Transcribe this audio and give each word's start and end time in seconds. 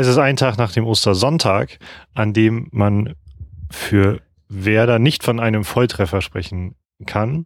es 0.00 0.06
ist 0.06 0.18
ein 0.18 0.36
Tag 0.36 0.56
nach 0.56 0.72
dem 0.72 0.86
Ostersonntag, 0.86 1.78
an 2.14 2.32
dem 2.32 2.68
man 2.72 3.14
für 3.70 4.20
Werder 4.48 4.98
nicht 4.98 5.22
von 5.22 5.38
einem 5.38 5.62
Volltreffer 5.62 6.22
sprechen 6.22 6.74
kann. 7.06 7.44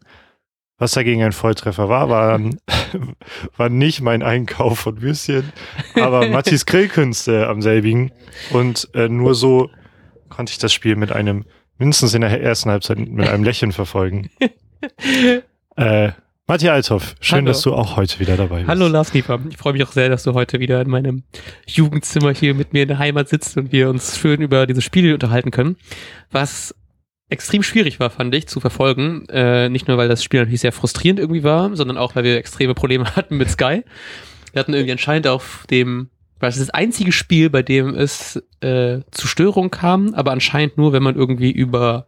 Was 0.78 0.92
dagegen 0.92 1.22
ein 1.22 1.32
Volltreffer 1.32 1.88
war, 1.88 2.08
war, 2.08 2.40
war 3.56 3.68
nicht 3.68 4.00
mein 4.00 4.22
Einkauf 4.22 4.78
von 4.78 5.02
Würstchen, 5.02 5.52
aber 5.94 6.28
Mathis 6.30 6.64
Grillkünste 6.64 7.48
am 7.48 7.60
selbigen. 7.60 8.12
Und 8.50 8.88
äh, 8.94 9.08
nur 9.08 9.34
so 9.34 9.70
konnte 10.28 10.52
ich 10.52 10.58
das 10.58 10.72
Spiel 10.72 10.94
mit 10.94 11.10
einem, 11.10 11.44
mindestens 11.78 12.14
in 12.14 12.20
der 12.20 12.40
ersten 12.40 12.70
Halbzeit, 12.70 12.98
mit 12.98 13.28
einem 13.28 13.44
Lächeln 13.44 13.72
verfolgen. 13.72 14.30
äh, 15.76 16.12
Matthias 16.46 16.74
Althoff, 16.74 17.14
schön, 17.20 17.36
Hallo. 17.36 17.46
dass 17.46 17.62
du 17.62 17.72
auch 17.72 17.96
heute 17.96 18.20
wieder 18.20 18.36
dabei 18.36 18.56
bist. 18.58 18.68
Hallo 18.68 18.86
Lars 18.86 19.14
Lieber. 19.14 19.40
Ich 19.48 19.56
freue 19.56 19.72
mich 19.72 19.82
auch 19.82 19.92
sehr, 19.92 20.10
dass 20.10 20.24
du 20.24 20.34
heute 20.34 20.60
wieder 20.60 20.78
in 20.82 20.90
meinem 20.90 21.22
Jugendzimmer 21.66 22.34
hier 22.34 22.52
mit 22.52 22.74
mir 22.74 22.82
in 22.82 22.88
der 22.88 22.98
Heimat 22.98 23.30
sitzt 23.30 23.56
und 23.56 23.72
wir 23.72 23.88
uns 23.88 24.18
schön 24.18 24.42
über 24.42 24.66
diese 24.66 24.82
Spiele 24.82 25.14
unterhalten 25.14 25.50
können. 25.50 25.76
Was 26.30 26.74
extrem 27.30 27.62
schwierig 27.62 27.98
war, 27.98 28.10
fand 28.10 28.34
ich, 28.34 28.46
zu 28.46 28.60
verfolgen. 28.60 29.26
Äh, 29.30 29.70
nicht 29.70 29.88
nur, 29.88 29.96
weil 29.96 30.10
das 30.10 30.22
Spiel 30.22 30.40
natürlich 30.40 30.60
sehr 30.60 30.72
frustrierend 30.72 31.18
irgendwie 31.18 31.44
war, 31.44 31.74
sondern 31.74 31.96
auch, 31.96 32.14
weil 32.14 32.24
wir 32.24 32.36
extreme 32.36 32.74
Probleme 32.74 33.06
hatten 33.16 33.38
mit 33.38 33.48
Sky. 33.48 33.82
Wir 34.52 34.60
hatten 34.60 34.74
irgendwie 34.74 34.92
anscheinend 34.92 35.26
auf 35.26 35.64
dem, 35.70 36.10
weil 36.40 36.50
es 36.50 36.58
ist 36.58 36.68
das 36.68 36.74
einzige 36.74 37.12
Spiel, 37.12 37.48
bei 37.48 37.62
dem 37.62 37.94
es 37.94 38.36
äh, 38.60 39.00
zu 39.12 39.26
Störungen 39.28 39.70
kam, 39.70 40.12
aber 40.12 40.32
anscheinend 40.32 40.76
nur, 40.76 40.92
wenn 40.92 41.02
man 41.02 41.16
irgendwie 41.16 41.52
über 41.52 42.06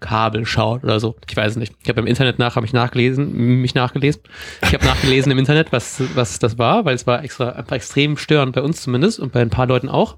Kabel 0.00 0.46
schaut 0.46 0.84
oder 0.84 1.00
so. 1.00 1.16
Ich 1.28 1.36
weiß 1.36 1.52
es 1.52 1.56
nicht. 1.56 1.74
Ich 1.82 1.88
habe 1.88 2.00
im 2.00 2.06
Internet 2.06 2.38
nach, 2.38 2.56
habe 2.56 2.66
ich 2.66 2.72
nachgelesen, 2.72 3.60
mich 3.60 3.74
nachgelesen. 3.74 4.22
Ich 4.62 4.72
habe 4.72 4.84
nachgelesen 4.84 5.32
im 5.32 5.38
Internet, 5.38 5.72
was, 5.72 6.02
was 6.14 6.38
das 6.38 6.58
war, 6.58 6.84
weil 6.84 6.94
es 6.94 7.06
war 7.06 7.24
extra 7.24 7.50
einfach 7.50 7.76
extrem 7.76 8.16
störend 8.16 8.54
bei 8.54 8.62
uns 8.62 8.82
zumindest 8.82 9.18
und 9.18 9.32
bei 9.32 9.40
ein 9.40 9.50
paar 9.50 9.66
Leuten 9.66 9.88
auch. 9.88 10.16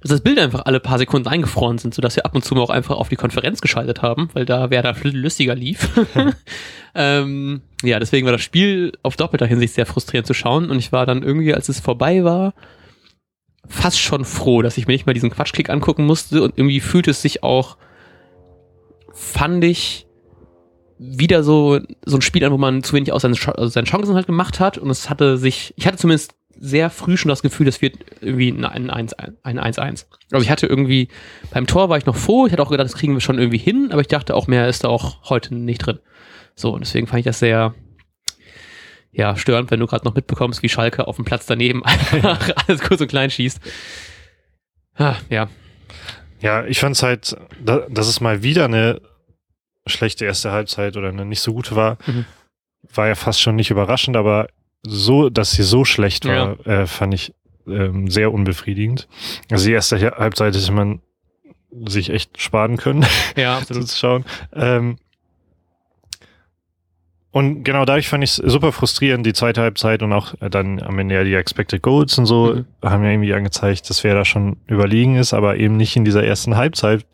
Dass 0.00 0.10
das 0.10 0.20
Bild 0.20 0.38
einfach 0.38 0.66
alle 0.66 0.80
paar 0.80 0.98
Sekunden 0.98 1.28
eingefroren 1.28 1.78
sind, 1.78 1.94
sodass 1.94 2.16
wir 2.16 2.26
ab 2.26 2.34
und 2.34 2.44
zu 2.44 2.54
mal 2.54 2.62
auch 2.62 2.70
einfach 2.70 2.96
auf 2.96 3.08
die 3.08 3.16
Konferenz 3.16 3.60
geschaltet 3.60 4.02
haben, 4.02 4.28
weil 4.32 4.44
da 4.44 4.70
wer 4.70 4.82
da 4.82 4.94
lustiger 5.02 5.54
lief. 5.54 5.88
ähm, 6.94 7.62
ja, 7.82 7.98
deswegen 7.98 8.26
war 8.26 8.32
das 8.32 8.42
Spiel 8.42 8.92
auf 9.02 9.16
doppelter 9.16 9.46
Hinsicht 9.46 9.74
sehr 9.74 9.86
frustrierend 9.86 10.26
zu 10.26 10.34
schauen 10.34 10.70
und 10.70 10.78
ich 10.78 10.92
war 10.92 11.06
dann 11.06 11.22
irgendwie, 11.22 11.54
als 11.54 11.68
es 11.68 11.80
vorbei 11.80 12.24
war, 12.24 12.54
fast 13.66 13.98
schon 13.98 14.24
froh, 14.24 14.62
dass 14.62 14.76
ich 14.78 14.86
mir 14.86 14.92
nicht 14.92 15.06
mal 15.06 15.14
diesen 15.14 15.30
Quatschklick 15.30 15.70
angucken 15.70 16.04
musste 16.04 16.42
und 16.42 16.58
irgendwie 16.58 16.80
fühlt 16.80 17.08
es 17.08 17.22
sich 17.22 17.42
auch 17.42 17.76
fand 19.14 19.64
ich 19.64 20.06
wieder 20.98 21.42
so, 21.42 21.80
so 22.04 22.16
ein 22.16 22.22
Spiel 22.22 22.44
an, 22.44 22.52
wo 22.52 22.58
man 22.58 22.82
zu 22.82 22.94
wenig 22.94 23.12
aus 23.12 23.22
seinen, 23.22 23.36
also 23.36 23.68
seinen 23.68 23.86
Chancen 23.86 24.14
halt 24.14 24.26
gemacht 24.26 24.60
hat. 24.60 24.78
Und 24.78 24.90
es 24.90 25.08
hatte 25.08 25.38
sich, 25.38 25.72
ich 25.76 25.86
hatte 25.86 25.96
zumindest 25.96 26.34
sehr 26.56 26.90
früh 26.90 27.16
schon 27.16 27.28
das 27.28 27.42
Gefühl, 27.42 27.66
das 27.66 27.82
wird 27.82 27.96
irgendwie 28.20 28.48
ein 28.50 28.88
1-1. 28.90 29.14
Ein 29.42 29.58
1 29.58 29.78
-1. 29.78 30.06
Also 30.30 30.44
ich 30.44 30.50
hatte 30.50 30.66
irgendwie, 30.66 31.08
beim 31.50 31.66
Tor 31.66 31.88
war 31.88 31.98
ich 31.98 32.06
noch 32.06 32.16
froh, 32.16 32.46
ich 32.46 32.52
hatte 32.52 32.62
auch 32.62 32.70
gedacht, 32.70 32.84
das 32.84 32.96
kriegen 32.96 33.14
wir 33.14 33.20
schon 33.20 33.38
irgendwie 33.38 33.58
hin, 33.58 33.88
aber 33.90 34.00
ich 34.00 34.08
dachte 34.08 34.34
auch, 34.34 34.46
mehr 34.46 34.68
ist 34.68 34.84
da 34.84 34.88
auch 34.88 35.28
heute 35.28 35.54
nicht 35.54 35.78
drin. 35.78 35.98
So, 36.54 36.72
und 36.72 36.80
deswegen 36.80 37.06
fand 37.06 37.20
ich 37.20 37.24
das 37.24 37.40
sehr, 37.40 37.74
ja, 39.10 39.36
störend, 39.36 39.70
wenn 39.70 39.80
du 39.80 39.86
gerade 39.86 40.04
noch 40.04 40.14
mitbekommst, 40.14 40.62
wie 40.62 40.68
Schalke 40.68 41.08
auf 41.08 41.16
dem 41.16 41.24
Platz 41.24 41.46
daneben 41.46 41.84
einfach 41.84 42.50
alles 42.66 42.80
kurz 42.82 43.00
und 43.00 43.08
klein 43.08 43.30
schießt. 43.30 43.60
Ah, 44.96 45.16
ja, 45.28 45.48
ja, 46.44 46.66
ich 46.66 46.78
fand 46.78 46.94
es 46.94 47.02
halt, 47.02 47.36
dass 47.58 48.06
es 48.06 48.20
mal 48.20 48.42
wieder 48.42 48.66
eine 48.66 49.00
schlechte 49.86 50.26
erste 50.26 50.50
Halbzeit 50.52 50.94
oder 50.98 51.08
eine 51.08 51.24
nicht 51.24 51.40
so 51.40 51.54
gute 51.54 51.74
war, 51.74 51.96
mhm. 52.06 52.26
war 52.94 53.08
ja 53.08 53.14
fast 53.14 53.40
schon 53.40 53.56
nicht 53.56 53.70
überraschend, 53.70 54.14
aber 54.14 54.48
so, 54.82 55.30
dass 55.30 55.52
sie 55.52 55.62
so 55.62 55.86
schlecht 55.86 56.26
war, 56.26 56.58
ja. 56.66 56.82
äh, 56.82 56.86
fand 56.86 57.14
ich 57.14 57.32
ähm, 57.66 58.10
sehr 58.10 58.30
unbefriedigend. 58.30 59.08
Also 59.50 59.64
die 59.64 59.72
erste 59.72 59.98
Halbzeit 59.98 60.54
hätte 60.54 60.72
man 60.72 61.00
sich 61.86 62.10
echt 62.10 62.38
sparen 62.38 62.76
können, 62.76 63.06
ja, 63.36 63.56
absolut. 63.58 63.88
zu 63.88 63.96
schauen. 63.96 64.24
Ähm, 64.52 64.98
und 67.34 67.64
genau 67.64 67.84
dadurch 67.84 68.08
fand 68.08 68.22
ich 68.22 68.30
es 68.30 68.36
super 68.36 68.70
frustrierend, 68.70 69.26
die 69.26 69.32
zweite 69.32 69.60
Halbzeit 69.60 70.04
und 70.04 70.12
auch 70.12 70.40
äh, 70.40 70.48
dann 70.48 70.80
am 70.80 70.96
Ende 71.00 71.16
ja 71.16 71.24
die 71.24 71.34
Expected 71.34 71.82
Goals 71.82 72.16
und 72.16 72.26
so 72.26 72.54
mhm. 72.54 72.64
haben 72.88 73.02
ja 73.02 73.10
irgendwie 73.10 73.34
angezeigt, 73.34 73.90
dass 73.90 74.04
wer 74.04 74.14
da 74.14 74.24
schon 74.24 74.56
überlegen 74.68 75.16
ist, 75.16 75.34
aber 75.34 75.56
eben 75.56 75.76
nicht 75.76 75.96
in 75.96 76.04
dieser 76.04 76.22
ersten 76.22 76.54
Halbzeit. 76.54 77.04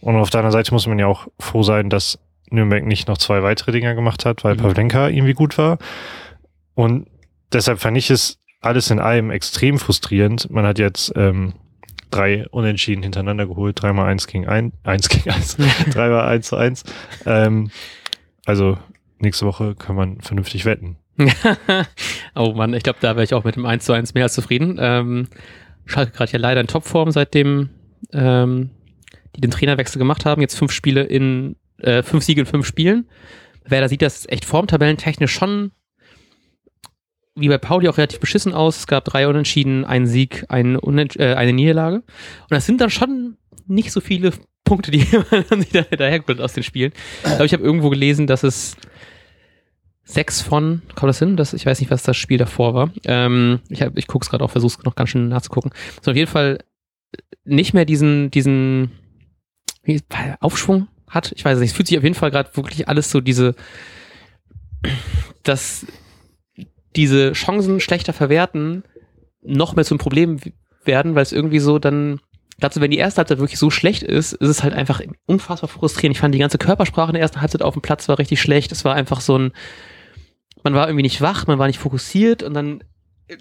Und 0.00 0.14
auf 0.14 0.30
der 0.30 0.38
anderen 0.38 0.52
Seite 0.52 0.72
muss 0.72 0.86
man 0.86 1.00
ja 1.00 1.08
auch 1.08 1.26
froh 1.40 1.64
sein, 1.64 1.90
dass 1.90 2.20
Nürnberg 2.50 2.86
nicht 2.86 3.08
noch 3.08 3.18
zwei 3.18 3.42
weitere 3.42 3.72
Dinger 3.72 3.96
gemacht 3.96 4.24
hat, 4.24 4.44
weil 4.44 4.54
mhm. 4.54 4.58
Pavlenka 4.58 5.08
irgendwie 5.08 5.34
gut 5.34 5.58
war. 5.58 5.78
Und 6.74 7.08
deshalb 7.52 7.80
fand 7.80 7.96
ich 7.96 8.12
es 8.12 8.38
alles 8.60 8.92
in 8.92 9.00
allem 9.00 9.32
extrem 9.32 9.80
frustrierend. 9.80 10.50
Man 10.52 10.64
hat 10.64 10.78
jetzt 10.78 11.12
ähm, 11.16 11.52
drei 12.12 12.46
Unentschieden 12.52 13.02
hintereinander 13.02 13.48
geholt, 13.48 13.82
dreimal 13.82 14.06
eins 14.06 14.28
gegen 14.28 14.46
ein, 14.46 14.72
eins 14.84 15.08
gegen 15.08 15.30
eins, 15.30 15.56
dreimal 15.90 16.28
eins 16.28 16.46
zu 16.46 16.54
eins. 16.54 16.84
Ähm, 17.26 17.72
also 18.46 18.78
nächste 19.24 19.46
Woche 19.46 19.74
kann 19.74 19.96
man 19.96 20.20
vernünftig 20.20 20.64
wetten. 20.64 20.96
oh 22.34 22.52
Mann, 22.52 22.74
ich 22.74 22.82
glaube, 22.82 22.98
da 23.00 23.14
wäre 23.14 23.24
ich 23.24 23.34
auch 23.34 23.44
mit 23.44 23.56
dem 23.56 23.66
1 23.66 23.84
zu 23.84 23.92
1 23.92 24.14
mehr 24.14 24.24
als 24.24 24.34
zufrieden. 24.34 24.76
Ähm, 24.80 25.28
Schalke 25.86 26.12
gerade 26.12 26.32
ja 26.32 26.38
leider 26.38 26.60
in 26.60 26.66
Topform, 26.66 27.10
seitdem 27.10 27.70
ähm, 28.12 28.70
die 29.36 29.40
den 29.40 29.50
Trainerwechsel 29.50 29.98
gemacht 29.98 30.24
haben. 30.24 30.40
Jetzt 30.40 30.56
fünf 30.56 30.72
Spiele 30.72 31.02
in, 31.02 31.56
äh, 31.78 32.02
fünf 32.02 32.24
Siege 32.24 32.40
in 32.40 32.46
fünf 32.46 32.66
Spielen. 32.66 33.08
Wer 33.64 33.80
da 33.80 33.88
sieht 33.88 34.02
das 34.02 34.28
echt 34.28 34.44
formtabellentechnisch 34.44 35.32
schon 35.32 35.72
wie 37.36 37.48
bei 37.48 37.58
Pauli 37.58 37.88
auch 37.88 37.98
relativ 37.98 38.20
beschissen 38.20 38.54
aus. 38.54 38.78
Es 38.78 38.86
gab 38.86 39.04
drei 39.04 39.26
Unentschieden, 39.26 39.84
einen 39.84 40.06
Sieg, 40.06 40.44
ein 40.48 40.76
Unent 40.76 41.18
äh, 41.18 41.34
eine 41.34 41.52
Niederlage. 41.52 41.96
Und 41.96 42.50
das 42.50 42.66
sind 42.66 42.80
dann 42.80 42.90
schon 42.90 43.36
nicht 43.66 43.90
so 43.90 44.00
viele 44.00 44.32
Punkte, 44.64 44.90
die 44.90 45.06
man 45.50 45.60
sich 45.60 45.72
da 45.72 45.82
dahergeholt 45.82 46.40
aus 46.40 46.52
den 46.52 46.62
Spielen. 46.62 46.92
Ich 47.22 47.30
glaube, 47.30 47.46
ich 47.46 47.52
habe 47.52 47.64
irgendwo 47.64 47.90
gelesen, 47.90 48.26
dass 48.26 48.42
es 48.42 48.76
sechs 50.04 50.40
von, 50.40 50.82
kommt 50.94 51.08
das 51.08 51.18
hin? 51.18 51.36
Das, 51.36 51.54
ich 51.54 51.66
weiß 51.66 51.80
nicht, 51.80 51.90
was 51.90 52.02
das 52.02 52.16
Spiel 52.16 52.38
davor 52.38 52.74
war. 52.74 52.90
Ähm, 53.04 53.60
ich 53.68 53.82
hab, 53.82 53.96
ich 53.96 54.06
gucke 54.06 54.24
es 54.24 54.30
gerade 54.30 54.44
auch, 54.44 54.50
versuche 54.50 54.78
es 54.78 54.84
noch 54.84 54.94
ganz 54.94 55.10
schön 55.10 55.28
nachzugucken. 55.28 55.72
So, 56.02 56.10
auf 56.10 56.16
jeden 56.16 56.30
Fall 56.30 56.58
nicht 57.44 57.74
mehr 57.74 57.84
diesen, 57.84 58.30
diesen 58.30 58.92
wie, 59.82 60.00
Aufschwung 60.40 60.88
hat. 61.08 61.32
Ich 61.36 61.44
weiß 61.44 61.58
nicht, 61.58 61.70
es 61.70 61.76
fühlt 61.76 61.88
sich 61.88 61.98
auf 61.98 62.04
jeden 62.04 62.14
Fall 62.14 62.30
gerade 62.30 62.54
wirklich 62.56 62.88
alles 62.88 63.10
so 63.10 63.20
diese, 63.20 63.54
dass 65.42 65.86
diese 66.96 67.32
Chancen 67.32 67.80
schlechter 67.80 68.12
verwerten 68.12 68.84
noch 69.42 69.74
mehr 69.74 69.84
zum 69.84 69.98
Problem 69.98 70.38
werden, 70.84 71.14
weil 71.14 71.22
es 71.22 71.32
irgendwie 71.32 71.58
so 71.58 71.78
dann 71.78 72.20
dazu, 72.58 72.80
wenn 72.80 72.90
die 72.90 72.98
erste 72.98 73.18
Halbzeit 73.18 73.38
wirklich 73.38 73.58
so 73.58 73.70
schlecht 73.70 74.02
ist, 74.02 74.32
ist 74.32 74.48
es 74.48 74.62
halt 74.62 74.74
einfach 74.74 75.00
unfassbar 75.26 75.68
frustrierend. 75.68 76.16
Ich 76.16 76.20
fand 76.20 76.34
die 76.34 76.38
ganze 76.38 76.58
Körpersprache 76.58 77.10
in 77.10 77.14
der 77.14 77.22
ersten 77.22 77.40
Halbzeit 77.40 77.62
auf 77.62 77.74
dem 77.74 77.82
Platz 77.82 78.08
war 78.08 78.18
richtig 78.18 78.40
schlecht. 78.40 78.72
Es 78.72 78.84
war 78.84 78.94
einfach 78.94 79.20
so 79.20 79.38
ein, 79.38 79.52
man 80.64 80.74
war 80.74 80.88
irgendwie 80.88 81.02
nicht 81.02 81.20
wach, 81.20 81.46
man 81.46 81.58
war 81.58 81.68
nicht 81.68 81.78
fokussiert 81.78 82.42
und 82.42 82.54
dann 82.54 82.82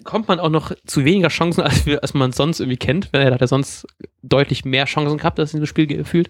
kommt 0.03 0.27
man 0.27 0.39
auch 0.39 0.49
noch 0.49 0.71
zu 0.85 1.03
weniger 1.03 1.29
Chancen, 1.29 1.61
als, 1.61 1.85
wir, 1.85 2.01
als 2.01 2.13
man 2.13 2.31
sonst 2.31 2.59
irgendwie 2.59 2.77
kennt. 2.77 3.09
Er 3.11 3.33
hat 3.33 3.41
ja 3.41 3.47
sonst 3.47 3.87
deutlich 4.21 4.65
mehr 4.65 4.85
Chancen 4.85 5.17
gehabt, 5.17 5.39
als 5.39 5.53
in 5.53 5.59
dem 5.59 5.65
Spiel 5.65 5.87
gefühlt. 5.87 6.29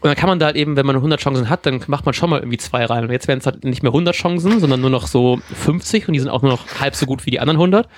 Und 0.00 0.08
dann 0.08 0.16
kann 0.16 0.28
man 0.28 0.40
da 0.40 0.46
halt 0.46 0.56
eben, 0.56 0.74
wenn 0.74 0.84
man 0.84 0.96
100 0.96 1.20
Chancen 1.20 1.48
hat, 1.48 1.64
dann 1.64 1.80
macht 1.86 2.06
man 2.06 2.12
schon 2.12 2.28
mal 2.28 2.40
irgendwie 2.40 2.56
zwei 2.56 2.84
rein. 2.84 3.04
Und 3.04 3.12
jetzt 3.12 3.28
werden 3.28 3.38
es 3.38 3.46
halt 3.46 3.62
nicht 3.62 3.84
mehr 3.84 3.92
100 3.92 4.16
Chancen, 4.16 4.58
sondern 4.58 4.80
nur 4.80 4.90
noch 4.90 5.06
so 5.06 5.38
50 5.54 6.08
und 6.08 6.14
die 6.14 6.18
sind 6.20 6.28
auch 6.28 6.42
nur 6.42 6.50
noch 6.50 6.80
halb 6.80 6.96
so 6.96 7.06
gut 7.06 7.24
wie 7.24 7.30
die 7.30 7.38
anderen 7.38 7.56
100. 7.56 7.88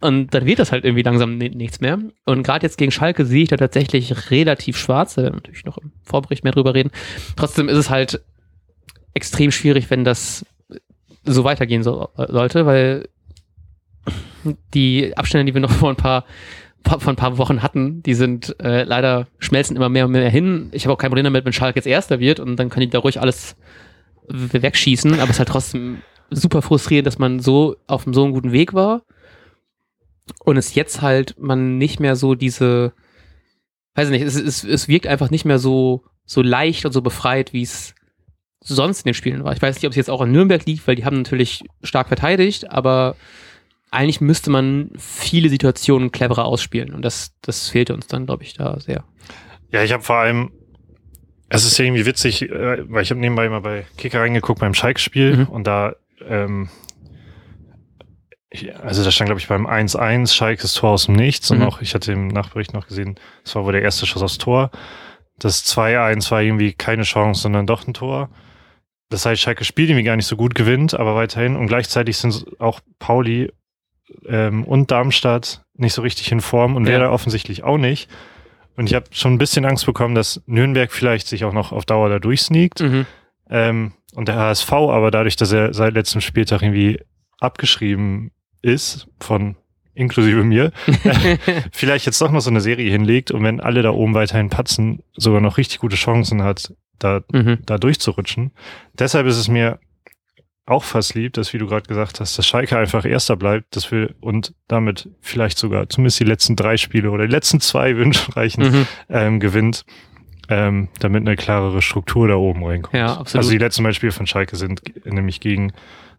Und 0.00 0.34
dann 0.34 0.44
wird 0.44 0.58
das 0.58 0.70
halt 0.70 0.84
irgendwie 0.84 1.02
langsam 1.02 1.38
nichts 1.38 1.80
mehr. 1.80 1.98
Und 2.26 2.42
gerade 2.42 2.66
jetzt 2.66 2.76
gegen 2.76 2.90
Schalke 2.90 3.24
sehe 3.24 3.44
ich 3.44 3.48
da 3.48 3.56
tatsächlich 3.56 4.30
relativ 4.30 4.76
schwarz. 4.76 5.14
Da 5.14 5.22
werden 5.22 5.34
wir 5.34 5.38
natürlich 5.38 5.64
noch 5.64 5.78
im 5.78 5.92
Vorbericht 6.02 6.44
mehr 6.44 6.52
drüber 6.52 6.74
reden. 6.74 6.90
Trotzdem 7.36 7.70
ist 7.70 7.78
es 7.78 7.88
halt 7.88 8.20
extrem 9.14 9.50
schwierig, 9.50 9.88
wenn 9.88 10.04
das 10.04 10.44
so 11.24 11.44
weitergehen 11.44 11.82
so, 11.82 12.08
sollte, 12.16 12.66
weil 12.66 13.08
die 14.74 15.16
Abstände, 15.16 15.44
die 15.44 15.54
wir 15.54 15.60
noch 15.60 15.70
vor 15.70 15.90
ein 15.90 15.96
paar 15.96 16.24
vor 16.82 17.08
ein 17.08 17.16
paar 17.16 17.36
Wochen 17.36 17.62
hatten, 17.62 18.02
die 18.02 18.14
sind 18.14 18.56
äh, 18.58 18.84
leider 18.84 19.26
schmelzen 19.38 19.76
immer 19.76 19.90
mehr 19.90 20.06
und 20.06 20.12
mehr 20.12 20.30
hin. 20.30 20.70
Ich 20.72 20.86
habe 20.86 20.94
auch 20.94 20.98
kein 20.98 21.10
Problem 21.10 21.24
damit, 21.24 21.44
wenn 21.44 21.52
Schalke 21.52 21.78
jetzt 21.78 21.86
Erster 21.86 22.20
wird 22.20 22.40
und 22.40 22.56
dann 22.56 22.70
kann 22.70 22.82
ich 22.82 22.88
da 22.88 23.00
ruhig 23.00 23.20
alles 23.20 23.54
wegschießen, 24.28 25.14
aber 25.14 25.24
es 25.24 25.30
ist 25.30 25.38
halt 25.40 25.50
trotzdem 25.50 25.98
super 26.30 26.62
frustrierend, 26.62 27.06
dass 27.06 27.18
man 27.18 27.40
so 27.40 27.76
auf 27.86 28.06
so 28.10 28.24
einem 28.24 28.32
guten 28.32 28.52
Weg 28.52 28.72
war 28.72 29.02
und 30.44 30.56
es 30.56 30.74
jetzt 30.74 31.02
halt 31.02 31.36
man 31.38 31.76
nicht 31.78 32.00
mehr 32.00 32.16
so 32.16 32.34
diese, 32.34 32.92
weiß 33.94 34.08
ich 34.08 34.12
nicht, 34.12 34.26
es, 34.26 34.36
es, 34.36 34.64
es 34.64 34.88
wirkt 34.88 35.06
einfach 35.06 35.30
nicht 35.30 35.44
mehr 35.44 35.58
so, 35.58 36.04
so 36.24 36.42
leicht 36.42 36.86
und 36.86 36.92
so 36.92 37.02
befreit, 37.02 37.52
wie 37.52 37.62
es 37.62 37.94
sonst 38.60 39.00
in 39.00 39.10
den 39.10 39.14
Spielen 39.14 39.44
war. 39.44 39.52
Ich 39.52 39.62
weiß 39.62 39.76
nicht, 39.76 39.86
ob 39.86 39.90
es 39.90 39.96
jetzt 39.96 40.10
auch 40.10 40.20
an 40.20 40.32
Nürnberg 40.32 40.64
liegt, 40.66 40.86
weil 40.86 40.96
die 40.96 41.04
haben 41.04 41.18
natürlich 41.18 41.64
stark 41.82 42.08
verteidigt, 42.08 42.70
aber 42.70 43.16
eigentlich 43.90 44.20
müsste 44.20 44.50
man 44.50 44.90
viele 44.96 45.48
Situationen 45.48 46.12
cleverer 46.12 46.44
ausspielen 46.44 46.94
und 46.94 47.02
das, 47.02 47.32
das 47.42 47.68
fehlte 47.68 47.94
uns 47.94 48.06
dann, 48.06 48.26
glaube 48.26 48.44
ich, 48.44 48.54
da 48.54 48.78
sehr. 48.78 49.04
Ja, 49.72 49.82
ich 49.82 49.92
habe 49.92 50.02
vor 50.02 50.16
allem, 50.16 50.52
es 51.48 51.64
ist 51.64 51.78
irgendwie 51.78 52.06
witzig, 52.06 52.42
äh, 52.42 52.84
weil 52.88 53.02
ich 53.02 53.10
habe 53.10 53.20
nebenbei 53.20 53.48
mal 53.48 53.60
bei 53.60 53.86
Kicker 53.96 54.20
reingeguckt 54.20 54.60
beim 54.60 54.74
Schalke-Spiel 54.74 55.38
mhm. 55.38 55.44
und 55.46 55.66
da 55.66 55.94
ähm, 56.28 56.68
also 58.82 59.04
da 59.04 59.10
stand, 59.10 59.28
glaube 59.28 59.40
ich, 59.40 59.46
beim 59.48 59.66
1-1 59.66 60.34
Schalkes 60.34 60.74
Tor 60.74 60.90
aus 60.90 61.06
dem 61.06 61.14
Nichts 61.14 61.50
Mhm. 61.50 61.56
und 61.56 61.62
auch, 61.66 61.80
ich 61.80 61.94
hatte 61.94 62.12
im 62.12 62.28
Nachbericht 62.28 62.74
noch 62.74 62.88
gesehen, 62.88 63.14
das 63.44 63.54
war 63.54 63.64
wohl 63.64 63.72
der 63.72 63.82
erste 63.82 64.06
Schuss 64.06 64.22
aufs 64.22 64.38
Tor. 64.38 64.70
Das 65.38 65.64
2-1 65.64 66.30
war 66.30 66.42
irgendwie 66.42 66.72
keine 66.72 67.04
Chance, 67.04 67.42
sondern 67.42 67.66
doch 67.66 67.86
ein 67.86 67.94
Tor. 67.94 68.28
Das 69.10 69.26
heißt, 69.26 69.40
Schalke 69.42 69.64
spielt 69.64 69.90
irgendwie 69.90 70.04
gar 70.04 70.16
nicht 70.16 70.26
so 70.26 70.36
gut, 70.36 70.54
gewinnt, 70.54 70.94
aber 70.94 71.14
weiterhin. 71.14 71.56
Und 71.56 71.66
gleichzeitig 71.66 72.16
sind 72.16 72.46
auch 72.60 72.80
Pauli 72.98 73.52
ähm, 74.26 74.64
und 74.64 74.90
Darmstadt 74.90 75.64
nicht 75.74 75.92
so 75.92 76.02
richtig 76.02 76.30
in 76.32 76.40
Form 76.40 76.76
und 76.76 76.84
Ja. 76.84 76.92
Werder 76.92 77.12
offensichtlich 77.12 77.64
auch 77.64 77.78
nicht. 77.78 78.08
Und 78.76 78.88
ich 78.88 78.94
habe 78.94 79.06
schon 79.10 79.34
ein 79.34 79.38
bisschen 79.38 79.64
Angst 79.64 79.84
bekommen, 79.84 80.14
dass 80.14 80.42
Nürnberg 80.46 80.90
vielleicht 80.92 81.26
sich 81.26 81.44
auch 81.44 81.52
noch 81.52 81.72
auf 81.72 81.84
Dauer 81.84 82.08
da 82.08 82.18
durchsneakt. 82.18 82.80
Mhm. 82.80 83.06
Ähm, 83.50 83.92
und 84.14 84.28
der 84.28 84.36
HSV 84.36 84.72
aber 84.72 85.10
dadurch, 85.10 85.36
dass 85.36 85.52
er 85.52 85.74
seit 85.74 85.94
letztem 85.94 86.20
Spieltag 86.20 86.62
irgendwie 86.62 87.00
abgeschrieben 87.40 88.30
ist 88.62 89.08
von 89.18 89.56
inklusive 89.94 90.44
mir, 90.44 90.72
vielleicht 91.72 92.06
jetzt 92.06 92.20
doch 92.20 92.30
noch 92.30 92.40
so 92.40 92.50
eine 92.50 92.60
Serie 92.60 92.90
hinlegt 92.90 93.32
und 93.32 93.42
wenn 93.42 93.60
alle 93.60 93.82
da 93.82 93.90
oben 93.90 94.14
weiterhin 94.14 94.50
patzen, 94.50 95.02
sogar 95.16 95.40
noch 95.40 95.58
richtig 95.58 95.80
gute 95.80 95.96
Chancen 95.96 96.42
hat, 96.42 96.72
da, 97.00 97.22
Mhm. 97.32 97.58
da 97.66 97.76
durchzurutschen. 97.78 98.52
Deshalb 98.98 99.26
ist 99.26 99.36
es 99.36 99.48
mir 99.48 99.78
auch 100.66 100.84
fast 100.84 101.14
lieb, 101.14 101.32
dass, 101.32 101.52
wie 101.52 101.58
du 101.58 101.66
gerade 101.66 101.88
gesagt 101.88 102.20
hast, 102.20 102.38
dass 102.38 102.46
Schalke 102.46 102.78
einfach 102.78 103.04
Erster 103.04 103.34
bleibt, 103.36 103.74
dass 103.74 103.90
wir 103.90 104.14
und 104.20 104.54
damit 104.68 105.08
vielleicht 105.20 105.58
sogar 105.58 105.88
zumindest 105.88 106.20
die 106.20 106.24
letzten 106.24 106.54
drei 106.54 106.76
Spiele 106.76 107.10
oder 107.10 107.26
die 107.26 107.32
letzten 107.32 107.60
zwei 107.60 107.96
Wünsche 107.96 108.36
reichen, 108.36 108.62
Mhm. 108.62 108.86
ähm, 109.08 109.40
gewinnt, 109.40 109.84
ähm, 110.48 110.88
damit 111.00 111.22
eine 111.22 111.34
klarere 111.36 111.82
Struktur 111.82 112.28
da 112.28 112.34
oben 112.36 112.64
reinkommt. 112.64 112.94
Ja, 112.94 113.16
absolut. 113.16 113.36
Also 113.44 113.50
die 113.50 113.58
letzten 113.58 113.82
beiden 113.82 113.94
Spiele 113.94 114.12
von 114.12 114.26
Schalke 114.28 114.54
sind 114.56 114.82
nämlich 115.04 115.40
gegen 115.40 115.72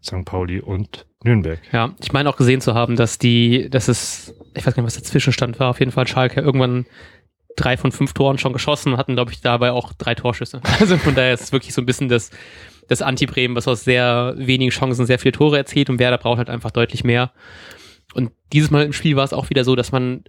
St. 0.04 0.24
Pauli 0.24 0.60
und 0.60 1.06
Nürnberg. 1.24 1.60
Ja, 1.70 1.94
ich 2.02 2.12
meine 2.12 2.28
auch 2.28 2.36
gesehen 2.36 2.60
zu 2.60 2.74
haben, 2.74 2.96
dass 2.96 3.18
die, 3.18 3.70
dass 3.70 3.88
es, 3.88 4.34
ich 4.54 4.66
weiß 4.66 4.74
gar 4.74 4.82
nicht, 4.82 4.86
was 4.88 4.94
der 4.94 5.04
Zwischenstand 5.04 5.60
war, 5.60 5.70
auf 5.70 5.78
jeden 5.80 5.92
Fall 5.92 6.06
Schalke 6.08 6.40
irgendwann 6.40 6.86
drei 7.56 7.76
von 7.76 7.92
fünf 7.92 8.12
Toren 8.12 8.38
schon 8.38 8.52
geschossen, 8.52 8.96
hatten, 8.96 9.14
glaube 9.14 9.32
ich, 9.32 9.40
dabei 9.40 9.72
auch 9.72 9.92
drei 9.92 10.14
Torschüsse. 10.14 10.60
Also 10.80 10.96
von 10.96 11.14
daher 11.14 11.34
ist 11.34 11.42
es 11.42 11.52
wirklich 11.52 11.74
so 11.74 11.82
ein 11.82 11.86
bisschen 11.86 12.08
das, 12.08 12.30
das 12.88 13.02
Anti-Bremen, 13.02 13.56
was 13.56 13.68
aus 13.68 13.84
sehr 13.84 14.34
wenigen 14.36 14.70
Chancen 14.70 15.06
sehr 15.06 15.18
viele 15.18 15.32
Tore 15.32 15.56
erzielt 15.58 15.90
und 15.90 15.98
Werder 15.98 16.18
braucht 16.18 16.38
halt 16.38 16.50
einfach 16.50 16.70
deutlich 16.70 17.04
mehr. 17.04 17.32
Und 18.14 18.30
dieses 18.52 18.70
Mal 18.70 18.84
im 18.84 18.92
Spiel 18.92 19.16
war 19.16 19.24
es 19.24 19.32
auch 19.32 19.50
wieder 19.50 19.64
so, 19.64 19.76
dass 19.76 19.92
man 19.92 20.24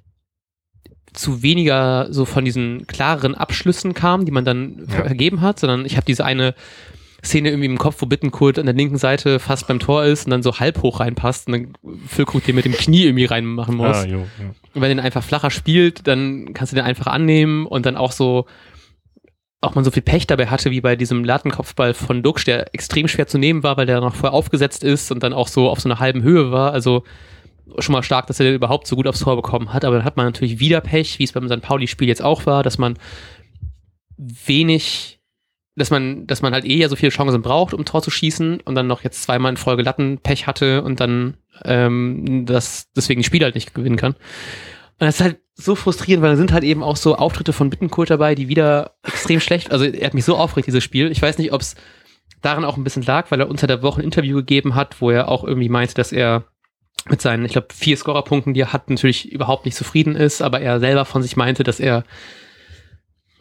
zu 1.14 1.44
weniger 1.44 2.08
so 2.12 2.26
von 2.26 2.44
diesen 2.46 2.88
klareren 2.88 3.36
Abschlüssen 3.36 3.94
kam, 3.94 4.26
die 4.26 4.32
man 4.32 4.46
dann 4.46 4.88
Ja. 4.90 5.06
vergeben 5.06 5.42
hat, 5.42 5.60
sondern 5.60 5.86
ich 5.86 5.96
habe 5.96 6.06
diese 6.06 6.26
eine 6.26 6.56
Szene 7.24 7.50
irgendwie 7.50 7.68
im 7.68 7.78
Kopf, 7.78 8.02
wo 8.02 8.06
Bittenkurt 8.06 8.60
an 8.60 8.66
der 8.66 8.76
linken 8.76 8.98
Seite 8.98 9.40
fast 9.40 9.68
beim 9.68 9.80
Tor 9.80 10.04
ist 10.04 10.26
und 10.26 10.32
dann 10.32 10.44
so 10.44 10.60
halb 10.60 10.82
hoch 10.82 11.00
reinpasst 11.00 11.48
und 11.48 11.54
dann 11.54 11.98
Füllkrug 12.08 12.44
den 12.44 12.56
mit 12.56 12.66
dem 12.66 12.74
Knie 12.74 13.06
irgendwie 13.06 13.26
reinmachen 13.26 13.76
muss. 13.76 13.98
Ah, 13.98 14.06
jo, 14.06 14.20
ja. 14.40 14.54
Und 14.74 14.82
wenn 14.82 14.90
den 14.90 15.00
einfach 15.00 15.24
flacher 15.24 15.50
spielt, 15.50 16.08
dann 16.08 16.54
kannst 16.54 16.74
du 16.74 16.76
den 16.76 16.86
einfach 16.86 17.08
annehmen 17.08 17.66
und 17.66 17.86
dann 17.86 17.96
auch 17.96 18.12
so, 18.12 18.46
auch 19.62 19.76
man 19.76 19.86
so 19.86 19.92
viel 19.92 20.04
Pech 20.04 20.28
dabei 20.28 20.48
hatte, 20.48 20.72
wie 20.72 20.82
bei 20.82 20.98
diesem 20.98 21.24
Lattenkopfball 21.24 21.94
von 21.94 22.24
Duxch, 22.24 22.44
der 22.44 22.74
extrem 22.74 23.08
schwer 23.08 23.28
zu 23.28 23.38
nehmen 23.38 23.64
war, 23.64 23.78
weil 23.78 23.86
der 23.86 24.02
noch 24.02 24.16
vorher 24.16 24.34
aufgesetzt 24.34 24.84
ist 24.84 25.12
und 25.12 25.24
dann 25.24 25.32
auch 25.32 25.48
so 25.48 25.70
auf 25.70 25.80
so 25.80 25.88
einer 25.88 26.00
halben 26.00 26.24
Höhe 26.24 26.52
war. 26.52 26.74
Also 26.74 27.04
schon 27.80 27.94
mal 27.94 28.04
stark, 28.04 28.28
dass 28.28 28.40
er 28.40 28.46
den 28.46 28.56
überhaupt 28.56 28.88
so 28.88 28.96
gut 28.96 29.08
aufs 29.08 29.22
Tor 29.22 29.38
bekommen 29.38 29.72
hat. 29.72 29.86
Aber 29.86 29.96
dann 29.96 30.06
hat 30.06 30.18
man 30.18 30.26
natürlich 30.26 30.60
wieder 30.60 30.82
Pech, 30.82 31.20
wie 31.20 31.24
es 31.24 31.32
beim 31.32 31.48
St. 31.48 31.62
Pauli-Spiel 31.62 32.08
jetzt 32.08 32.22
auch 32.22 32.46
war, 32.46 32.64
dass 32.64 32.78
man 32.78 32.98
wenig, 34.18 35.20
dass 35.76 35.90
man, 35.90 36.28
dass 36.28 36.42
man 36.42 36.54
halt 36.54 36.66
eh 36.66 36.78
ja 36.78 36.90
so 36.90 36.96
viele 36.96 37.12
Chancen 37.12 37.42
braucht, 37.42 37.74
um 37.74 37.86
Tor 37.86 38.02
zu 38.02 38.12
schießen 38.12 38.62
und 38.62 38.76
dann 38.76 38.88
noch 38.88 39.04
jetzt 39.04 39.24
zweimal 39.24 39.52
in 39.52 39.58
Folge 39.58 39.84
Lattenpech 39.84 40.46
hatte 40.46 40.84
und 40.84 41.00
dann 41.00 41.38
ähm, 41.66 42.46
das 42.46 42.92
deswegen 42.96 43.22
die 43.22 43.26
Spiel 43.26 43.44
halt 43.44 43.56
nicht 43.56 43.74
gewinnen 43.74 43.98
kann. 43.98 44.14
Und 44.14 45.08
das 45.08 45.16
ist 45.16 45.22
halt 45.22 45.40
so 45.56 45.76
frustrierend, 45.76 46.24
weil 46.24 46.32
da 46.32 46.38
sind 46.38 46.52
halt 46.52 46.64
eben 46.64 46.84
auch 46.84 46.96
so 46.96 47.16
Auftritte 47.16 47.54
von 47.54 47.70
Bittenkult 47.70 48.10
dabei, 48.10 48.36
die 48.36 48.48
wieder 48.48 48.96
extrem 49.04 49.40
schlecht, 49.40 49.72
also 49.72 49.86
er 49.86 50.06
hat 50.06 50.14
mich 50.14 50.26
so 50.26 50.36
aufgeregt, 50.36 50.68
dieses 50.68 50.84
Spiel. 50.84 51.12
Ich 51.12 51.22
weiß 51.22 51.38
nicht, 51.38 51.54
ob 51.54 51.62
es 51.62 51.76
daran 52.42 52.66
auch 52.66 52.78
ein 52.78 52.84
bisschen 52.84 53.04
lag, 53.04 53.32
weil 53.32 53.40
er 53.40 53.50
unter 53.50 53.68
der 53.68 53.82
Woche 53.82 54.02
ein 54.02 54.06
Interview 54.06 54.38
gegeben 54.38 54.76
hat, 54.76 55.02
wo 55.02 55.10
er 55.10 55.30
auch 55.30 55.44
irgendwie 55.44 55.70
meinte, 55.70 55.96
dass 55.96 56.12
er 56.12 56.46
mit 57.10 57.22
seinen, 57.22 57.46
ich 57.46 57.52
glaube, 57.52 57.68
vier 57.74 57.98
Scorerpunkten, 57.98 58.54
die 58.54 58.62
er 58.62 58.74
hat, 58.74 58.90
natürlich 58.90 59.32
überhaupt 59.32 59.66
nicht 59.66 59.76
zufrieden 59.76 60.16
ist, 60.16 60.42
aber 60.42 60.62
er 60.62 60.80
selber 60.80 61.06
von 61.06 61.22
sich 61.22 61.36
meinte, 61.36 61.64
dass 61.64 61.80
er 61.80 62.04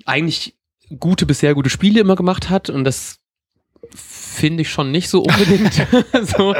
eigentlich 0.04 0.56
gute 0.98 1.26
bis 1.26 1.40
sehr 1.40 1.54
gute 1.54 1.70
Spiele 1.70 2.00
immer 2.00 2.16
gemacht 2.16 2.50
hat 2.50 2.70
und 2.70 2.84
das 2.84 3.18
finde 3.94 4.62
ich 4.62 4.70
schon 4.70 4.90
nicht 4.90 5.08
so 5.08 5.22
unbedingt. 5.22 5.74
so. 6.22 6.54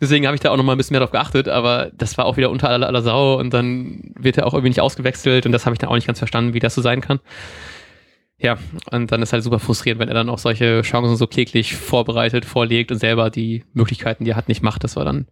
Deswegen 0.00 0.26
habe 0.26 0.34
ich 0.34 0.40
da 0.40 0.50
auch 0.50 0.56
noch 0.56 0.64
mal 0.64 0.72
ein 0.72 0.78
bisschen 0.78 0.94
mehr 0.94 1.00
drauf 1.00 1.10
geachtet, 1.10 1.48
aber 1.48 1.90
das 1.94 2.16
war 2.16 2.24
auch 2.24 2.36
wieder 2.36 2.50
unter 2.50 2.70
aller, 2.70 2.86
aller 2.86 3.02
Sau 3.02 3.38
und 3.38 3.52
dann 3.52 4.12
wird 4.18 4.38
er 4.38 4.46
auch 4.46 4.54
irgendwie 4.54 4.70
nicht 4.70 4.80
ausgewechselt 4.80 5.46
und 5.46 5.52
das 5.52 5.66
habe 5.66 5.74
ich 5.74 5.78
dann 5.78 5.90
auch 5.90 5.94
nicht 5.94 6.06
ganz 6.06 6.18
verstanden, 6.18 6.54
wie 6.54 6.60
das 6.60 6.74
so 6.74 6.82
sein 6.82 7.00
kann. 7.00 7.20
Ja, 8.40 8.56
und 8.92 9.10
dann 9.10 9.20
ist 9.20 9.32
halt 9.32 9.42
super 9.42 9.58
frustrierend, 9.58 10.00
wenn 10.00 10.08
er 10.08 10.14
dann 10.14 10.28
auch 10.28 10.38
solche 10.38 10.82
Chancen 10.82 11.16
so 11.16 11.26
kläglich 11.26 11.74
vorbereitet, 11.74 12.44
vorlegt 12.44 12.92
und 12.92 12.98
selber 12.98 13.30
die 13.30 13.64
Möglichkeiten, 13.72 14.24
die 14.24 14.30
er 14.30 14.36
hat, 14.36 14.48
nicht 14.48 14.62
macht. 14.62 14.84
Das 14.84 14.94
war 14.94 15.04
dann, 15.04 15.26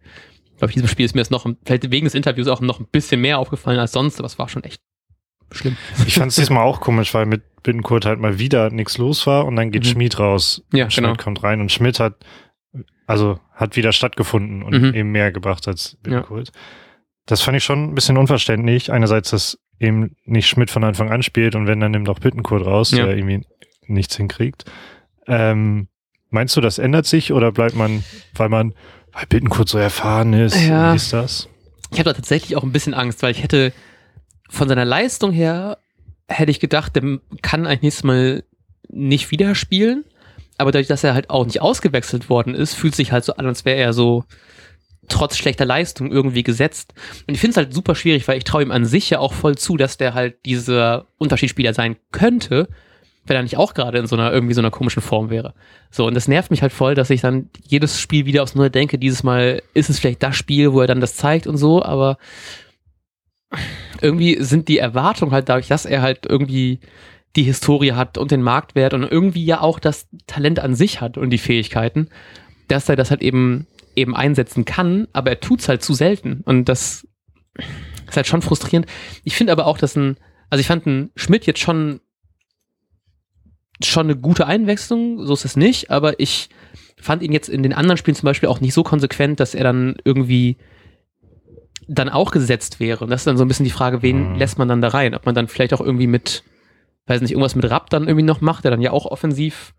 glaube 0.57 0.71
ich, 0.71 0.73
diesem 0.73 0.89
Spiel 0.89 1.05
ist 1.05 1.15
mir 1.15 1.21
das 1.21 1.29
noch, 1.29 1.47
vielleicht 1.65 1.89
wegen 1.89 2.03
des 2.03 2.15
Interviews 2.15 2.49
auch 2.49 2.59
noch 2.59 2.81
ein 2.81 2.87
bisschen 2.91 3.21
mehr 3.21 3.39
aufgefallen 3.39 3.79
als 3.79 3.93
sonst, 3.93 4.19
aber 4.19 4.25
es 4.25 4.37
war 4.37 4.49
schon 4.49 4.65
echt 4.65 4.81
schlimm. 5.51 5.77
Ich 6.05 6.15
fand 6.15 6.31
es 6.31 6.35
diesmal 6.35 6.63
auch 6.63 6.81
komisch, 6.81 7.13
weil 7.13 7.25
mit 7.25 7.43
Bittenkurt 7.67 8.05
halt 8.05 8.19
mal 8.19 8.39
wieder 8.39 8.69
nichts 8.69 8.97
los 8.97 9.27
war 9.27 9.45
und 9.45 9.57
dann 9.57 9.71
geht 9.71 9.83
Mhm. 9.83 9.89
Schmid 9.89 10.19
raus. 10.19 10.63
Ja, 10.71 10.89
Schmid 10.89 11.05
genau. 11.11 11.21
kommt 11.21 11.43
rein 11.43 11.59
und 11.61 11.69
Schmidt 11.71 11.99
hat, 11.99 12.15
also 13.05 13.39
hat 13.53 13.75
wieder 13.75 13.91
stattgefunden 13.91 14.63
und 14.63 14.73
Mhm. 14.81 14.93
eben 14.95 15.11
mehr 15.11 15.31
gebracht 15.33 15.67
als 15.67 15.97
Bittenkurt. 16.01 16.51
Das 17.25 17.41
fand 17.41 17.57
ich 17.57 17.63
schon 17.65 17.91
ein 17.91 17.95
bisschen 17.95 18.17
unverständlich. 18.17 18.91
Einerseits, 18.91 19.31
dass 19.31 19.59
eben 19.79 20.15
nicht 20.23 20.47
Schmidt 20.47 20.71
von 20.71 20.83
Anfang 20.85 21.11
an 21.11 21.23
spielt 21.23 21.55
und 21.55 21.67
wenn, 21.67 21.79
dann 21.81 21.91
nimmt 21.91 22.07
auch 22.09 22.19
Bittenkurt 22.19 22.65
raus, 22.65 22.91
Ja. 22.91 23.05
der 23.05 23.17
irgendwie 23.17 23.45
nichts 23.85 24.15
hinkriegt. 24.15 24.63
Ähm, 25.27 25.87
meinst 26.29 26.55
du, 26.55 26.61
das 26.61 26.77
ändert 26.79 27.05
sich 27.05 27.33
oder 27.33 27.51
bleibt 27.51 27.75
man, 27.75 28.03
weil 28.33 28.49
man, 28.49 28.73
weil 29.11 29.25
Bittenkurt 29.27 29.67
so 29.69 29.77
erfahren 29.77 30.33
ist, 30.33 30.55
Ja. 30.67 30.93
wie 30.93 30.95
ist 30.95 31.11
das? 31.13 31.49
Ich 31.91 31.99
habe 31.99 32.09
da 32.09 32.13
tatsächlich 32.13 32.55
auch 32.55 32.63
ein 32.63 32.71
bisschen 32.71 32.93
Angst, 32.93 33.21
weil 33.23 33.31
ich 33.31 33.43
hätte 33.43 33.73
von 34.49 34.67
seiner 34.69 34.85
Leistung 34.85 35.31
her 35.31 35.77
hätte 36.27 36.51
ich 36.51 36.59
gedacht, 36.59 36.95
der 36.95 37.19
kann 37.41 37.65
eigentlich 37.65 37.81
nächstes 37.81 38.03
Mal 38.03 38.43
nicht 38.89 39.31
wieder 39.31 39.55
spielen. 39.55 40.05
Aber 40.57 40.71
dadurch, 40.71 40.87
dass 40.87 41.03
er 41.03 41.13
halt 41.13 41.29
auch 41.29 41.45
nicht 41.45 41.61
ausgewechselt 41.61 42.29
worden 42.29 42.55
ist, 42.55 42.73
fühlt 42.73 42.95
sich 42.95 43.11
halt 43.11 43.23
so 43.23 43.35
an, 43.35 43.45
als 43.45 43.63
wäre 43.63 43.77
er 43.77 43.93
so 43.93 44.23
trotz 45.07 45.37
schlechter 45.37 45.65
Leistung 45.65 46.11
irgendwie 46.11 46.43
gesetzt. 46.43 46.93
Und 47.27 47.33
ich 47.35 47.39
finde 47.39 47.51
es 47.51 47.57
halt 47.57 47.73
super 47.73 47.95
schwierig, 47.95 48.27
weil 48.27 48.37
ich 48.37 48.43
traue 48.43 48.63
ihm 48.63 48.71
an 48.71 48.85
sich 48.85 49.09
ja 49.09 49.19
auch 49.19 49.33
voll 49.33 49.57
zu, 49.57 49.77
dass 49.77 49.97
der 49.97 50.13
halt 50.13 50.45
dieser 50.45 51.07
Unterschiedsspieler 51.17 51.73
sein 51.73 51.95
könnte, 52.11 52.67
wenn 53.25 53.37
er 53.37 53.43
nicht 53.43 53.57
auch 53.57 53.73
gerade 53.73 53.99
in 53.99 54.07
so 54.07 54.15
einer 54.15 54.33
irgendwie 54.33 54.53
so 54.53 54.61
einer 54.61 54.71
komischen 54.71 55.01
Form 55.01 55.29
wäre. 55.29 55.53
So, 55.91 56.07
und 56.07 56.13
das 56.13 56.27
nervt 56.27 56.51
mich 56.51 56.61
halt 56.61 56.73
voll, 56.73 56.95
dass 56.95 57.09
ich 57.09 57.21
dann 57.21 57.49
jedes 57.63 58.01
Spiel 58.01 58.25
wieder 58.25 58.43
aufs 58.43 58.55
Neue 58.55 58.71
denke, 58.71 58.97
dieses 58.97 59.23
Mal 59.23 59.61
ist 59.73 59.89
es 59.89 59.99
vielleicht 59.99 60.23
das 60.23 60.35
Spiel, 60.35 60.73
wo 60.73 60.81
er 60.81 60.87
dann 60.87 61.01
das 61.01 61.15
zeigt 61.15 61.47
und 61.47 61.57
so, 61.57 61.83
aber 61.83 62.17
irgendwie 64.01 64.41
sind 64.41 64.67
die 64.67 64.77
Erwartungen 64.77 65.31
halt 65.31 65.49
dadurch, 65.49 65.67
dass 65.67 65.85
er 65.85 66.01
halt 66.01 66.25
irgendwie 66.25 66.79
die 67.35 67.43
Historie 67.43 67.93
hat 67.93 68.17
und 68.17 68.31
den 68.31 68.41
Marktwert 68.41 68.93
und 68.93 69.03
irgendwie 69.03 69.45
ja 69.45 69.61
auch 69.61 69.79
das 69.79 70.07
Talent 70.25 70.59
an 70.59 70.75
sich 70.75 71.01
hat 71.01 71.17
und 71.17 71.29
die 71.29 71.37
Fähigkeiten, 71.37 72.09
dass 72.67 72.89
er 72.89 72.95
das 72.95 73.11
halt 73.11 73.21
eben 73.21 73.67
eben 73.95 74.15
einsetzen 74.15 74.63
kann, 74.63 75.07
aber 75.11 75.31
er 75.31 75.39
tut's 75.39 75.67
halt 75.67 75.81
zu 75.81 75.93
selten. 75.93 76.41
Und 76.45 76.69
das 76.69 77.07
ist 78.07 78.15
halt 78.15 78.27
schon 78.27 78.43
frustrierend. 78.43 78.85
Ich 79.23 79.35
finde 79.35 79.51
aber 79.51 79.65
auch, 79.65 79.77
dass 79.77 79.95
ein, 79.95 80.17
also 80.49 80.59
ich 80.61 80.67
fand 80.67 80.85
ein 80.85 81.09
Schmidt 81.15 81.45
jetzt 81.45 81.59
schon 81.59 81.99
schon 83.83 84.07
eine 84.07 84.15
gute 84.15 84.47
Einwechslung, 84.47 85.23
so 85.25 85.33
ist 85.33 85.45
es 85.45 85.55
nicht, 85.55 85.91
aber 85.91 86.19
ich 86.19 86.49
fand 86.99 87.21
ihn 87.21 87.31
jetzt 87.31 87.47
in 87.47 87.61
den 87.61 87.73
anderen 87.73 87.97
Spielen 87.97 88.15
zum 88.15 88.25
Beispiel 88.25 88.49
auch 88.49 88.59
nicht 88.59 88.73
so 88.73 88.81
konsequent, 88.81 89.39
dass 89.39 89.53
er 89.53 89.63
dann 89.63 89.97
irgendwie 90.03 90.57
dann 91.87 92.09
auch 92.09 92.31
gesetzt 92.31 92.79
wäre. 92.79 93.03
Und 93.03 93.09
das 93.09 93.21
ist 93.21 93.27
dann 93.27 93.37
so 93.37 93.45
ein 93.45 93.47
bisschen 93.47 93.63
die 93.63 93.71
Frage, 93.71 94.01
wen 94.01 94.33
Mhm. 94.33 94.35
lässt 94.35 94.57
man 94.57 94.67
dann 94.67 94.81
da 94.81 94.89
rein? 94.89 95.15
Ob 95.15 95.25
man 95.25 95.35
dann 95.35 95.47
vielleicht 95.47 95.73
auch 95.73 95.81
irgendwie 95.81 96.07
mit, 96.07 96.43
weiß 97.07 97.21
nicht, 97.21 97.31
irgendwas 97.31 97.55
mit 97.55 97.69
Rapp 97.69 97.89
dann 97.89 98.03
irgendwie 98.07 98.25
noch 98.25 98.41
macht, 98.41 98.63
der 98.63 98.71
dann 98.71 98.81
ja 98.81 98.91
auch 98.91 99.05
offensiv 99.05 99.73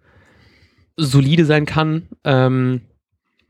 solide 0.97 1.45
sein 1.45 1.67
kann. 1.67 2.09
Ähm, 2.25 2.83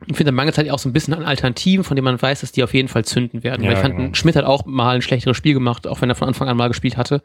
ich 0.06 0.16
finde, 0.16 0.30
da 0.30 0.32
mangelt 0.32 0.54
es 0.54 0.58
halt 0.58 0.70
auch 0.70 0.78
so 0.78 0.88
ein 0.88 0.92
bisschen 0.92 1.14
an 1.14 1.24
Alternativen, 1.24 1.82
von 1.84 1.96
denen 1.96 2.04
man 2.04 2.20
weiß, 2.20 2.40
dass 2.42 2.52
die 2.52 2.62
auf 2.62 2.74
jeden 2.74 2.88
Fall 2.88 3.04
zünden 3.04 3.42
werden. 3.42 3.62
Ja, 3.62 3.70
Weil 3.70 3.76
ich 3.76 3.82
fand, 3.82 3.96
genau. 3.96 4.14
Schmidt 4.14 4.36
hat 4.36 4.44
auch 4.44 4.64
mal 4.66 4.94
ein 4.96 5.02
schlechteres 5.02 5.36
Spiel 5.36 5.54
gemacht, 5.54 5.86
auch 5.86 6.00
wenn 6.00 6.08
er 6.10 6.14
von 6.14 6.28
Anfang 6.28 6.48
an 6.48 6.56
mal 6.56 6.68
gespielt 6.68 6.96
hatte. 6.96 7.22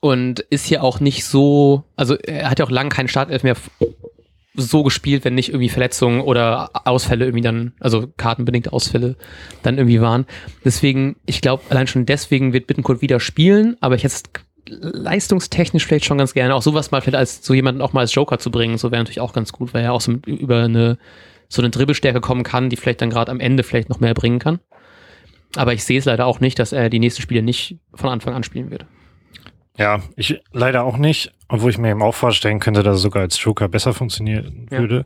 Und 0.00 0.40
ist 0.40 0.64
hier 0.64 0.82
auch 0.82 1.00
nicht 1.00 1.24
so, 1.26 1.84
also 1.96 2.14
er 2.16 2.48
hat 2.48 2.58
ja 2.58 2.64
auch 2.64 2.70
lange 2.70 2.88
keinen 2.88 3.08
Startelf 3.08 3.42
mehr 3.42 3.56
so 4.54 4.82
gespielt, 4.82 5.24
wenn 5.24 5.34
nicht 5.34 5.50
irgendwie 5.50 5.68
Verletzungen 5.68 6.20
oder 6.20 6.70
Ausfälle 6.86 7.24
irgendwie 7.24 7.42
dann, 7.42 7.72
also 7.80 8.08
kartenbedingte 8.16 8.72
Ausfälle 8.72 9.16
dann 9.62 9.78
irgendwie 9.78 10.00
waren. 10.00 10.26
Deswegen, 10.64 11.16
ich 11.26 11.40
glaube, 11.40 11.62
allein 11.70 11.86
schon 11.86 12.06
deswegen 12.06 12.52
wird 12.52 12.66
Bittenkurt 12.66 13.00
wieder 13.00 13.20
spielen, 13.20 13.76
aber 13.80 13.94
ich 13.94 14.04
hätte 14.04 14.22
leistungstechnisch 14.68 15.86
vielleicht 15.86 16.04
schon 16.04 16.18
ganz 16.18 16.34
gerne, 16.34 16.54
auch 16.54 16.62
sowas 16.62 16.90
mal 16.90 17.00
vielleicht 17.00 17.16
als 17.16 17.44
so 17.44 17.54
jemanden 17.54 17.80
auch 17.80 17.92
mal 17.92 18.00
als 18.00 18.14
Joker 18.14 18.38
zu 18.38 18.50
bringen, 18.50 18.78
so 18.78 18.90
wäre 18.90 19.00
natürlich 19.00 19.20
auch 19.20 19.32
ganz 19.32 19.52
gut, 19.52 19.72
weil 19.74 19.84
er 19.84 19.92
auch 19.92 20.00
so 20.00 20.12
über 20.26 20.64
eine 20.64 20.98
so 21.50 21.62
eine 21.62 21.70
Dribbelstärke 21.70 22.20
kommen 22.20 22.44
kann, 22.44 22.70
die 22.70 22.76
vielleicht 22.76 23.02
dann 23.02 23.10
gerade 23.10 23.32
am 23.32 23.40
Ende 23.40 23.64
vielleicht 23.64 23.88
noch 23.88 23.98
mehr 23.98 24.14
bringen 24.14 24.38
kann. 24.38 24.60
Aber 25.56 25.74
ich 25.74 25.84
sehe 25.84 25.98
es 25.98 26.04
leider 26.04 26.26
auch 26.26 26.38
nicht, 26.38 26.60
dass 26.60 26.72
er 26.72 26.88
die 26.88 27.00
nächsten 27.00 27.22
Spiele 27.22 27.42
nicht 27.42 27.78
von 27.92 28.08
Anfang 28.08 28.34
an 28.34 28.44
spielen 28.44 28.70
wird. 28.70 28.86
Ja, 29.80 30.02
ich 30.14 30.38
leider 30.52 30.84
auch 30.84 30.98
nicht, 30.98 31.32
obwohl 31.48 31.70
ich 31.70 31.78
mir 31.78 31.90
eben 31.90 32.02
auch 32.02 32.14
vorstellen 32.14 32.60
könnte, 32.60 32.82
dass 32.82 32.96
er 32.96 33.00
sogar 33.00 33.22
als 33.22 33.42
Joker 33.42 33.66
besser 33.68 33.94
funktionieren 33.94 34.68
Ja. 34.70 34.78
würde. 34.78 35.04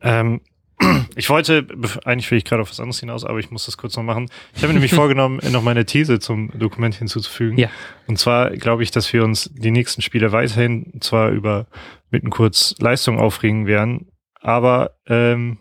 Ähm, 0.00 0.40
ich 1.16 1.28
wollte, 1.28 1.66
eigentlich 2.04 2.30
will 2.30 2.38
ich 2.38 2.44
gerade 2.44 2.62
auf 2.62 2.70
was 2.70 2.80
anderes 2.80 3.00
hinaus, 3.00 3.24
aber 3.24 3.38
ich 3.38 3.50
muss 3.50 3.66
das 3.66 3.76
kurz 3.76 3.94
noch 3.96 4.02
machen. 4.02 4.28
Ich 4.54 4.62
habe 4.62 4.68
mir 4.68 4.74
nämlich 4.74 4.94
vorgenommen, 5.02 5.40
noch 5.50 5.62
meine 5.62 5.84
These 5.84 6.18
zum 6.18 6.50
Dokument 6.58 6.94
hinzuzufügen. 6.94 7.58
Ja. 7.58 7.68
Und 8.06 8.18
zwar 8.18 8.50
glaube 8.50 8.82
ich, 8.82 8.90
dass 8.90 9.12
wir 9.12 9.22
uns 9.22 9.50
die 9.54 9.70
nächsten 9.70 10.00
Spiele 10.00 10.32
weiterhin 10.32 10.94
zwar 11.00 11.28
über 11.30 11.66
mitten 12.10 12.30
kurz 12.30 12.74
Leistung 12.78 13.18
aufregen 13.18 13.66
werden, 13.66 14.08
aber 14.40 14.92
ähm, 15.08 15.58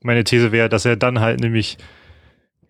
meine 0.00 0.24
These 0.24 0.50
wäre, 0.50 0.68
dass 0.70 0.84
er 0.86 0.96
dann 0.96 1.20
halt 1.20 1.40
nämlich 1.40 1.76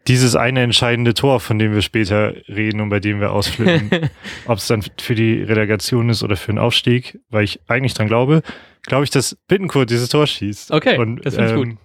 dieses 0.08 0.34
eine 0.34 0.62
entscheidende 0.62 1.12
Tor, 1.12 1.38
von 1.38 1.58
dem 1.58 1.74
wir 1.74 1.82
später 1.82 2.34
reden 2.48 2.80
und 2.80 2.88
bei 2.88 2.98
dem 2.98 3.20
wir 3.20 3.30
ausflippen, 3.32 4.10
ob 4.46 4.58
es 4.58 4.66
dann 4.66 4.82
für 4.98 5.14
die 5.14 5.42
Relegation 5.42 6.08
ist 6.08 6.22
oder 6.22 6.36
für 6.36 6.50
den 6.50 6.58
Aufstieg, 6.58 7.20
weil 7.28 7.44
ich 7.44 7.60
eigentlich 7.68 7.94
dran 7.94 8.08
glaube, 8.08 8.42
glaube 8.82 9.04
ich, 9.04 9.10
dass 9.10 9.36
Bittencourt 9.46 9.90
dieses 9.90 10.08
Tor 10.08 10.26
schießt. 10.26 10.72
Okay, 10.72 10.98
und, 10.98 11.24
das 11.24 11.34
finde 11.34 11.54
ich 11.54 11.60
ähm, 11.60 11.78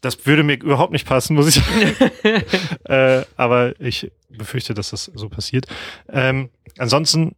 Das 0.00 0.26
würde 0.26 0.42
mir 0.42 0.54
überhaupt 0.54 0.92
nicht 0.92 1.06
passen, 1.06 1.36
muss 1.36 1.48
ich 1.48 1.62
sagen. 1.62 2.42
äh, 2.84 3.22
aber 3.36 3.80
ich 3.80 4.10
befürchte, 4.28 4.74
dass 4.74 4.90
das 4.90 5.04
so 5.14 5.28
passiert. 5.28 5.66
Ähm, 6.08 6.50
ansonsten 6.76 7.36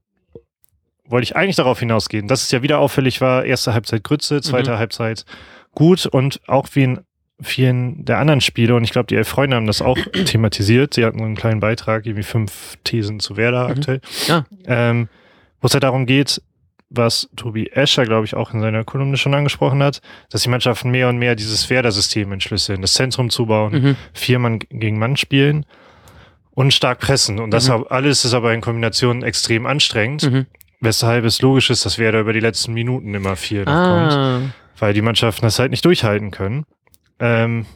wollte 1.04 1.25
ich 1.25 1.37
eigentlich 1.37 1.56
darauf 1.56 1.78
hinausgehen, 1.78 2.26
dass 2.26 2.42
es 2.42 2.50
ja 2.50 2.62
wieder 2.62 2.78
auffällig 2.78 3.20
war, 3.20 3.44
erste 3.44 3.75
Halbzeit 3.75 4.02
Grütze, 4.02 4.40
zweite 4.40 4.72
Mhm. 4.72 4.78
Halbzeit 4.78 5.25
gut 5.75 6.06
und 6.06 6.40
auch 6.48 6.68
wie 6.72 6.84
in 6.84 7.00
vielen 7.40 8.04
der 8.04 8.18
anderen 8.18 8.40
Spiele, 8.40 8.75
und 8.75 8.85
ich 8.85 8.90
glaube, 8.90 9.07
die 9.07 9.14
Elf 9.16 9.28
Freunde 9.28 9.57
haben 9.57 9.66
das 9.66 9.80
auch 9.83 9.97
thematisiert, 10.25 10.95
sie 10.95 11.04
hatten 11.04 11.21
einen 11.23 11.37
kleinen 11.37 11.61
Beitrag, 11.61 12.04
irgendwie 12.07 12.23
fünf 12.25 12.76
Thesen 12.85 13.21
zu 13.21 13.37
Werder 13.37 13.64
Mhm. 13.66 13.71
aktuell, 13.71 14.00
Ja. 14.26 14.45
ähm, 14.66 15.09
wo 15.61 15.66
es 15.66 15.73
ja 15.73 15.80
darum 15.80 16.07
geht, 16.07 16.42
was 16.90 17.28
Tobi 17.37 17.66
Escher, 17.68 18.04
glaube 18.04 18.25
ich, 18.25 18.35
auch 18.35 18.54
in 18.54 18.61
seiner 18.61 18.83
Kolumne 18.83 19.18
schon 19.18 19.35
angesprochen 19.35 19.83
hat, 19.83 20.00
dass 20.30 20.42
die 20.42 20.49
Mannschaften 20.49 20.90
mehr 20.90 21.09
und 21.11 21.18
mehr 21.18 21.35
dieses 21.37 21.68
Werder-System 21.68 22.33
entschlüsseln, 22.33 22.80
das 22.80 22.95
Zentrum 22.95 23.28
zubauen, 23.30 23.73
Mhm. 23.83 23.97
vier 24.14 24.38
Mann 24.38 24.59
gegen 24.71 24.99
Mann 24.99 25.16
spielen 25.18 25.66
und 26.52 26.73
stark 26.73 26.99
pressen. 27.00 27.38
Und 27.40 27.50
das 27.52 27.68
Mhm. 27.68 27.85
alles 27.90 28.25
ist 28.25 28.33
aber 28.35 28.54
in 28.54 28.62
Kombination 28.62 29.23
extrem 29.23 29.66
anstrengend, 29.66 30.30
Mhm. 30.30 30.47
weshalb 30.80 31.25
es 31.26 31.42
logisch 31.42 31.68
ist, 31.71 31.85
dass 31.85 31.99
Werder 31.99 32.21
über 32.21 32.33
die 32.33 32.40
letzten 32.40 32.73
Minuten 32.73 33.14
immer 33.14 33.37
viel 33.37 33.64
noch 33.64 33.85
kommt 33.85 34.12
Ah, 34.12 34.40
weil 34.78 34.95
die 34.95 35.02
Mannschaften 35.02 35.42
das 35.42 35.59
halt 35.59 35.71
nicht 35.73 35.85
durchhalten 35.85 36.30
können. 36.30 36.64
Ähm, 37.20 37.66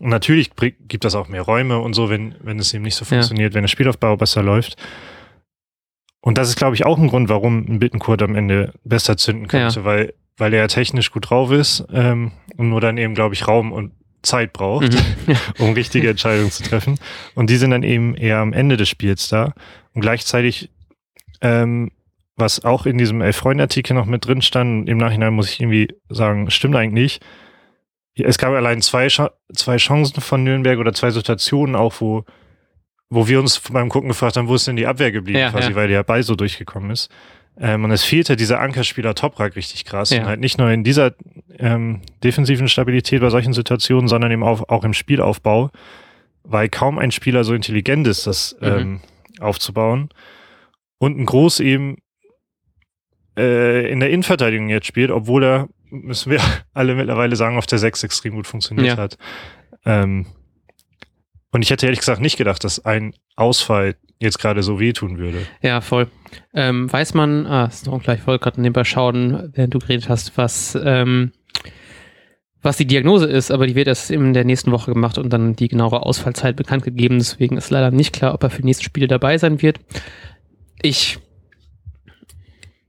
und 0.00 0.10
natürlich 0.10 0.50
gibt 0.86 1.04
das 1.04 1.14
auch 1.14 1.28
mehr 1.28 1.42
Räume 1.42 1.78
und 1.78 1.94
so, 1.94 2.08
wenn, 2.10 2.34
wenn 2.42 2.58
es 2.58 2.72
eben 2.74 2.84
nicht 2.84 2.94
so 2.94 3.04
Ja. 3.04 3.08
funktioniert, 3.08 3.54
wenn 3.54 3.62
der 3.62 3.68
Spielaufbau 3.68 4.16
besser 4.16 4.42
läuft. 4.42 4.76
Und 6.20 6.36
das 6.38 6.48
ist, 6.48 6.56
glaube 6.56 6.74
ich, 6.76 6.84
auch 6.84 6.98
ein 6.98 7.08
Grund, 7.08 7.28
warum 7.28 7.64
ein 7.68 7.78
Bittenkurt 7.78 8.22
am 8.22 8.34
Ende 8.34 8.72
besser 8.84 9.16
zünden 9.16 9.46
könnte, 9.48 9.84
weil, 9.84 10.14
weil 10.36 10.52
er 10.52 10.68
technisch 10.68 11.10
gut 11.10 11.30
drauf 11.30 11.50
ist 11.50 11.84
ähm, 11.92 12.32
und 12.56 12.68
nur 12.68 12.80
dann 12.80 12.98
eben, 12.98 13.14
glaube 13.14 13.34
ich, 13.34 13.46
Raum 13.48 13.72
und 13.72 13.92
Zeit 14.22 14.52
braucht, 14.52 14.92
mhm. 14.92 15.36
um 15.58 15.72
richtige 15.72 16.10
Entscheidungen 16.10 16.50
zu 16.50 16.62
treffen. 16.64 16.98
Und 17.34 17.50
die 17.50 17.56
sind 17.56 17.70
dann 17.70 17.82
eben 17.84 18.14
eher 18.16 18.38
am 18.38 18.52
Ende 18.52 18.76
des 18.76 18.88
Spiels 18.88 19.28
da. 19.28 19.52
Und 19.94 20.02
gleichzeitig, 20.02 20.70
ähm, 21.40 21.92
was 22.36 22.64
auch 22.64 22.84
in 22.86 22.98
diesem 22.98 23.20
Elf-Freunde-Artikel 23.20 23.94
noch 23.94 24.06
mit 24.06 24.26
drin 24.26 24.42
stand, 24.42 24.88
im 24.88 24.98
Nachhinein 24.98 25.34
muss 25.34 25.50
ich 25.50 25.60
irgendwie 25.60 25.88
sagen, 26.08 26.50
stimmt 26.50 26.76
eigentlich. 26.76 27.20
Es 28.26 28.38
gab 28.38 28.52
allein 28.52 28.82
zwei, 28.82 29.08
zwei 29.08 29.76
Chancen 29.76 30.20
von 30.20 30.42
Nürnberg 30.44 30.78
oder 30.78 30.92
zwei 30.92 31.10
Situationen 31.10 31.76
auch, 31.76 31.94
wo, 32.00 32.24
wo 33.10 33.28
wir 33.28 33.40
uns 33.40 33.60
beim 33.60 33.88
Gucken 33.88 34.08
gefragt 34.08 34.36
haben, 34.36 34.48
wo 34.48 34.54
ist 34.54 34.66
denn 34.66 34.76
die 34.76 34.86
Abwehr 34.86 35.12
geblieben, 35.12 35.38
Ja, 35.38 35.50
quasi, 35.50 35.70
ja. 35.70 35.74
weil 35.76 35.88
der 35.88 36.02
Ball 36.02 36.22
so 36.22 36.34
durchgekommen 36.34 36.90
ist. 36.90 37.10
Ähm, 37.60 37.84
und 37.84 37.90
es 37.90 38.04
fehlte 38.04 38.36
dieser 38.36 38.60
Ankerspieler 38.60 39.14
Toprak 39.14 39.56
richtig 39.56 39.84
krass. 39.84 40.10
Ja. 40.10 40.20
Und 40.20 40.26
halt 40.26 40.40
nicht 40.40 40.58
nur 40.58 40.70
in 40.70 40.84
dieser 40.84 41.14
ähm, 41.58 42.02
defensiven 42.22 42.68
Stabilität 42.68 43.20
bei 43.20 43.30
solchen 43.30 43.52
Situationen, 43.52 44.08
sondern 44.08 44.30
eben 44.30 44.44
auch, 44.44 44.68
auch 44.68 44.84
im 44.84 44.94
Spielaufbau, 44.94 45.70
weil 46.44 46.68
kaum 46.68 46.98
ein 46.98 47.10
Spieler 47.10 47.44
so 47.44 47.54
intelligent 47.54 48.06
ist, 48.06 48.26
das 48.26 48.56
Mhm. 48.60 48.66
ähm, 48.68 49.00
aufzubauen. 49.40 50.08
Und 50.98 51.18
ein 51.18 51.26
Groß 51.26 51.60
eben 51.60 51.96
äh, 53.36 53.90
in 53.90 54.00
der 54.00 54.10
Innenverteidigung 54.10 54.68
jetzt 54.68 54.86
spielt, 54.86 55.10
obwohl 55.10 55.44
er, 55.44 55.68
müssen 55.90 56.30
wir 56.30 56.40
alle 56.74 56.94
mittlerweile 56.94 57.36
sagen, 57.36 57.56
auf 57.58 57.66
der 57.66 57.78
6 57.78 58.02
extrem 58.04 58.34
gut 58.34 58.46
funktioniert 58.46 58.86
Ja. 58.86 58.96
hat. 58.96 59.18
Ähm, 59.84 60.26
und 61.50 61.62
ich 61.62 61.70
hätte 61.70 61.86
ehrlich 61.86 62.00
gesagt 62.00 62.20
nicht 62.20 62.36
gedacht, 62.36 62.62
dass 62.64 62.84
ein 62.84 63.14
Ausfall 63.36 63.96
jetzt 64.20 64.38
gerade 64.38 64.62
so 64.62 64.80
wehtun 64.80 65.18
würde. 65.18 65.38
Ja, 65.62 65.80
voll. 65.80 66.08
Ähm, 66.52 66.92
weiß 66.92 67.14
man, 67.14 67.46
ah, 67.46 67.66
ist 67.66 67.86
noch 67.86 68.02
gleich, 68.02 68.20
ich 68.20 68.26
wollte 68.26 68.42
gerade 68.42 68.60
nebenbei 68.60 68.84
schauen, 68.84 69.50
während 69.54 69.72
du 69.74 69.78
geredet 69.78 70.08
hast, 70.08 70.36
was, 70.36 70.76
ähm, 70.82 71.32
was 72.60 72.76
die 72.76 72.86
Diagnose 72.86 73.26
ist, 73.26 73.52
aber 73.52 73.66
die 73.68 73.76
wird 73.76 73.86
erst 73.86 74.10
in 74.10 74.34
der 74.34 74.44
nächsten 74.44 74.72
Woche 74.72 74.92
gemacht 74.92 75.16
und 75.16 75.30
dann 75.32 75.54
die 75.54 75.68
genauere 75.68 76.04
Ausfallzeit 76.04 76.56
bekannt 76.56 76.82
gegeben. 76.82 77.18
Deswegen 77.18 77.56
ist 77.56 77.70
leider 77.70 77.92
nicht 77.92 78.12
klar, 78.12 78.34
ob 78.34 78.42
er 78.42 78.50
für 78.50 78.62
die 78.62 78.66
nächsten 78.66 78.84
Spiele 78.84 79.06
dabei 79.06 79.38
sein 79.38 79.62
wird. 79.62 79.78
Ich, 80.82 81.18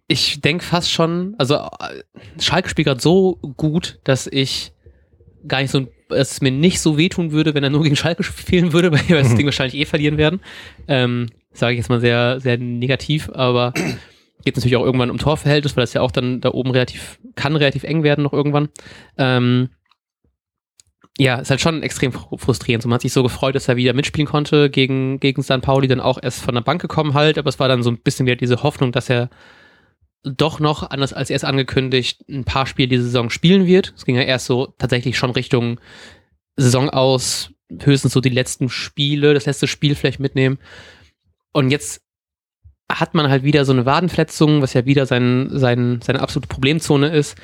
ich 0.10 0.42
denke 0.42 0.66
fast 0.66 0.92
schon, 0.92 1.36
also 1.38 1.56
äh, 1.56 2.02
Schalke 2.42 2.68
spielt 2.68 2.88
gerade 2.88 3.00
so 3.02 3.38
gut, 3.56 4.00
dass 4.04 4.28
ich 4.28 4.74
gar 5.48 5.62
nicht 5.62 5.72
so, 5.72 5.88
dass 6.10 6.32
es 6.34 6.42
mir 6.42 6.52
nicht 6.52 6.82
so 6.82 6.98
wehtun 6.98 7.32
würde, 7.32 7.54
wenn 7.54 7.64
er 7.64 7.70
nur 7.70 7.84
gegen 7.84 7.96
Schalke 7.96 8.24
spielen 8.24 8.74
würde, 8.74 8.92
weil 8.92 9.08
wir 9.08 9.18
das 9.18 9.30
Mhm. 9.30 9.38
Ding 9.38 9.46
wahrscheinlich 9.46 9.80
eh 9.80 9.86
verlieren 9.86 10.18
werden. 10.18 10.42
Ähm, 10.88 11.28
Sage 11.52 11.74
ich 11.74 11.78
jetzt 11.80 11.90
mal 11.90 12.00
sehr, 12.00 12.40
sehr 12.40 12.58
negativ, 12.60 13.30
aber 13.34 13.74
geht 14.46 14.56
natürlich 14.56 14.76
auch 14.76 14.86
irgendwann 14.86 15.10
um 15.10 15.18
Torverhältnis, 15.18 15.76
weil 15.76 15.84
das 15.84 15.94
ja 15.94 16.02
auch 16.02 16.12
dann 16.12 16.42
da 16.42 16.50
oben 16.52 16.70
relativ, 16.72 17.20
kann 17.36 17.56
relativ 17.56 17.84
eng 17.84 18.04
werden 18.04 18.24
noch 18.24 18.34
irgendwann. 18.34 18.70
Ähm, 19.18 19.70
ja, 21.18 21.36
ist 21.38 21.50
halt 21.50 21.60
schon 21.60 21.84
extrem 21.84 22.12
fr- 22.12 22.38
frustrierend. 22.40 22.84
So, 22.84 22.88
man 22.90 22.96
hat 22.96 23.02
sich 23.02 23.12
so 23.14 23.24
gefreut, 23.24 23.56
dass 23.56 23.68
er 23.68 23.76
wieder 23.78 23.94
mitspielen 23.94 24.28
konnte 24.28 24.70
gegen, 24.70 25.20
gegen 25.20 25.44
St. 25.44 25.62
Pauli, 25.62 25.88
dann 25.88 26.00
auch 26.00 26.20
erst 26.22 26.42
von 26.42 26.54
der 26.56 26.62
Bank 26.62 26.82
gekommen 26.82 27.14
halt, 27.14 27.38
aber 27.38 27.50
es 27.50 27.60
war 27.60 27.68
dann 27.68 27.84
so 27.84 27.90
ein 27.92 27.98
bisschen 27.98 28.26
wieder 28.26 28.36
diese 28.38 28.64
Hoffnung, 28.64 28.92
dass 28.92 29.10
er 29.10 29.30
doch 30.24 30.60
noch, 30.60 30.90
anders 30.90 31.14
als 31.14 31.30
erst 31.30 31.46
angekündigt, 31.46 32.26
ein 32.30 32.44
paar 32.44 32.66
Spiele 32.66 32.90
diese 32.90 33.04
Saison 33.04 33.30
spielen 33.30 33.66
wird. 33.66 33.94
Es 33.96 34.06
ging 34.06 34.16
ja 34.16 34.24
erst 34.24 34.46
so 34.46 34.74
tatsächlich 34.78 35.18
schon 35.18 35.32
Richtung 35.32 35.80
Saison 36.58 36.90
aus, 36.90 37.52
höchstens 37.82 38.14
so 38.14 38.22
die 38.22 38.30
letzten 38.30 38.70
Spiele, 38.70 39.34
das 39.34 39.46
letzte 39.46 39.68
Spiel 39.68 39.96
vielleicht 39.96 40.20
mitnehmen. 40.20 40.60
Und 41.54 41.72
jetzt 41.72 42.02
hat 42.92 43.14
man 43.14 43.30
halt 43.30 43.44
wieder 43.44 43.66
so 43.66 43.72
eine 43.72 43.86
Wadenverletzung, 43.86 44.62
was 44.62 44.74
ja 44.74 44.86
wieder 44.86 45.06
sein, 45.06 45.50
sein, 45.52 46.00
seine 46.04 46.22
absolute 46.22 46.48
Problemzone 46.48 47.10
ist. 47.10 47.38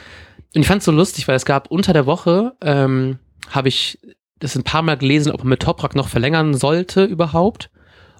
Und 0.55 0.61
ich 0.61 0.67
fand 0.67 0.79
es 0.79 0.85
so 0.85 0.91
lustig, 0.91 1.27
weil 1.27 1.35
es 1.35 1.45
gab 1.45 1.69
unter 1.69 1.93
der 1.93 2.05
Woche, 2.05 2.53
ähm, 2.61 3.19
habe 3.49 3.67
ich 3.67 3.99
das 4.39 4.55
ein 4.55 4.63
paar 4.63 4.81
Mal 4.81 4.97
gelesen, 4.97 5.31
ob 5.31 5.39
man 5.39 5.49
mit 5.49 5.61
Toprak 5.61 5.95
noch 5.95 6.09
verlängern 6.09 6.55
sollte 6.55 7.05
überhaupt. 7.05 7.69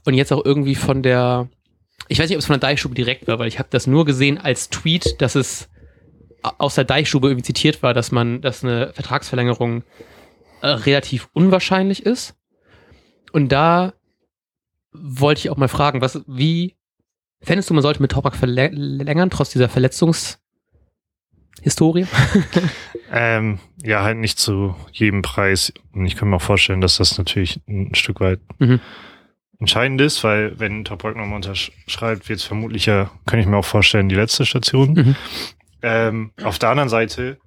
Und 0.05 0.13
jetzt 0.13 0.31
auch 0.31 0.45
irgendwie 0.45 0.75
von 0.75 1.01
der, 1.01 1.49
ich 2.07 2.19
weiß 2.19 2.29
nicht, 2.29 2.37
ob 2.37 2.39
es 2.39 2.45
von 2.45 2.59
der 2.59 2.69
Deichstube 2.69 2.95
direkt 2.95 3.27
war, 3.27 3.39
weil 3.39 3.47
ich 3.47 3.59
habe 3.59 3.69
das 3.71 3.87
nur 3.87 4.05
gesehen 4.05 4.37
als 4.37 4.69
Tweet, 4.69 5.21
dass 5.21 5.35
es 5.35 5.69
aus 6.41 6.75
der 6.75 6.83
Deichstube 6.83 7.27
irgendwie 7.27 7.45
zitiert 7.45 7.81
war, 7.81 7.93
dass 7.93 8.11
man, 8.11 8.41
dass 8.41 8.63
eine 8.63 8.93
Vertragsverlängerung 8.93 9.83
äh, 10.61 10.67
relativ 10.67 11.29
unwahrscheinlich 11.33 12.05
ist. 12.05 12.35
Und 13.31 13.51
da 13.51 13.93
wollte 14.91 15.39
ich 15.39 15.49
auch 15.49 15.57
mal 15.57 15.67
fragen, 15.67 16.01
was, 16.01 16.21
wie 16.27 16.75
fändest 17.41 17.69
du, 17.69 17.73
man 17.73 17.83
sollte 17.83 18.01
mit 18.01 18.11
Toprak 18.11 18.35
verlängern, 18.35 19.29
trotz 19.29 19.49
dieser 19.49 19.69
Verletzungshistorie? 19.69 22.07
Ähm, 23.11 23.59
ja, 23.83 24.03
halt 24.03 24.17
nicht 24.17 24.39
zu 24.39 24.75
jedem 24.91 25.21
Preis. 25.21 25.73
Und 25.93 26.05
ich 26.05 26.15
kann 26.15 26.29
mir 26.29 26.37
auch 26.37 26.41
vorstellen, 26.41 26.81
dass 26.81 26.97
das 26.97 27.17
natürlich 27.17 27.59
ein 27.67 27.93
Stück 27.95 28.19
weit 28.19 28.39
Mhm. 28.59 28.79
Entscheidend 29.65 29.99
ist, 29.99 30.23
weil 30.23 30.59
wenn 30.59 30.85
Toprak 30.85 31.15
nochmal 31.15 31.37
unterschreibt, 31.37 32.29
wird 32.29 32.39
es 32.39 32.45
vermutlich 32.45 32.85
ja, 32.85 33.09
kann 33.25 33.39
ich 33.39 33.47
mir 33.47 33.57
auch 33.57 33.65
vorstellen, 33.65 34.09
die 34.09 34.15
letzte 34.15 34.45
Station. 34.45 34.93
Mhm. 34.93 35.15
Ähm, 35.81 36.31
auf 36.43 36.59
der 36.59 36.69
anderen 36.69 36.89
Seite 36.89 37.37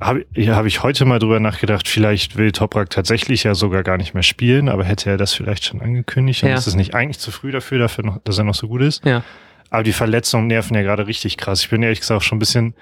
habe 0.00 0.26
ja, 0.34 0.56
hab 0.56 0.66
ich 0.66 0.82
heute 0.82 1.04
mal 1.04 1.18
drüber 1.18 1.38
nachgedacht, 1.40 1.86
vielleicht 1.86 2.36
will 2.36 2.52
Toprak 2.52 2.90
tatsächlich 2.90 3.44
ja 3.44 3.54
sogar 3.54 3.82
gar 3.82 3.96
nicht 3.96 4.14
mehr 4.14 4.22
spielen, 4.22 4.68
aber 4.68 4.84
hätte 4.84 5.10
er 5.10 5.16
das 5.16 5.32
vielleicht 5.34 5.64
schon 5.64 5.80
angekündigt 5.80 6.42
und 6.42 6.48
Ja. 6.50 6.56
ist 6.56 6.66
es 6.66 6.74
nicht 6.74 6.94
eigentlich 6.94 7.18
zu 7.18 7.30
früh 7.30 7.52
dafür, 7.52 7.78
dafür 7.78 8.04
noch, 8.04 8.18
dass 8.24 8.38
er 8.38 8.44
noch 8.44 8.54
so 8.54 8.68
gut 8.68 8.82
ist? 8.82 9.04
Ja. 9.04 9.22
Aber 9.70 9.82
die 9.82 9.92
Verletzungen 9.92 10.46
nerven 10.46 10.74
ja 10.74 10.82
gerade 10.82 11.06
richtig 11.06 11.36
krass. 11.36 11.62
Ich 11.62 11.70
bin 11.70 11.82
ehrlich 11.82 12.00
gesagt 12.00 12.18
auch 12.18 12.22
schon 12.22 12.36
ein 12.36 12.40
bisschen, 12.40 12.74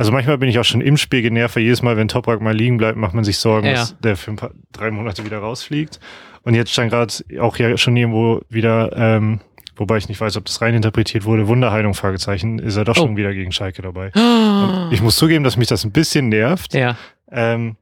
also 0.00 0.12
manchmal 0.12 0.38
bin 0.38 0.48
ich 0.48 0.58
auch 0.58 0.64
schon 0.64 0.80
im 0.80 0.96
Spiel 0.96 1.20
genervt, 1.20 1.56
weil 1.56 1.62
jedes 1.62 1.82
Mal, 1.82 1.94
wenn 1.98 2.08
Toprak 2.08 2.40
mal 2.40 2.54
liegen 2.56 2.78
bleibt, 2.78 2.96
macht 2.96 3.12
man 3.12 3.22
sich 3.22 3.36
Sorgen, 3.36 3.66
Ja. 3.66 3.74
dass 3.74 3.98
der 4.00 4.16
für 4.16 4.30
ein 4.30 4.36
paar, 4.36 4.50
drei 4.72 4.90
Monate 4.90 5.26
wieder 5.26 5.38
rausfliegt. 5.40 6.00
Und 6.42 6.54
jetzt 6.54 6.72
stand 6.72 6.90
gerade 6.90 7.12
auch 7.38 7.58
ja 7.58 7.76
schon 7.76 7.94
irgendwo 7.98 8.40
wieder, 8.48 8.96
ähm, 8.96 9.40
wobei 9.76 9.98
ich 9.98 10.08
nicht 10.08 10.18
weiß, 10.18 10.38
ob 10.38 10.46
das 10.46 10.62
rein 10.62 10.72
interpretiert 10.74 11.26
wurde, 11.26 11.48
Wunderheilung, 11.48 11.92
Fragezeichen, 11.92 12.58
ist 12.60 12.76
er 12.76 12.84
doch 12.86 12.96
Oh. 12.96 13.02
schon 13.02 13.18
wieder 13.18 13.34
gegen 13.34 13.52
Schalke 13.52 13.82
dabei. 13.82 14.10
Und 14.14 14.90
ich 14.90 15.02
muss 15.02 15.16
zugeben, 15.16 15.44
dass 15.44 15.58
mich 15.58 15.68
das 15.68 15.84
ein 15.84 15.92
bisschen 15.92 16.30
nervt, 16.30 16.72
ja, 16.72 16.96
ähm, 17.30 17.76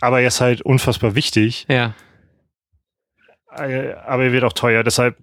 aber 0.00 0.20
er 0.20 0.28
ist 0.28 0.40
halt 0.40 0.62
unfassbar 0.62 1.16
wichtig, 1.16 1.66
ja. 1.68 1.94
äh, 3.56 3.94
aber 4.06 4.24
er 4.24 4.32
wird 4.32 4.44
auch 4.44 4.52
teuer, 4.52 4.84
deshalb 4.84 5.16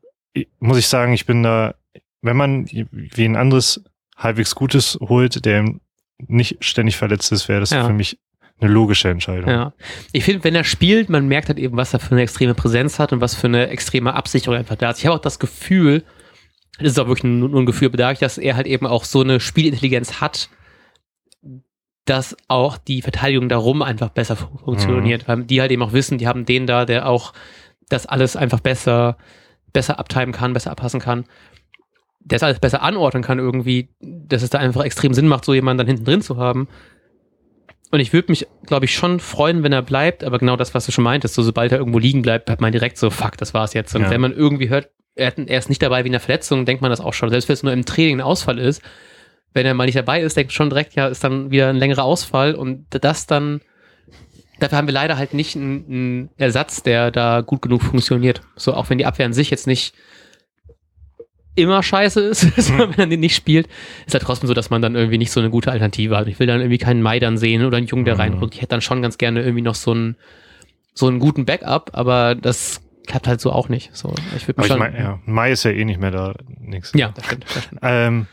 muss 0.60 0.78
ich 0.78 0.88
sagen, 0.88 1.14
ich 1.14 1.26
bin 1.26 1.44
da, 1.44 1.76
wenn 2.22 2.36
man 2.36 2.66
wie 2.70 3.26
ein 3.26 3.38
anderes 3.38 3.84
halbwegs 4.18 4.56
Gutes 4.56 4.98
holt, 5.02 5.46
der 5.46 5.66
nicht 6.28 6.58
ständig 6.64 6.98
verletzt 6.98 7.32
ist, 7.32 7.48
wäre 7.48 7.60
das 7.60 7.70
Ja. 7.70 7.86
für 7.86 7.94
mich 7.94 8.20
eine 8.60 8.72
logische 8.72 9.10
Entscheidung. 9.10 9.50
Ja. 9.50 9.74
Ich 10.12 10.24
finde, 10.24 10.44
wenn 10.44 10.56
er 10.56 10.64
spielt, 10.64 11.10
man 11.10 11.28
merkt 11.28 11.48
halt 11.50 11.60
eben, 11.60 11.78
was 11.78 11.94
er 11.94 12.00
für 12.00 12.12
eine 12.14 12.24
extreme 12.24 12.56
Präsenz 12.56 12.98
hat 12.98 13.14
und 13.14 13.22
was 13.22 13.36
für 13.36 13.46
eine 13.48 13.68
extreme 13.70 14.16
Absicherung 14.16 14.58
einfach 14.58 14.76
da 14.76 14.90
ist. 14.90 14.98
Ich 15.00 15.06
habe 15.06 15.16
auch 15.16 15.22
das 15.22 15.38
Gefühl, 15.38 16.04
das 16.80 16.94
ist 16.94 17.00
auch 17.00 17.08
wirklich 17.08 17.24
nur 17.26 17.54
ein 17.62 17.68
Gefühl, 17.68 17.90
dadurch, 17.92 18.18
dass 18.20 18.40
er 18.40 18.56
halt 18.56 18.66
eben 18.66 18.88
auch 18.88 19.04
so 19.04 19.22
eine 19.22 19.40
Spielintelligenz 19.40 20.20
hat, 20.22 20.50
dass 22.06 22.36
auch 22.48 22.78
die 22.78 23.02
Verteidigung 23.02 23.50
darum 23.50 23.82
einfach 23.82 24.10
besser 24.10 24.36
fu- 24.38 24.58
funktioniert, 24.64 25.28
weil 25.28 25.44
die 25.44 25.60
halt 25.62 25.72
eben 25.72 25.82
auch 25.84 25.92
wissen, 25.94 26.18
die 26.18 26.28
haben 26.28 26.46
den 26.46 26.66
da, 26.66 26.86
der 26.86 27.08
auch 27.08 27.34
das 27.90 28.06
alles 28.06 28.36
einfach 28.36 28.60
besser, 28.62 29.18
besser 29.74 30.00
abtimen 30.00 30.32
kann, 30.32 30.54
besser 30.54 30.72
abpassen 30.72 31.00
kann, 31.02 31.26
der 32.30 32.38
es 32.38 32.44
alles 32.44 32.60
besser 32.60 32.82
anordnen 32.82 33.24
kann 33.24 33.40
irgendwie, 33.40 33.90
dass 34.02 34.44
es 34.44 34.50
da 34.50 34.60
einfach 34.60 34.84
extrem 34.84 35.14
Sinn 35.14 35.28
macht, 35.28 35.46
so 35.46 35.54
jemanden 35.54 35.80
dann 35.80 35.88
hinten 35.88 36.06
drin 36.06 36.22
zu 36.22 36.38
haben. 36.38 36.68
Und 37.90 38.02
ich 38.02 38.12
würde 38.12 38.32
mich, 38.32 38.46
glaube 38.66 38.86
ich, 38.86 38.94
schon 38.94 39.20
freuen, 39.20 39.64
wenn 39.64 39.72
er 39.72 39.82
bleibt, 39.82 40.24
aber 40.24 40.40
genau 40.40 40.58
das, 40.58 40.74
was 40.74 40.86
du 40.86 40.92
schon 40.92 41.06
meintest, 41.06 41.36
so 41.36 41.42
sobald 41.42 41.72
er 41.72 41.78
irgendwo 41.78 42.00
liegen 42.00 42.22
bleibt, 42.22 42.50
hat 42.50 42.60
man 42.60 42.74
direkt 42.74 42.98
so, 42.98 43.10
fuck, 43.10 43.38
das 43.38 43.54
war's 43.54 43.74
jetzt. 43.74 43.96
Und 43.96 44.02
Ja. 44.04 44.10
wenn 44.10 44.20
man 44.22 44.34
irgendwie 44.34 44.70
hört, 44.70 44.90
er, 45.16 45.38
ist 45.38 45.70
nicht 45.70 45.82
dabei 45.82 46.04
wie 46.04 46.10
eine 46.10 46.20
Verletzung, 46.20 46.66
denkt 46.66 46.82
man 46.82 46.92
das 46.92 47.00
auch 47.00 47.14
schon. 47.14 47.30
Selbst 47.30 47.48
wenn 47.48 47.54
es 47.54 47.64
nur 47.64 47.72
im 47.74 47.86
Training 47.86 48.18
ein 48.18 48.22
Ausfall 48.22 48.60
ist, 48.60 48.82
wenn 49.54 49.66
er 49.66 49.74
mal 49.74 49.86
nicht 49.86 49.98
dabei 49.98 50.22
ist, 50.22 50.36
denkt 50.36 50.50
man 50.52 50.56
schon 50.56 50.70
direkt, 50.70 50.96
ja, 50.96 51.08
ist 51.08 51.24
dann 51.24 51.50
wieder 51.50 51.70
ein 51.70 51.78
längerer 51.78 52.04
Ausfall 52.04 52.56
und 52.56 52.86
das 52.92 53.26
dann, 53.26 53.62
dafür 54.60 54.78
haben 54.78 54.88
wir 54.88 54.94
leider 54.94 55.18
halt 55.18 55.34
nicht 55.34 55.56
einen, 55.56 55.86
einen 55.88 56.30
Ersatz, 56.38 56.84
der 56.84 57.10
da 57.10 57.40
gut 57.42 57.62
genug 57.62 57.82
funktioniert. 57.84 58.42
So, 58.58 58.74
auch 58.74 58.90
wenn 58.90 58.98
die 58.98 59.06
Abwehr 59.06 59.26
an 59.26 59.34
sich 59.34 59.50
jetzt 59.50 59.66
nicht 59.66 59.96
immer 61.58 61.84
scheiße 61.84 62.22
ist, 62.22 62.58
wenn 62.78 62.94
er 62.98 63.08
den 63.08 63.20
nicht 63.20 63.36
spielt, 63.36 63.68
ist 64.06 64.14
halt 64.14 64.24
trotzdem 64.24 64.48
so, 64.48 64.54
dass 64.54 64.70
man 64.70 64.82
dann 64.82 64.96
irgendwie 64.96 65.18
nicht 65.18 65.32
so 65.32 65.40
eine 65.40 65.50
gute 65.50 65.72
Alternative 65.72 66.18
hat. 66.18 66.28
Ich 66.28 66.40
will 66.40 66.48
dann 66.48 66.60
irgendwie 66.62 66.78
keinen 66.78 67.02
Mai 67.02 67.20
dann 67.20 67.38
sehen 67.38 67.66
oder 67.66 67.78
einen 67.78 67.88
Jungen, 67.88 68.06
der 68.06 68.16
Mhm. 68.16 68.22
reinrückt. 68.22 68.56
Ich 68.56 68.62
hätte 68.62 68.70
dann 68.72 68.82
schon 68.82 69.02
ganz 69.02 69.18
gerne 69.18 69.42
irgendwie 69.42 69.62
noch 69.64 69.76
so 69.76 69.92
einen, 69.92 70.16
so 70.94 71.08
einen 71.08 71.20
guten 71.20 71.46
Backup, 71.46 71.92
aber 71.94 72.36
das 72.36 72.82
klappt 73.08 73.28
halt 73.28 73.40
so 73.42 73.52
auch 73.52 73.70
nicht. 73.70 73.96
So, 73.96 74.14
ich 74.36 74.48
würde 74.48 74.58
Aber 74.60 74.62
mich 74.62 74.66
ich 74.66 74.68
schon. 74.68 74.80
meine, 74.80 74.98
ja, 75.00 75.20
Mai 75.26 75.52
ist 75.52 75.64
ja 75.64 75.72
eh 75.72 75.86
nicht 75.86 76.00
mehr 76.00 76.12
da, 76.12 76.34
nix. 76.60 76.92
ja, 76.96 77.10
das 77.16 77.26
stimmt. 77.26 77.46
Das 77.54 77.64
stimmt. 77.64 77.82
Ähm, 77.84 78.28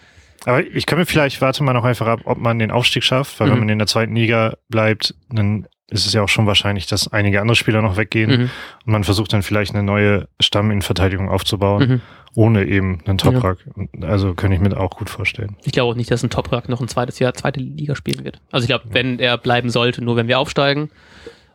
aber 0.46 0.62
ich 0.66 0.84
kann 0.86 0.98
mir 0.98 1.06
vielleicht, 1.06 1.40
warte 1.40 1.62
mal 1.64 1.72
noch 1.72 1.84
einfach 1.84 2.06
ab, 2.06 2.20
ob 2.24 2.38
man 2.38 2.58
den 2.58 2.70
Aufstieg 2.70 3.04
schafft, 3.04 3.38
weil 3.40 3.46
Mhm. 3.48 3.52
wenn 3.52 3.58
man 3.60 3.68
in 3.70 3.78
der 3.78 3.86
zweiten 3.86 4.14
Liga 4.16 4.54
bleibt, 4.68 5.14
dann 5.30 5.66
ist 5.90 6.06
es 6.06 6.12
ja 6.12 6.22
auch 6.22 6.28
schon 6.28 6.46
wahrscheinlich, 6.46 6.86
dass 6.86 7.12
einige 7.12 7.40
andere 7.40 7.54
Spieler 7.56 7.80
noch 7.82 7.96
weggehen 7.96 8.30
Mhm. 8.30 8.50
und 8.86 8.92
man 8.92 9.04
versucht 9.04 9.32
dann 9.32 9.42
vielleicht 9.42 9.74
eine 9.74 9.82
neue 9.84 10.28
Stamminverteidigung 10.40 11.28
aufzubauen, 11.28 11.88
Mhm. 11.88 12.00
Ohne 12.34 12.64
eben 12.64 13.00
einen 13.04 13.18
Toprak. 13.18 13.58
Also 14.00 14.34
könnte 14.34 14.56
ich 14.56 14.62
mir 14.62 14.78
auch 14.78 14.96
gut 14.96 15.08
vorstellen. 15.08 15.56
Ich 15.64 15.72
glaube 15.72 15.92
auch 15.92 15.96
nicht, 15.96 16.10
dass 16.10 16.22
ein 16.22 16.30
Toprak 16.30 16.68
noch 16.68 16.80
ein 16.80 16.88
zweites 16.88 17.18
Jahr 17.18 17.34
zweite 17.34 17.60
Liga 17.60 17.94
spielen 17.94 18.24
wird. 18.24 18.40
Also 18.50 18.64
ich 18.64 18.68
glaube, 18.68 18.86
wenn 18.90 19.18
er 19.18 19.38
bleiben 19.38 19.70
sollte, 19.70 20.02
nur 20.02 20.16
wenn 20.16 20.28
wir 20.28 20.38
aufsteigen. 20.38 20.90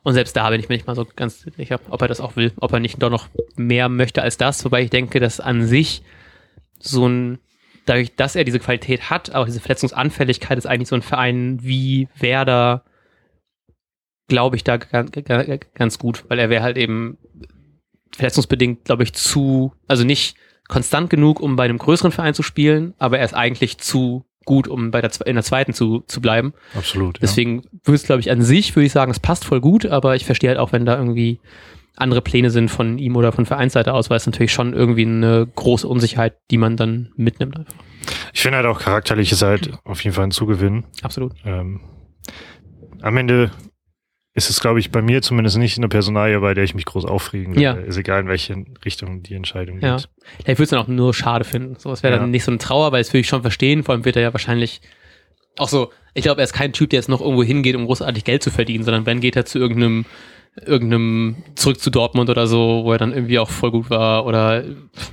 Und 0.03 0.13
selbst 0.13 0.35
da 0.35 0.49
bin 0.49 0.59
ich 0.59 0.69
mir 0.69 0.75
nicht 0.75 0.87
mal 0.87 0.95
so 0.95 1.05
ganz 1.15 1.41
sicher, 1.41 1.79
ob 1.89 2.01
er 2.01 2.07
das 2.07 2.21
auch 2.21 2.35
will, 2.35 2.53
ob 2.57 2.71
er 2.71 2.79
nicht 2.79 3.01
doch 3.03 3.09
noch 3.09 3.27
mehr 3.57 3.89
möchte 3.89 4.21
als 4.21 4.37
das. 4.37 4.63
Wobei 4.63 4.81
ich 4.81 4.89
denke, 4.89 5.19
dass 5.19 5.41
an 5.41 5.65
sich 5.65 6.01
so 6.79 7.07
ein, 7.07 7.39
dadurch, 7.85 8.15
dass 8.15 8.35
er 8.35 8.45
diese 8.45 8.59
Qualität 8.59 9.09
hat, 9.09 9.35
auch 9.35 9.45
diese 9.45 9.59
Verletzungsanfälligkeit 9.59 10.57
ist 10.57 10.65
eigentlich 10.65 10.87
so 10.87 10.95
ein 10.95 11.01
Verein 11.01 11.59
wie 11.61 12.07
Werder, 12.17 12.85
glaube 14.29 14.55
ich, 14.55 14.63
da 14.63 14.77
ganz, 14.77 15.11
ganz 15.73 15.99
gut, 15.99 16.23
weil 16.29 16.39
er 16.39 16.49
wäre 16.49 16.63
halt 16.63 16.77
eben 16.77 17.17
verletzungsbedingt, 18.15 18.85
glaube 18.85 19.03
ich, 19.03 19.13
zu, 19.13 19.73
also 19.87 20.05
nicht 20.05 20.37
konstant 20.69 21.09
genug, 21.09 21.41
um 21.41 21.57
bei 21.57 21.65
einem 21.65 21.77
größeren 21.77 22.13
Verein 22.13 22.33
zu 22.33 22.43
spielen, 22.43 22.93
aber 22.97 23.19
er 23.19 23.25
ist 23.25 23.33
eigentlich 23.33 23.79
zu 23.79 24.23
gut, 24.45 24.67
um 24.67 24.91
bei 24.91 25.01
der, 25.01 25.11
in 25.25 25.35
der 25.35 25.43
zweiten 25.43 25.73
zu, 25.73 26.03
zu 26.07 26.21
bleiben. 26.21 26.53
Absolut. 26.73 27.17
Ja. 27.17 27.21
Deswegen 27.21 27.63
würde 27.83 27.95
es, 27.95 28.03
glaube 28.03 28.21
ich, 28.21 28.31
an 28.31 28.41
sich, 28.41 28.75
würde 28.75 28.85
ich 28.85 28.93
sagen, 28.93 29.11
es 29.11 29.19
passt 29.19 29.43
voll 29.43 29.59
gut, 29.59 29.85
aber 29.85 30.15
ich 30.15 30.25
verstehe 30.25 30.49
halt 30.49 30.59
auch, 30.59 30.71
wenn 30.71 30.85
da 30.85 30.97
irgendwie 30.97 31.39
andere 31.97 32.21
Pläne 32.21 32.49
sind 32.49 32.69
von 32.69 32.97
ihm 32.97 33.15
oder 33.15 33.31
von 33.31 33.45
Vereinsseite 33.45 33.93
aus, 33.93 34.09
weil 34.09 34.17
es 34.17 34.25
natürlich 34.25 34.53
schon 34.53 34.73
irgendwie 34.73 35.05
eine 35.05 35.47
große 35.53 35.87
Unsicherheit, 35.87 36.37
die 36.49 36.57
man 36.57 36.77
dann 36.77 37.11
mitnimmt. 37.17 37.57
Einfach. 37.57 37.73
Ich 38.33 38.41
finde 38.41 38.57
halt 38.57 38.67
auch 38.67 38.79
charakterlich 38.79 39.31
ist 39.31 39.41
halt 39.41 39.71
auf 39.83 40.03
jeden 40.03 40.15
Fall 40.15 40.25
ein 40.25 40.31
Zugewinn. 40.31 40.85
Absolut. 41.01 41.33
Ähm, 41.45 41.81
am 43.01 43.17
Ende 43.17 43.51
ist 44.35 44.49
es, 44.49 44.59
glaube 44.61 44.79
ich, 44.79 44.91
bei 44.91 45.01
mir 45.01 45.21
zumindest 45.21 45.57
nicht 45.57 45.77
eine 45.77 45.89
Personalie, 45.89 46.39
bei 46.39 46.53
der 46.53 46.63
ich 46.63 46.75
mich 46.75 46.85
groß 46.85 47.05
aufregen 47.05 47.55
will. 47.55 47.61
Ja. 47.63 47.73
Ist 47.73 47.97
egal, 47.97 48.21
in 48.21 48.27
welche 48.27 48.63
Richtung 48.85 49.23
die 49.23 49.33
Entscheidung 49.33 49.79
Ja. 49.81 49.95
geht. 49.97 50.09
Ja, 50.45 50.51
ich 50.53 50.59
würde 50.59 50.63
es 50.63 50.69
dann 50.69 50.79
auch 50.79 50.87
nur 50.87 51.13
schade 51.13 51.43
finden. 51.43 51.75
So, 51.77 51.91
es 51.91 52.03
wäre 52.03 52.13
Ja. 52.15 52.19
dann 52.19 52.31
nicht 52.31 52.43
so 52.43 52.51
eine 52.51 52.59
Trauer, 52.59 52.91
weil 52.91 53.01
es 53.01 53.09
würde 53.11 53.21
ich 53.21 53.27
schon 53.27 53.41
verstehen. 53.41 53.83
Vor 53.83 53.93
allem 53.95 54.05
wird 54.05 54.15
er 54.15 54.21
ja 54.21 54.33
wahrscheinlich 54.33 54.81
auch 55.57 55.67
so, 55.67 55.91
ich 56.13 56.23
glaube, 56.23 56.41
er 56.41 56.45
ist 56.45 56.53
kein 56.53 56.71
Typ, 56.73 56.91
der 56.91 56.99
jetzt 56.99 57.09
noch 57.09 57.21
irgendwo 57.21 57.43
hingeht, 57.43 57.75
um 57.75 57.85
großartig 57.85 58.23
Geld 58.23 58.43
zu 58.43 58.51
verdienen, 58.51 58.83
sondern 58.83 59.05
wenn 59.05 59.19
geht 59.19 59.35
er 59.35 59.45
zu 59.45 59.57
irgendeinem, 59.59 60.05
irgendeinem, 60.65 61.37
zurück 61.55 61.79
zu 61.79 61.89
Dortmund 61.89 62.29
oder 62.29 62.47
so, 62.47 62.81
wo 62.83 62.91
er 62.91 62.97
dann 62.97 63.13
irgendwie 63.13 63.39
auch 63.39 63.49
voll 63.49 63.71
gut 63.71 63.89
war 63.89 64.25
oder 64.25 64.63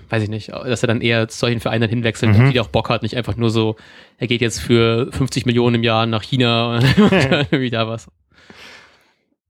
weiß 0.08 0.22
ich 0.22 0.28
nicht, 0.28 0.48
dass 0.50 0.82
er 0.82 0.86
dann 0.88 1.00
eher 1.00 1.28
zu 1.28 1.38
solchen 1.38 1.60
Vereinen 1.60 1.88
hinwechselt, 1.88 2.36
Mhm. 2.36 2.52
die 2.52 2.60
auch 2.60 2.68
Bock 2.68 2.88
hat, 2.90 3.02
nicht 3.02 3.16
einfach 3.16 3.36
nur 3.36 3.50
so, 3.50 3.76
er 4.18 4.26
geht 4.26 4.40
jetzt 4.40 4.60
für 4.60 5.08
50 5.12 5.46
Millionen 5.46 5.76
im 5.76 5.82
Jahr 5.84 6.06
nach 6.06 6.22
China 6.22 6.76
und 6.76 6.84
irgendwie 7.50 7.70
da 7.70 7.86
was. 7.88 8.08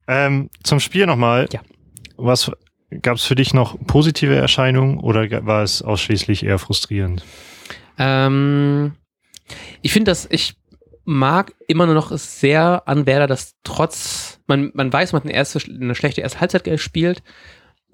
Ähm, 0.09 0.51
zum 0.63 0.81
Spiel 0.81 1.07
nochmal. 1.07 1.49
Ja. 1.53 1.61
Was 2.17 2.51
gab 3.03 3.17
es 3.17 3.25
für 3.25 3.35
dich 3.35 3.53
noch 3.53 3.77
positive 3.87 4.35
Erscheinungen 4.35 4.99
oder 4.99 5.45
war 5.47 5.63
es 5.63 5.83
ausschließlich 5.83 6.45
eher 6.45 6.59
frustrierend? 6.59 7.25
Ähm, 7.99 8.93
ich 9.83 9.93
finde, 9.93 10.11
dass 10.11 10.27
ich 10.31 10.55
mag 11.05 11.55
immer 11.69 11.87
nur 11.87 11.95
noch 11.95 12.11
sehr 12.17 12.83
an 12.87 13.07
Werder, 13.07 13.29
dass 13.29 13.55
trotz, 13.63 14.41
man, 14.47 14.73
man 14.75 14.93
weiß, 14.93 15.13
man 15.13 15.21
hat 15.21 15.27
eine, 15.27 15.35
erste, 15.35 15.61
eine 15.71 15.95
schlechte 15.95 16.21
erste 16.21 16.41
Halbzeit 16.41 16.65
gespielt. 16.65 17.23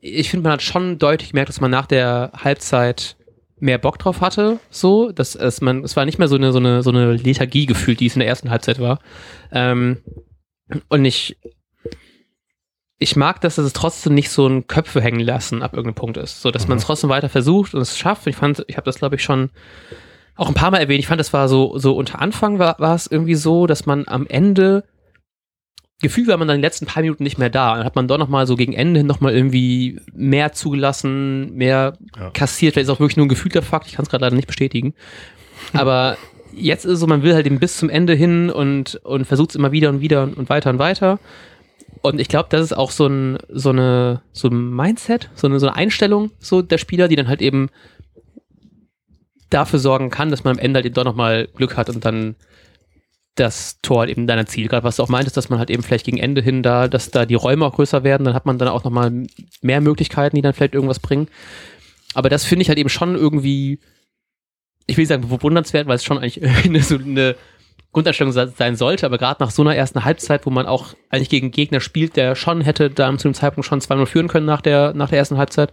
Ich 0.01 0.31
finde, 0.31 0.45
man 0.45 0.53
hat 0.53 0.63
schon 0.63 0.99
deutlich 0.99 1.31
gemerkt, 1.31 1.51
dass 1.51 1.61
man 1.61 1.71
nach 1.71 1.87
der 1.87 2.33
Halbzeit 2.35 3.17
mehr 3.61 3.79
Bock 3.79 3.99
drauf 3.99 4.21
hatte, 4.21 4.59
so, 4.71 5.13
dass 5.13 5.37
es 5.37 5.61
man, 5.61 5.85
es 5.85 5.95
war 5.95 6.05
nicht 6.05 6.19
mehr 6.19 6.27
so 6.27 6.35
eine, 6.35 6.53
so 6.53 6.59
eine, 6.59 6.83
so 6.83 6.91
eine 6.91 7.13
Lethargie 7.13 7.67
gefühlt, 7.67 8.01
die 8.01 8.07
es 8.07 8.17
in 8.17 8.21
der 8.21 8.29
ersten 8.29 8.51
Halbzeit 8.51 8.81
war. 8.81 8.99
Ähm, 9.53 9.99
und 10.89 11.05
ich, 11.05 11.37
ich 13.03 13.17
mag, 13.17 13.41
dass 13.41 13.59
es 13.59 13.73
trotzdem 13.73 14.15
nicht 14.15 14.31
so 14.31 14.47
ein 14.47 14.67
Köpfe 14.67 15.01
hängen 15.03 15.21
lassen 15.21 15.63
ab 15.63 15.75
irgendeinem 15.75 15.95
Punkt 15.97 16.17
ist, 16.17 16.41
so, 16.43 16.51
dass 16.51 16.69
man 16.69 16.79
es 16.79 16.85
Mhm. 16.85 16.87
trotzdem 16.87 17.11
weiter 17.11 17.29
versucht 17.29 17.75
und 17.75 17.81
es 17.83 17.99
schafft. 17.99 18.27
Ich 18.27 18.37
fand, 18.37 18.65
ich 18.69 18.77
habe 18.77 18.85
das 18.85 18.99
glaube 18.99 19.17
ich 19.17 19.23
schon 19.23 19.51
auch 20.37 20.49
ein 20.49 20.55
paar 20.55 20.71
Mal 20.71 20.79
erwähnt. 20.79 21.01
Ich 21.01 21.07
fand, 21.09 21.21
das 21.21 21.33
war 21.33 21.49
so, 21.49 21.77
so 21.79 21.95
unter 21.95 22.21
Anfang 22.21 22.59
war, 22.59 22.77
war 22.79 22.95
es 22.95 23.07
irgendwie 23.07 23.35
so, 23.35 23.67
dass 23.67 23.85
man 23.87 24.05
am 24.09 24.27
Ende 24.27 24.85
Gefühl 26.01 26.27
war 26.27 26.37
man 26.37 26.49
dann 26.49 26.57
die 26.57 26.63
letzten 26.63 26.85
paar 26.87 27.01
Minuten 27.03 27.23
nicht 27.23 27.39
mehr 27.39 27.49
da. 27.51 27.77
Dann 27.77 27.85
hat 27.85 27.95
man 27.95 28.09
doch 28.09 28.19
noch 28.19 28.29
mal 28.29 28.45
so 28.47 28.57
gegen 28.57 28.73
Ende 28.73 28.99
hin 28.99 29.07
noch 29.07 29.21
mal 29.21 29.33
irgendwie 29.33 30.01
mehr 30.13 30.53
zugelassen, 30.53 31.55
mehr 31.55 31.97
Ja. 32.19 32.31
kassiert. 32.31 32.75
Vielleicht 32.75 32.89
ist 32.89 32.95
auch 32.95 32.99
wirklich 32.99 33.17
nur 33.17 33.27
ein 33.27 33.29
gefühlter 33.29 33.63
Fakt. 33.63 33.87
Ich 33.87 33.93
kann 33.95 34.03
es 34.05 34.09
gerade 34.11 34.25
leider 34.25 34.35
nicht 34.35 34.49
bestätigen. 34.49 34.95
Aber 35.75 36.17
jetzt 36.53 36.85
ist 36.87 36.95
es 36.95 37.01
so, 37.01 37.07
man 37.07 37.23
will 37.23 37.35
halt 37.35 37.47
eben 37.47 37.61
bis 37.61 37.77
zum 37.77 37.89
Ende 37.89 38.15
hin 38.15 38.51
und, 38.51 38.97
und 39.05 39.27
versucht 39.27 39.51
es 39.51 39.57
immer 39.57 39.71
wieder 39.71 39.91
und 39.91 40.01
wieder 40.01 40.25
und 40.25 40.49
weiter 40.49 40.71
und 40.71 40.81
weiter. 40.81 41.21
Und 42.03 42.21
ich 42.21 42.29
glaube, 42.29 42.49
das 42.51 42.63
ist 42.63 42.73
auch 42.73 42.91
so 42.91 43.07
ein, 43.07 43.39
so 43.49 43.71
eine, 43.71 44.23
so 44.33 44.49
ein 44.49 44.71
Mindset, 44.75 45.31
so 45.35 45.47
eine, 45.47 45.61
so 45.61 45.69
eine 45.69 45.77
Einstellung 45.77 46.33
so 46.41 46.61
der 46.61 46.79
Spieler, 46.79 47.09
die 47.09 47.17
dann 47.17 47.29
halt 47.29 47.41
eben 47.41 47.71
dafür 49.51 49.79
sorgen 49.79 50.11
kann, 50.11 50.31
dass 50.31 50.45
man 50.45 50.57
am 50.57 50.59
Ende 50.59 50.79
halt 50.79 50.87
eben 50.87 50.95
doch 50.95 51.05
nochmal 51.05 51.49
Glück 51.55 51.77
hat 51.77 51.89
und 51.89 52.05
dann 52.05 52.35
das 53.35 53.81
Tor 53.83 54.01
halt 54.01 54.11
eben 54.11 54.27
deiner 54.27 54.47
Ziel. 54.47 54.69
Gerade 54.69 54.85
was 54.85 54.97
du 54.97 55.03
auch 55.03 55.09
meintest, 55.09 55.37
dass 55.37 55.49
man 55.49 55.59
halt 55.59 55.71
eben 55.71 55.83
vielleicht 55.83 56.05
gegen 56.05 56.19
Ende 56.19 56.43
hin 56.43 56.63
da, 56.63 56.89
dass 56.89 57.11
da 57.11 57.25
die 57.25 57.35
Räume 57.35 57.65
auch 57.65 57.75
größer 57.75 58.05
werden, 58.05 58.25
dann 58.25 58.35
hat 58.35 58.47
man 58.47 58.59
dann 58.59 58.69
auch 58.69 58.85
nochmal 58.85 59.27
mehr 59.63 59.81
Möglichkeiten, 59.81 60.37
die 60.37 60.43
dann 60.43 60.53
vielleicht 60.53 60.75
irgendwas 60.75 61.01
bringen. 61.01 61.29
Aber 62.15 62.29
das 62.29 62.45
finde 62.45 62.63
ich 62.63 62.69
halt 62.69 62.79
eben 62.79 62.89
schon 62.89 63.15
irgendwie, 63.15 63.79
ich 64.87 64.97
will 64.97 65.03
nicht 65.03 65.09
sagen 65.09 65.29
bewundernswert, 65.29 65.87
weil 65.87 65.97
es 65.97 66.05
schon 66.05 66.19
eigentlich 66.19 66.43
eine, 66.65 66.83
so 66.83 66.97
eine 66.97 67.37
Grundeinstellung 67.93 68.33
se- 68.33 68.53
sein 68.57 68.77
sollte, 68.77 69.07
aber 69.07 69.19
gerade 69.19 69.43
nach 69.43 69.51
so 69.51 69.63
einer 69.63 69.77
ersten 69.77 70.05
Halbzeit, 70.05 70.47
wo 70.47 70.51
man 70.51 70.67
auch 70.67 70.95
eigentlich 71.11 71.29
gegen 71.29 71.51
Gegner 71.51 71.81
spielt, 71.81 72.17
der 72.17 72.35
schon 72.35 72.61
hätte 72.63 72.91
da 72.91 73.17
zu 73.19 73.29
dem 73.29 73.35
Zeitpunkt 73.35 73.67
schon 73.67 73.81
2-0 73.81 74.07
führen 74.07 74.29
können 74.29 74.47
nach 74.47 74.61
der, 74.63 74.95
nach 74.95 75.11
der 75.11 75.19
ersten 75.19 75.39
Halbzeit, 75.39 75.73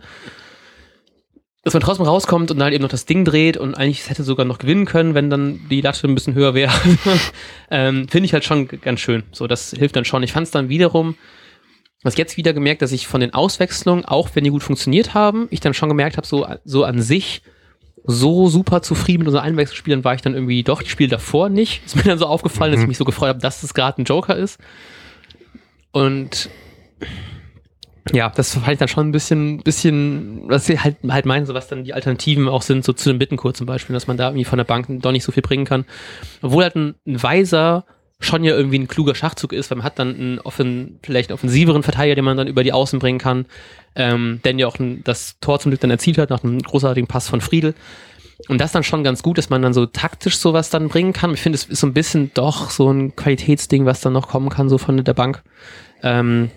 dass 1.63 1.73
man 1.73 1.81
trotzdem 1.83 2.05
rauskommt 2.05 2.51
und 2.51 2.57
dann 2.59 2.71
eben 2.73 2.81
noch 2.81 2.89
das 2.89 3.05
Ding 3.05 3.25
dreht 3.25 3.57
und 3.57 3.75
eigentlich 3.75 4.09
hätte 4.09 4.23
sogar 4.23 4.45
noch 4.45 4.59
gewinnen 4.59 4.85
können, 4.85 5.13
wenn 5.13 5.29
dann 5.29 5.59
die 5.69 5.81
Latte 5.81 6.07
ein 6.07 6.15
bisschen 6.15 6.33
höher 6.33 6.53
wäre. 6.53 6.71
ähm, 7.71 8.07
Finde 8.07 8.25
ich 8.25 8.33
halt 8.33 8.45
schon 8.45 8.67
ganz 8.67 8.99
schön. 9.01 9.23
So, 9.31 9.47
das 9.47 9.71
hilft 9.71 9.95
dann 9.95 10.05
schon. 10.05 10.23
Ich 10.23 10.31
fand 10.31 10.45
es 10.45 10.51
dann 10.51 10.69
wiederum 10.69 11.15
was 12.01 12.15
jetzt 12.17 12.37
wieder 12.37 12.53
gemerkt, 12.53 12.81
dass 12.81 12.91
ich 12.93 13.07
von 13.07 13.19
den 13.19 13.33
Auswechslungen, 13.33 14.05
auch 14.05 14.29
wenn 14.33 14.45
die 14.45 14.51
gut 14.51 14.63
funktioniert 14.63 15.13
haben, 15.13 15.47
ich 15.51 15.59
dann 15.59 15.73
schon 15.73 15.89
gemerkt 15.89 16.15
habe, 16.15 16.25
so, 16.25 16.47
so 16.63 16.85
an 16.85 17.01
sich, 17.01 17.41
so 18.11 18.47
super 18.49 18.81
zufrieden 18.81 19.19
mit 19.19 19.27
unseren 19.27 19.43
Einwechselspielern 19.43 20.03
war 20.03 20.15
ich 20.15 20.21
dann 20.21 20.33
irgendwie 20.33 20.63
doch 20.63 20.81
die 20.81 20.89
Spiele 20.89 21.09
davor 21.09 21.49
nicht. 21.49 21.85
Ist 21.85 21.95
mir 21.95 22.03
dann 22.03 22.17
so 22.17 22.25
aufgefallen, 22.25 22.71
mhm. 22.71 22.75
dass 22.75 22.81
ich 22.81 22.87
mich 22.87 22.97
so 22.97 23.05
gefreut 23.05 23.29
habe, 23.29 23.39
dass 23.39 23.61
es 23.61 23.73
gerade 23.73 24.01
ein 24.01 24.05
Joker 24.05 24.35
ist. 24.35 24.59
Und 25.91 26.49
ja, 28.11 28.29
das 28.29 28.53
fand 28.53 28.67
ich 28.69 28.79
dann 28.79 28.87
schon 28.87 29.09
ein 29.09 29.11
bisschen, 29.11 29.61
bisschen, 29.61 30.49
was 30.49 30.67
ich 30.69 30.83
halt, 30.83 30.97
halt 31.07 31.27
meinen, 31.27 31.45
so 31.45 31.53
was 31.53 31.67
dann 31.67 31.83
die 31.83 31.93
Alternativen 31.93 32.47
auch 32.47 32.63
sind, 32.63 32.83
so 32.83 32.93
zu 32.93 33.09
dem 33.09 33.19
Bittenkurs 33.19 33.57
zum 33.57 33.67
Beispiel, 33.67 33.93
dass 33.93 34.07
man 34.07 34.17
da 34.17 34.29
irgendwie 34.29 34.45
von 34.45 34.57
der 34.57 34.63
Bank 34.63 34.87
doch 34.89 35.11
nicht 35.11 35.23
so 35.23 35.31
viel 35.31 35.43
bringen 35.43 35.65
kann. 35.65 35.85
Obwohl 36.41 36.63
halt 36.63 36.75
ein, 36.75 36.95
ein 37.05 37.21
weiser 37.21 37.85
schon 38.19 38.43
ja 38.43 38.55
irgendwie 38.55 38.79
ein 38.79 38.87
kluger 38.87 39.15
Schachzug 39.15 39.53
ist, 39.53 39.71
weil 39.71 39.77
man 39.77 39.85
hat 39.85 39.97
dann 39.97 40.13
einen 40.13 40.39
offen, 40.39 40.99
vielleicht 41.03 41.29
einen 41.29 41.35
offensiveren 41.35 41.83
Verteidiger, 41.83 42.15
den 42.15 42.25
man 42.25 42.37
dann 42.37 42.47
über 42.47 42.63
die 42.63 42.73
Außen 42.73 42.99
bringen 42.99 43.19
kann, 43.19 43.45
ähm, 43.95 44.41
der 44.43 44.55
ja 44.55 44.67
auch 44.67 44.77
ein, 44.77 45.03
das 45.03 45.37
Tor 45.39 45.59
zum 45.59 45.71
Glück 45.71 45.79
dann 45.81 45.91
erzielt 45.91 46.17
hat 46.17 46.29
nach 46.29 46.43
einem 46.43 46.61
großartigen 46.61 47.07
Pass 47.07 47.29
von 47.29 47.41
Friedel. 47.41 47.75
Und 48.47 48.59
das 48.59 48.71
dann 48.71 48.83
schon 48.83 49.03
ganz 49.03 49.21
gut, 49.21 49.37
dass 49.37 49.49
man 49.49 49.61
dann 49.61 49.73
so 49.73 49.85
taktisch 49.85 50.37
sowas 50.37 50.69
dann 50.69 50.87
bringen 50.87 51.13
kann. 51.13 51.33
Ich 51.33 51.41
finde, 51.41 51.57
es 51.57 51.65
ist 51.65 51.81
so 51.81 51.87
ein 51.87 51.93
bisschen 51.93 52.31
doch 52.33 52.69
so 52.69 52.89
ein 52.91 53.15
Qualitätsding, 53.15 53.85
was 53.85 54.01
dann 54.01 54.13
noch 54.13 54.29
kommen 54.29 54.49
kann, 54.49 54.69
so 54.69 54.77
von 54.77 55.03
der 55.03 55.13
Bank. 55.13 55.43
Ähm, 56.03 56.49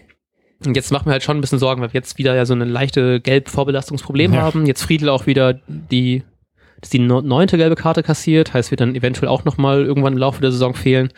und 0.65 0.77
jetzt 0.77 0.93
machen 0.93 1.07
wir 1.07 1.13
halt 1.13 1.25
schon 1.25 1.39
ein 1.39 1.41
bisschen 1.41 1.59
Sorgen, 1.59 1.83
weil 1.83 1.93
wir 1.93 1.99
jetzt 1.99 2.19
wieder 2.19 2.37
ja 2.37 2.47
so 2.47 2.55
eine 2.55 2.65
leichte 2.65 3.21
Gelb-Vorbelastungsproblem 3.21 4.35
ja. 4.35 4.43
haben. 4.43 4.67
Jetzt 4.67 4.83
Friedel 4.83 5.09
auch 5.09 5.27
wieder 5.27 5.55
die, 5.67 6.23
dass 6.83 6.91
die 6.91 6.99
neunte 6.99 7.57
gelbe 7.57 7.77
Karte 7.77 8.03
kassiert, 8.03 8.53
heißt, 8.53 8.71
wird 8.73 8.81
dann 8.81 8.97
eventuell 8.97 9.29
auch 9.29 9.45
nochmal 9.45 9.85
irgendwann 9.85 10.15
im 10.15 10.19
Laufe 10.19 10.43
der 10.43 10.51
Saison 10.51 10.75
fehlen. 10.75 11.11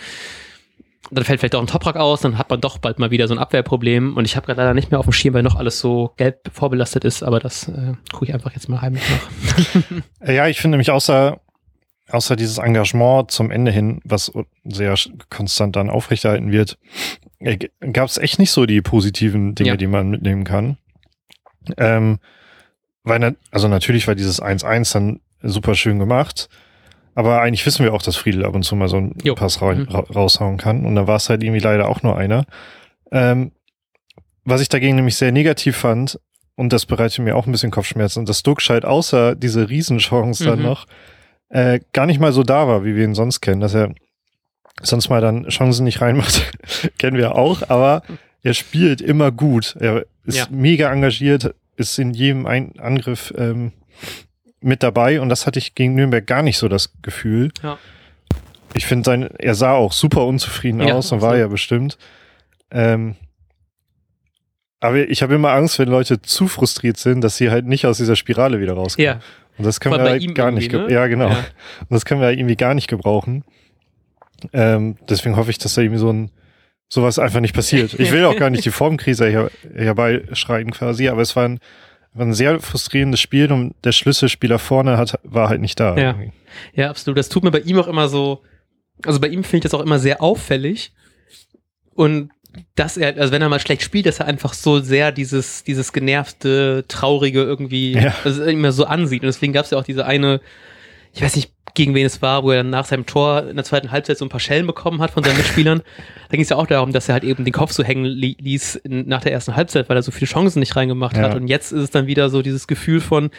Dann 1.11 1.25
fällt 1.25 1.41
vielleicht 1.41 1.55
auch 1.55 1.61
ein 1.61 1.67
Toprak 1.67 1.97
aus, 1.97 2.21
dann 2.21 2.39
hat 2.39 2.51
man 2.51 2.61
doch 2.61 2.79
bald 2.79 2.99
mal 2.99 3.11
wieder 3.11 3.29
so 3.29 3.35
ein 3.35 3.39
Abwehrproblem. 3.39 4.15
Und 4.17 4.27
ich 4.27 4.37
habe 4.37 4.47
gerade 4.47 4.61
leider 4.61 4.75
nicht 4.75 4.91
mehr 4.91 5.01
auf 5.01 5.07
dem 5.07 5.13
Schirm, 5.13 5.35
weil 5.35 5.43
noch 5.43 5.57
alles 5.57 5.81
so 5.81 6.13
gelb 6.19 6.51
vorbelastet 6.53 7.05
ist, 7.05 7.23
aber 7.23 7.41
das 7.41 7.69
äh, 7.69 7.95
gucke 8.13 8.27
ich 8.27 8.35
einfach 8.35 8.53
jetzt 8.53 8.69
mal 8.69 8.83
heimlich 8.83 9.03
nach. 9.11 10.29
ja, 10.29 10.49
ich 10.49 10.61
finde 10.61 10.77
nämlich 10.77 10.91
außer, 10.91 11.41
außer 12.11 12.37
dieses 12.37 12.59
Engagement 12.59 13.31
zum 13.31 13.51
Ende 13.51 13.71
hin, 13.71 14.01
was 14.05 14.33
sehr 14.65 14.95
konstant 15.31 15.77
dann 15.77 15.89
aufrechterhalten 15.89 16.53
wird, 16.53 16.79
gab 17.93 18.09
es 18.09 18.19
echt 18.19 18.39
nicht 18.39 18.51
so 18.51 18.67
die 18.67 18.83
positiven 18.83 19.55
Dinge, 19.55 19.71
ja. 19.71 19.77
die 19.77 19.87
man 19.87 20.11
mitnehmen 20.11 20.45
kann. 20.45 20.77
Ähm, 21.79 22.19
weil, 23.03 23.37
also 23.51 23.69
natürlich 23.69 24.09
war 24.09 24.15
dieses 24.15 24.43
1-1 24.43 24.93
dann 24.93 25.21
super 25.45 25.75
schön 25.75 25.99
gemacht, 25.99 26.49
aber 27.15 27.41
eigentlich 27.41 27.65
wissen 27.67 27.85
wir 27.85 27.95
auch, 27.95 28.03
dass 28.03 28.17
Friedel 28.17 28.45
ab 28.45 28.55
und 28.55 28.65
zu 28.65 28.75
mal 28.77 28.89
so 28.89 28.97
einen 28.97 29.17
jo. 29.23 29.35
Pass 29.35 29.63
ra 29.63 29.75
mhm. 29.75 29.89
raushauen 29.89 30.57
kann 30.57 30.85
und 30.85 30.95
dann 30.95 31.07
war 31.07 31.17
es 31.17 31.29
halt 31.29 31.43
irgendwie 31.43 31.61
leider 31.61 31.89
auch 31.89 32.03
nur 32.03 32.17
einer. 32.17 32.45
Ähm, 33.13 33.53
was 34.45 34.61
ich 34.61 34.69
dagegen 34.69 34.97
nämlich 34.97 35.17
sehr 35.17 35.33
negativ 35.33 35.77
fand, 35.77 36.19
und 36.57 36.73
das 36.73 36.87
bereitet 36.87 37.19
mir 37.19 37.37
auch 37.37 37.47
ein 37.47 37.53
bisschen 37.53 37.71
Kopfschmerzen, 37.71 38.27
dass 38.27 38.43
Duckscheid 38.43 38.85
außer 38.85 39.35
diese 39.35 39.69
Riesenchance 39.69 40.45
mhm. 40.45 40.49
dann 40.49 40.63
noch 40.63 40.87
äh, 41.49 41.81
gar 41.93 42.07
nicht 42.07 42.21
mal 42.21 42.33
so 42.33 42.43
da 42.43 42.69
war, 42.69 42.85
wie 42.85 42.97
wir 42.97 43.05
ihn 43.05 43.15
sonst 43.15 43.41
kennen, 43.41 43.61
dass 43.61 43.75
er 43.75 43.93
sonst 44.83 45.09
mal 45.09 45.21
dann 45.21 45.49
Chancen 45.49 45.85
nicht 45.85 46.01
reinmacht, 46.01 46.53
kennen 46.99 47.17
wir 47.17 47.35
auch, 47.37 47.69
aber 47.69 48.03
er 48.43 48.55
spielt 48.55 49.01
immer 49.01 49.33
gut. 49.33 49.77
Er 49.81 50.05
ist 50.25 50.37
ja. 50.37 50.47
mega 50.51 50.93
engagiert, 50.93 51.55
ist 51.77 51.99
in 51.99 52.13
jedem 52.13 52.47
Ein 52.47 52.79
Angriff 52.79 53.33
ähm, 53.37 53.73
mit 54.65 54.83
dabei 54.83 55.21
und 55.21 55.29
das 55.29 55.47
hatte 55.47 55.59
ich 55.59 55.75
gegen 55.75 55.95
Nürnberg 55.95 56.27
gar 56.27 56.43
nicht 56.43 56.59
so 56.59 56.69
das 56.69 56.93
Gefühl. 57.03 57.51
Ja. 57.63 57.79
Ich 58.75 58.87
finde 58.87 59.05
sein, 59.05 59.29
er 59.39 59.55
sah 59.55 59.73
auch 59.73 59.93
super 59.93 60.27
unzufrieden 60.27 60.81
ja, 60.81 60.95
aus 60.95 61.13
und 61.13 61.21
war 61.21 61.37
ja 61.37 61.47
bestimmt. 61.47 61.97
Ähm, 62.71 63.15
aber 64.81 65.09
ich 65.09 65.23
habe 65.23 65.35
immer 65.35 65.53
Angst, 65.53 65.79
wenn 65.79 65.89
Leute 65.89 66.21
zu 66.21 66.49
frustriert 66.49 66.97
sind, 66.97 67.23
dass 67.23 67.37
sie 67.37 67.51
halt 67.51 67.67
nicht 67.67 67.87
aus 67.87 67.99
dieser 67.99 68.17
Spirale 68.17 68.61
wieder 68.61 68.75
rauskommen. 68.75 69.07
Ja. 69.07 69.21
Und 69.57 69.65
das 69.65 69.81
können 69.81 69.95
wir 69.95 70.11
halt 70.11 70.35
gar 70.35 70.51
nicht. 70.51 70.73
Ne? 70.73 70.91
Ja, 70.91 71.07
genau. 71.07 71.29
Ja. 71.29 71.39
Und 71.81 71.91
das 71.91 72.05
können 72.05 72.21
wir 72.21 72.27
halt 72.27 72.39
irgendwie 72.39 72.57
gar 72.57 72.75
nicht 72.75 72.89
gebrauchen. 72.89 73.45
Ähm, 74.53 74.97
deswegen 75.09 75.37
hoffe 75.37 75.51
ich, 75.51 75.59
dass 75.59 75.75
da 75.75 75.83
irgendwie 75.83 76.01
so 76.01 76.13
ein 76.13 76.31
sowas 76.89 77.19
einfach 77.19 77.41
nicht 77.41 77.55
passiert. 77.55 77.95
Ich 77.99 78.13
will 78.13 78.25
auch 78.25 78.37
gar 78.37 78.51
nicht 78.51 78.65
die 78.65 78.71
Formkrise 78.71 79.27
her, 79.27 79.51
herbeischreien 79.75 80.71
quasi, 80.71 81.09
aber 81.09 81.23
es 81.23 81.35
war 81.35 81.45
ein, 81.45 81.61
war 82.15 82.25
ein 82.25 82.35
sehr 82.35 82.61
frustrierendes 82.61 83.21
Spiel 83.21 83.51
und 83.51 83.75
der 83.85 83.93
Schlüsselspieler 83.93 84.59
vorne 84.59 84.97
hat, 84.97 85.19
war 85.25 85.49
halt 85.49 85.61
nicht 85.61 85.79
da. 85.81 85.97
Ja. 85.97 86.17
ja, 86.73 86.91
absolut. 86.91 87.19
Das 87.19 87.29
tut 87.29 87.43
mir 87.43 87.51
bei 87.51 87.61
ihm 87.61 87.79
auch 87.79 87.89
immer 87.89 88.09
so, 88.09 88.43
also 89.05 89.21
bei 89.21 89.29
ihm 89.29 89.43
finde 89.43 89.59
ich 89.59 89.63
das 89.65 89.75
auch 89.75 89.83
immer 89.83 89.99
sehr 89.99 90.23
auffällig. 90.23 90.93
Und 91.95 92.31
dass 92.77 92.97
er, 92.97 93.17
also 93.19 93.33
wenn 93.33 93.43
er 93.43 93.49
mal 93.49 93.61
schlecht 93.61 93.83
spielt, 93.83 94.07
dass 94.07 94.21
er 94.21 94.27
einfach 94.27 94.55
so 94.55 94.81
sehr 94.81 95.11
dieses, 95.11 95.65
dieses 95.65 95.93
genervte, 95.93 96.85
traurige 96.87 97.43
irgendwie, 97.43 97.95
ja. 97.95 98.15
also 98.25 98.45
immer 98.45 98.71
so 98.71 98.85
ansieht. 98.85 99.23
Und 99.23 99.27
deswegen 99.27 99.53
gab 99.53 99.65
es 99.65 99.73
ja 99.73 99.79
auch 99.79 99.85
diese 99.85 100.07
eine, 100.07 100.41
ich 101.15 101.23
weiß 101.23 101.37
nicht, 101.37 101.53
gegen 101.75 101.95
wen 101.95 102.07
es 102.07 102.23
war, 102.23 102.43
wo 102.43 102.51
er 102.51 102.59
dann 102.59 102.71
nach 102.71 102.85
seinem 102.85 103.07
Tor 103.07 103.49
in 103.49 103.57
der 103.57 103.65
zweiten 103.65 103.91
Halbzeit 103.91 104.19
so 104.19 104.25
ein 104.25 104.29
paar 104.29 104.41
Schellen 104.41 104.67
bekommen 104.67 105.01
hat 105.01 105.13
von 105.13 105.23
seinen 105.23 105.37
Mitspielern. 105.37 105.81
da 106.29 106.31
ging 106.31 106.41
es 106.41 106.49
ja 106.49 106.57
auch 106.57 106.67
darum, 106.67 106.93
dass 106.93 107.09
er 107.09 107.15
halt 107.15 107.25
eben 107.25 107.45
den 107.45 107.53
Kopf 107.53 107.73
so 107.73 107.83
hängen 107.83 108.05
li 108.05 108.37
ließ 108.39 108.77
in, 108.77 109.09
nach 109.09 109.23
der 109.23 109.33
ersten 109.33 109.57
Halbzeit, 109.57 109.89
weil 109.89 109.97
er 109.97 110.03
so 110.03 110.13
viele 110.13 110.29
Chancen 110.29 110.61
nicht 110.61 110.77
reingemacht 110.77 111.17
ja. 111.17 111.23
hat. 111.23 111.35
Und 111.35 111.49
jetzt 111.49 111.73
ist 111.73 111.83
es 111.83 111.91
dann 111.91 112.07
wieder 112.07 112.31
so 112.31 112.43
dieses 112.43 112.67
Gefühl 112.67 113.01
von, 113.01 113.31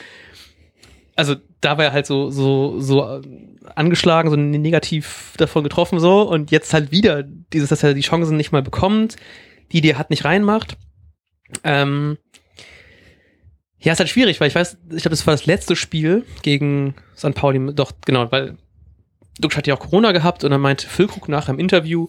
also 1.16 1.36
da 1.62 1.78
war 1.78 1.86
er 1.86 1.94
halt 1.94 2.06
so, 2.06 2.30
so, 2.30 2.80
so 2.80 3.22
angeschlagen, 3.76 4.30
so 4.30 4.36
negativ 4.36 5.34
davon 5.38 5.64
getroffen 5.64 6.00
so 6.00 6.22
und 6.22 6.52
jetzt 6.52 6.74
halt 6.74 6.92
wieder 6.92 7.24
dieses, 7.24 7.70
dass 7.70 7.84
er 7.84 7.94
die 7.94 8.02
Chancen 8.02 8.38
nicht 8.38 8.52
mal 8.52 8.62
bekommt, 8.62 9.16
die 9.72 9.82
die 9.82 9.92
er 9.92 9.98
hat 9.98 10.10
nicht 10.10 10.26
reinmacht. 10.26 10.78
Ähm, 11.64 12.18
ja, 13.86 13.94
ist 13.94 14.00
halt 14.00 14.10
schwierig, 14.10 14.42
weil 14.42 14.48
ich 14.48 14.56
weiß, 14.56 14.78
ich 14.96 15.04
glaube, 15.04 15.12
das 15.12 15.26
war 15.28 15.34
das 15.34 15.46
letzte 15.46 15.76
Spiel 15.76 16.26
gegen 16.42 16.96
St. 17.16 17.36
Pauli, 17.36 17.74
doch, 17.74 17.92
genau, 18.06 18.32
weil 18.32 18.58
Dux 19.40 19.56
hat 19.56 19.68
ja 19.68 19.76
auch 19.76 19.80
Corona 19.80 20.12
gehabt 20.12 20.44
und 20.44 20.52
dann 20.52 20.62
meinte 20.62 20.88
Füllkrug 20.88 21.30
nach 21.30 21.50
im 21.50 21.60
Interview, 21.60 22.08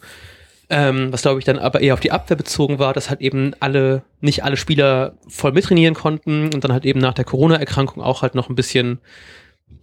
ähm, 0.71 1.13
was 1.13 1.23
glaube 1.23 1.39
ich 1.39 1.45
dann 1.45 1.59
aber 1.59 1.81
eher 1.81 1.95
auf 1.95 2.01
die 2.01 2.13
Abwehr 2.13 2.37
bezogen 2.37 2.79
war, 2.79 2.93
dass 2.93 3.11
halt 3.11 3.21
eben 3.21 3.53
alle, 3.61 4.03
nicht 4.21 4.43
alle 4.43 4.57
Spieler 4.57 5.15
voll 5.29 5.53
mittrainieren 5.53 5.95
konnten 5.95 6.53
und 6.55 6.65
dann 6.65 6.73
halt 6.73 6.87
eben 6.87 6.99
nach 6.99 7.15
der 7.15 7.25
Corona-Erkrankung 7.25 8.03
auch 8.03 8.23
halt 8.23 8.35
noch 8.35 8.49
ein 8.49 8.57
bisschen 8.57 8.99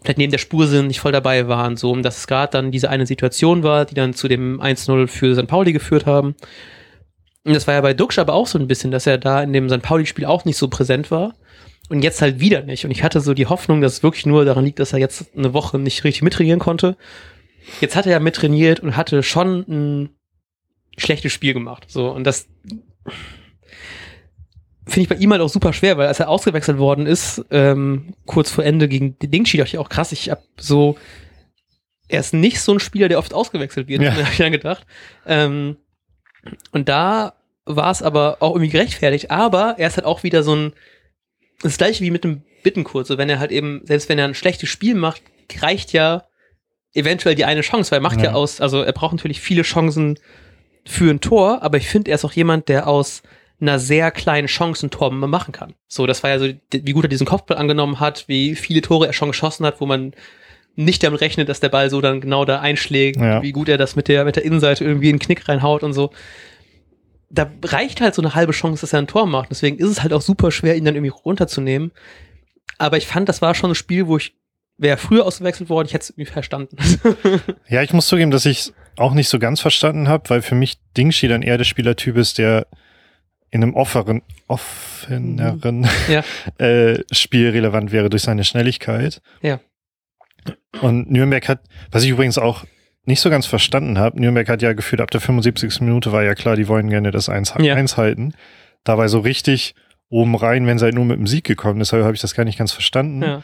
vielleicht 0.02 0.18
neben 0.18 0.32
der 0.32 0.40
Spur 0.40 0.68
sind, 0.68 0.88
nicht 0.88 1.00
voll 1.00 1.12
dabei 1.12 1.48
waren, 1.48 1.78
so, 1.78 1.96
dass 1.98 2.18
es 2.18 2.28
gerade 2.28 2.52
dann 2.52 2.72
diese 2.72 2.90
eine 2.90 3.06
Situation 3.06 3.64
war, 3.64 3.86
die 3.86 3.96
dann 3.96 4.14
zu 4.14 4.28
dem 4.28 4.60
1-0 4.60 5.08
für 5.08 5.36
St. 5.36 5.48
Pauli 5.48 5.74
geführt 5.74 6.06
haben. 6.06 6.36
Und 7.46 7.54
das 7.54 7.68
war 7.68 7.74
ja 7.74 7.82
bei 7.82 7.94
Duxch 7.94 8.20
aber 8.20 8.34
auch 8.34 8.48
so 8.48 8.58
ein 8.58 8.68
bisschen, 8.68 8.92
dass 8.92 9.06
er 9.06 9.18
da 9.18 9.44
in 9.44 9.54
dem 9.54 9.70
St. 9.70 9.82
Pauli-Spiel 9.82 10.26
auch 10.26 10.46
nicht 10.46 10.58
so 10.58 10.70
präsent 10.70 11.12
war. 11.12 11.36
Und 11.90 12.02
jetzt 12.02 12.22
halt 12.22 12.40
wieder 12.40 12.62
nicht. 12.62 12.86
Und 12.86 12.92
ich 12.92 13.04
hatte 13.04 13.20
so 13.20 13.34
die 13.34 13.48
Hoffnung, 13.48 13.82
dass 13.82 13.94
es 13.94 14.04
wirklich 14.04 14.26
nur 14.26 14.46
daran 14.46 14.66
liegt, 14.66 14.80
dass 14.80 14.94
er 14.94 15.00
jetzt 15.00 15.36
eine 15.36 15.54
Woche 15.54 15.78
nicht 15.78 16.04
richtig 16.04 16.22
mittrainieren 16.22 16.60
konnte. 16.60 16.96
Jetzt 17.82 17.96
hat 17.96 18.06
er 18.06 18.14
ja 18.14 18.20
mittrainiert 18.20 18.80
und 18.80 18.96
hatte 18.96 19.22
schon 19.24 19.66
ein 19.68 20.10
schlechtes 20.98 21.32
Spiel 21.32 21.54
gemacht. 21.54 21.86
So, 21.88 22.10
und 22.10 22.24
das 22.24 22.48
finde 24.86 25.02
ich 25.02 25.10
bei 25.10 25.16
ihm 25.16 25.32
halt 25.32 25.42
auch 25.42 25.50
super 25.50 25.74
schwer, 25.74 25.98
weil 25.98 26.08
als 26.08 26.20
er 26.20 26.30
ausgewechselt 26.30 26.78
worden 26.78 27.06
ist, 27.06 27.44
ähm, 27.52 28.14
kurz 28.26 28.52
vor 28.52 28.64
Ende 28.64 28.88
gegen 28.88 29.18
den 29.20 29.32
Dingshi, 29.32 29.58
dachte 29.58 29.70
ich 29.70 29.78
auch 29.78 29.90
krass, 29.90 30.12
ich 30.12 30.30
hab 30.30 30.44
so, 30.58 30.98
er 32.08 32.20
ist 32.20 32.34
nicht 32.34 32.62
so 32.62 32.74
ein 32.74 32.80
Spieler, 32.80 33.08
der 33.08 33.20
oft 33.20 33.34
ausgewechselt 33.34 33.88
wird, 33.88 34.02
ja. 34.02 34.12
habe 34.12 34.30
ich 34.32 34.38
dann 34.38 34.52
gedacht. 34.52 34.86
Ähm, 35.26 35.78
und 36.72 36.90
da 36.90 37.34
war 37.66 37.92
es 37.92 38.02
aber 38.02 38.38
auch 38.42 38.52
irgendwie 38.56 38.72
gerechtfertigt, 38.72 39.32
aber 39.32 39.76
er 39.78 39.88
ist 39.88 39.98
halt 39.98 40.06
auch 40.06 40.24
wieder 40.24 40.44
so 40.44 40.56
ein, 40.56 40.74
das 41.62 41.78
gleiche 41.78 42.04
wie 42.04 42.12
mit 42.12 42.24
dem 42.24 42.42
Bittenkurs. 42.64 43.08
So, 43.08 43.18
wenn 43.18 43.30
er 43.30 43.40
halt 43.40 43.52
eben, 43.52 43.82
selbst 43.86 44.10
wenn 44.10 44.20
er 44.20 44.26
ein 44.26 44.36
schlechtes 44.36 44.70
Spiel 44.70 44.96
macht, 44.96 45.22
reicht 45.62 45.94
ja 45.94 46.24
eventuell 46.94 47.36
die 47.36 47.46
eine 47.46 47.62
Chance, 47.62 47.92
weil 47.92 48.00
er 48.00 48.04
macht 48.04 48.18
ja, 48.18 48.26
ja 48.26 48.34
aus, 48.34 48.62
also 48.62 48.82
er 48.82 48.94
braucht 48.94 49.14
natürlich 49.14 49.42
viele 49.42 49.64
Chancen 49.64 50.20
für 50.86 51.10
ein 51.10 51.22
Tor, 51.22 51.62
aber 51.62 51.78
ich 51.78 51.88
finde, 51.88 52.12
er 52.12 52.16
ist 52.16 52.26
auch 52.26 52.34
jemand, 52.34 52.70
der 52.70 52.88
aus 52.88 53.24
einer 53.60 53.80
sehr 53.80 54.12
kleinen 54.12 54.48
Chance 54.48 54.88
ein 54.88 54.92
Tor 54.92 55.12
machen 55.12 55.54
kann. 55.54 55.74
So, 55.88 56.06
das 56.06 56.24
war 56.24 56.32
ja 56.32 56.40
so, 56.40 56.48
wie 56.72 56.92
gut 56.92 57.06
er 57.06 57.10
diesen 57.10 57.26
Kopfball 57.26 57.58
angenommen 57.58 58.00
hat, 58.00 58.26
wie 58.28 58.56
viele 58.56 58.82
Tore 58.82 59.08
er 59.08 59.14
schon 59.14 59.30
geschossen 59.30 59.66
hat, 59.66 59.80
wo 59.80 59.86
man 59.86 60.14
nicht 60.76 61.04
damit 61.04 61.22
rechnet, 61.22 61.50
dass 61.50 61.60
der 61.60 61.70
Ball 61.70 61.90
so 61.90 62.02
dann 62.02 62.20
genau 62.20 62.46
da 62.46 62.60
einschlägt, 62.60 63.20
ja. 63.20 63.42
wie 63.42 63.52
gut 63.52 63.70
er 63.70 63.78
das 63.78 63.96
mit 63.96 64.08
der, 64.08 64.26
mit 64.26 64.36
der 64.36 64.44
Innenseite 64.44 64.84
irgendwie 64.84 65.10
in 65.10 65.18
den 65.18 65.22
Knick 65.22 65.48
reinhaut 65.48 65.84
und 65.84 65.94
so 65.94 66.12
da 67.34 67.52
reicht 67.66 68.00
halt 68.00 68.14
so 68.14 68.22
eine 68.22 68.36
halbe 68.36 68.54
Chance, 68.54 68.82
dass 68.82 68.94
er 68.94 69.00
ein 69.00 69.08
Tor 69.08 69.26
macht. 69.26 69.50
Deswegen 69.50 69.78
ist 69.78 69.90
es 69.90 70.04
halt 70.04 70.14
auch 70.14 70.22
super 70.22 70.52
schwer, 70.52 70.76
ihn 70.76 70.86
dann 70.86 70.96
irgendwie 70.96 71.14
runterzunehmen. 71.26 71.92
Aber 72.78 72.98
ich 72.98 73.08
fand, 73.08 73.28
das 73.28 73.42
war 73.42 73.56
schon 73.56 73.72
ein 73.72 73.76
Spiel, 73.76 74.08
wo 74.08 74.18
ich 74.18 74.36
wäre 74.78 74.98
früher 74.98 75.26
ausgewechselt 75.26 75.70
worden, 75.70 75.88
ich 75.88 75.94
hätte 75.94 76.04
es 76.04 76.10
irgendwie 76.12 76.32
verstanden. 76.32 76.78
ja, 77.70 77.84
ich 77.84 77.94
muss 77.94 78.08
zugeben, 78.08 78.32
dass 78.32 78.46
ich 78.46 78.74
auch 78.98 79.14
nicht 79.14 79.30
so 79.30 79.40
ganz 79.40 79.62
verstanden 79.62 80.08
habe, 80.08 80.30
weil 80.30 80.42
für 80.42 80.56
mich 80.56 80.80
Dingshi 80.98 81.28
dann 81.28 81.42
eher 81.42 81.58
der 81.58 81.64
Spielertyp 81.64 82.18
ist, 82.18 82.38
der 82.38 82.68
in 83.50 83.62
einem 83.62 83.76
offeren, 83.76 84.24
offeneren 84.48 85.82
mhm. 85.82 85.90
ja. 86.10 86.24
äh, 86.66 87.04
Spiel 87.12 87.50
relevant 87.50 87.92
wäre 87.92 88.10
durch 88.10 88.24
seine 88.24 88.44
Schnelligkeit. 88.44 89.22
Ja. 89.42 89.60
Und 90.82 91.12
Nürnberg 91.12 91.48
hat, 91.48 91.62
was 91.92 92.04
ich 92.04 92.10
übrigens 92.10 92.38
auch 92.38 92.66
nicht 93.06 93.20
so 93.22 93.30
ganz 93.30 93.46
verstanden 93.46 93.98
habe, 94.00 94.20
Nürnberg 94.20 94.48
hat 94.50 94.62
ja 94.62 94.74
gefühlt, 94.74 95.02
ab 95.02 95.12
der 95.12 95.20
75. 95.22 95.82
Minute 95.82 96.12
war 96.12 96.24
ja 96.24 96.36
klar, 96.36 96.56
die 96.56 96.68
wollen 96.68 96.90
gerne 96.90 97.12
das 97.12 97.28
1, 97.30 97.54
ja. 97.60 97.76
1 97.76 97.98
halten. 97.98 98.34
dabei 98.86 99.08
so 99.08 99.20
richtig 99.20 99.76
oben 100.10 100.36
rein, 100.36 100.68
wenn 100.68 100.78
sie 100.78 100.86
halt 100.86 100.96
nur 100.96 101.06
mit 101.06 101.18
dem 101.18 101.28
Sieg 101.28 101.44
gekommen 101.44 101.82
ist. 101.82 101.92
Habe 101.94 102.14
ich 102.14 102.22
das 102.22 102.36
gar 102.36 102.44
nicht 102.44 102.58
ganz 102.60 102.72
verstanden. 102.72 103.22
Ja. 103.22 103.44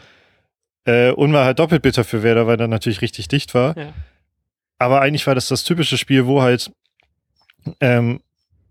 Äh, 0.86 1.12
und 1.12 1.34
war 1.34 1.45
halt 1.45 1.60
doppelt 1.60 1.82
bitter 1.82 2.04
für 2.04 2.24
Werder, 2.24 2.45
weil 2.48 2.60
er 2.60 2.67
natürlich 2.67 3.02
richtig 3.02 3.28
dicht 3.28 3.54
war. 3.56 3.78
Ja. 3.78 3.93
Aber 4.78 5.02
eigentlich 5.02 5.28
war 5.28 5.36
das 5.36 5.48
das 5.48 5.63
typische 5.63 5.98
Spiel, 5.98 6.26
wo 6.26 6.41
halt 6.41 6.72
ähm, 7.82 8.22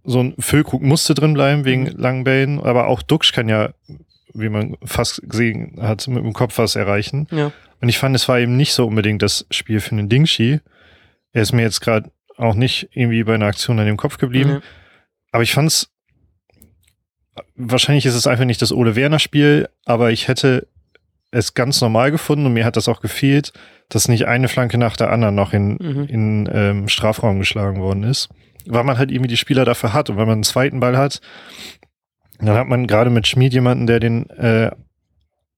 so 0.05 0.21
ein 0.23 0.35
Füllkrug 0.39 0.81
musste 0.83 1.15
drin 1.15 1.35
bleiben 1.35 1.65
wegen 1.65 1.85
Mhm. 1.85 1.95
langen 1.97 2.25
Bällen, 2.25 2.61
aber 2.61 2.87
auch 2.87 3.03
Duxch 3.03 3.33
kann 3.33 3.49
ja, 3.49 3.71
wie 4.33 4.49
man 4.49 4.77
fast 4.85 5.23
gesehen 5.29 5.77
hat, 5.81 6.07
mit 6.09 6.25
dem 6.25 6.33
Kopf 6.33 6.57
was 6.59 6.77
erreichen. 6.77 7.27
Ja. 7.31 7.53
Und 7.81 7.89
ich 7.89 7.99
fand, 7.99 8.17
es 8.17 8.29
war 8.29 8.39
eben 8.39 8.57
nicht 8.57 8.73
so 8.73 8.87
unbedingt 8.87 9.23
das 9.23 9.47
Spiel 9.51 9.81
für 9.81 9.93
einen 9.93 10.09
Dingshi. 10.09 10.61
Er 11.33 11.43
ist 11.43 11.53
mir 11.53 11.63
jetzt 11.63 11.81
gerade 11.81 12.11
auch 12.37 12.55
nicht 12.55 12.89
irgendwie 12.93 13.25
bei 13.25 13.35
einer 13.35 13.47
Aktion 13.47 13.79
an 13.79 13.87
dem 13.87 13.97
Kopf 13.97 14.19
geblieben. 14.19 14.51
Ja. 14.51 14.61
Aber 15.33 15.43
ich 15.43 15.53
fand's, 15.53 15.91
wahrscheinlich 17.55 18.07
ist 18.07 18.15
es 18.15 18.27
einfach 18.27 18.45
nicht 18.45 18.63
das 18.63 18.73
Ole 18.73 18.97
Werner 18.97 19.19
Spiel, 19.19 19.69
aber 19.85 20.11
ich 20.11 20.29
hätte 20.29 20.67
es 21.31 21.55
ganz 21.55 21.81
normal 21.81 22.11
gefunden 22.11 22.47
und 22.47 22.55
mir 22.55 22.65
hat 22.65 22.77
das 22.77 22.89
auch 22.89 23.01
gefehlt, 23.01 23.53
dass 23.91 24.09
nicht 24.09 24.27
eine 24.27 24.49
Flanke 24.49 24.79
nach 24.79 24.97
der 24.97 25.11
anderen 25.11 25.35
noch 25.35 25.53
in, 25.53 25.77
Mhm. 25.81 26.05
in 26.09 26.49
ähm, 26.53 26.89
Strafraum 26.89 27.39
geschlagen 27.39 27.81
worden 27.81 28.03
ist. 28.05 28.29
Weil 28.67 28.85
man 28.85 28.99
halt 28.99 29.11
irgendwie 29.11 29.29
die 29.29 29.37
Spieler 29.37 29.65
dafür 29.65 29.93
hat 29.93 30.11
und 30.11 30.17
wenn 30.17 30.27
man 30.27 30.35
einen 30.37 30.43
zweiten 30.45 30.81
Ball 30.81 30.97
hat, 30.97 31.21
dann 32.39 32.57
hat 32.57 32.69
man 32.69 32.87
gerade 32.87 33.11
mit 33.11 33.27
Schmied 33.27 33.53
jemanden, 33.53 33.87
der 33.87 34.01
den 34.01 34.29
äh, 34.31 34.71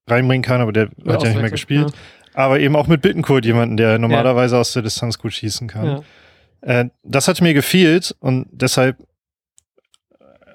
reinbringen 0.07 0.43
kann, 0.43 0.61
aber 0.61 0.73
der 0.73 0.89
hat 1.07 1.23
ja 1.23 1.29
nicht 1.29 1.41
mehr 1.41 1.51
gespielt. 1.51 1.93
Aber 2.33 2.59
eben 2.59 2.75
auch 2.75 2.87
mit 2.87 3.01
Bittenkurt 3.01 3.45
jemanden, 3.45 3.77
der 3.77 3.99
normalerweise 3.99 4.57
aus 4.57 4.73
der 4.73 4.81
Distanz 4.83 5.17
gut 5.17 5.33
schießen 5.33 5.67
kann. 5.67 5.85
Ja. 5.85 6.81
Äh, 6.81 6.89
das 7.03 7.27
hat 7.27 7.41
mir 7.41 7.53
gefehlt 7.53 8.15
und 8.19 8.47
deshalb 8.51 8.97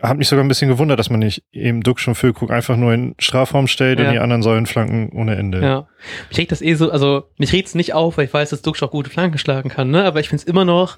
hat 0.02 0.18
mich 0.18 0.28
sogar 0.28 0.44
ein 0.44 0.48
bisschen 0.48 0.68
gewundert, 0.68 0.98
dass 0.98 1.10
man 1.10 1.20
nicht 1.20 1.42
eben 1.52 1.82
Duxch 1.82 2.06
und 2.06 2.14
Füllkrug 2.14 2.50
einfach 2.50 2.76
nur 2.76 2.92
in 2.92 3.14
Strafraum 3.18 3.66
stellt 3.66 3.98
Ja. 3.98 4.06
und 4.06 4.12
die 4.12 4.18
anderen 4.18 4.42
sollen 4.42 4.66
flanken 4.66 5.10
ohne 5.18 5.36
Ende. 5.36 5.60
Ja. 5.62 5.88
Mich 6.28 6.38
regt 6.38 6.52
das 6.52 6.60
eh 6.62 6.74
so, 6.74 6.90
also 6.90 7.24
mich 7.38 7.52
regt 7.52 7.68
es 7.68 7.74
nicht 7.74 7.94
auf, 7.94 8.16
weil 8.18 8.26
ich 8.26 8.34
weiß, 8.34 8.50
dass 8.50 8.62
Duxch 8.62 8.82
auch 8.82 8.90
gute 8.90 9.10
Flanken 9.10 9.38
schlagen 9.38 9.70
kann, 9.70 9.90
ne? 9.90 10.04
Aber 10.04 10.20
ich 10.20 10.28
finde 10.28 10.42
es 10.42 10.46
immer 10.48 10.64
noch, 10.64 10.96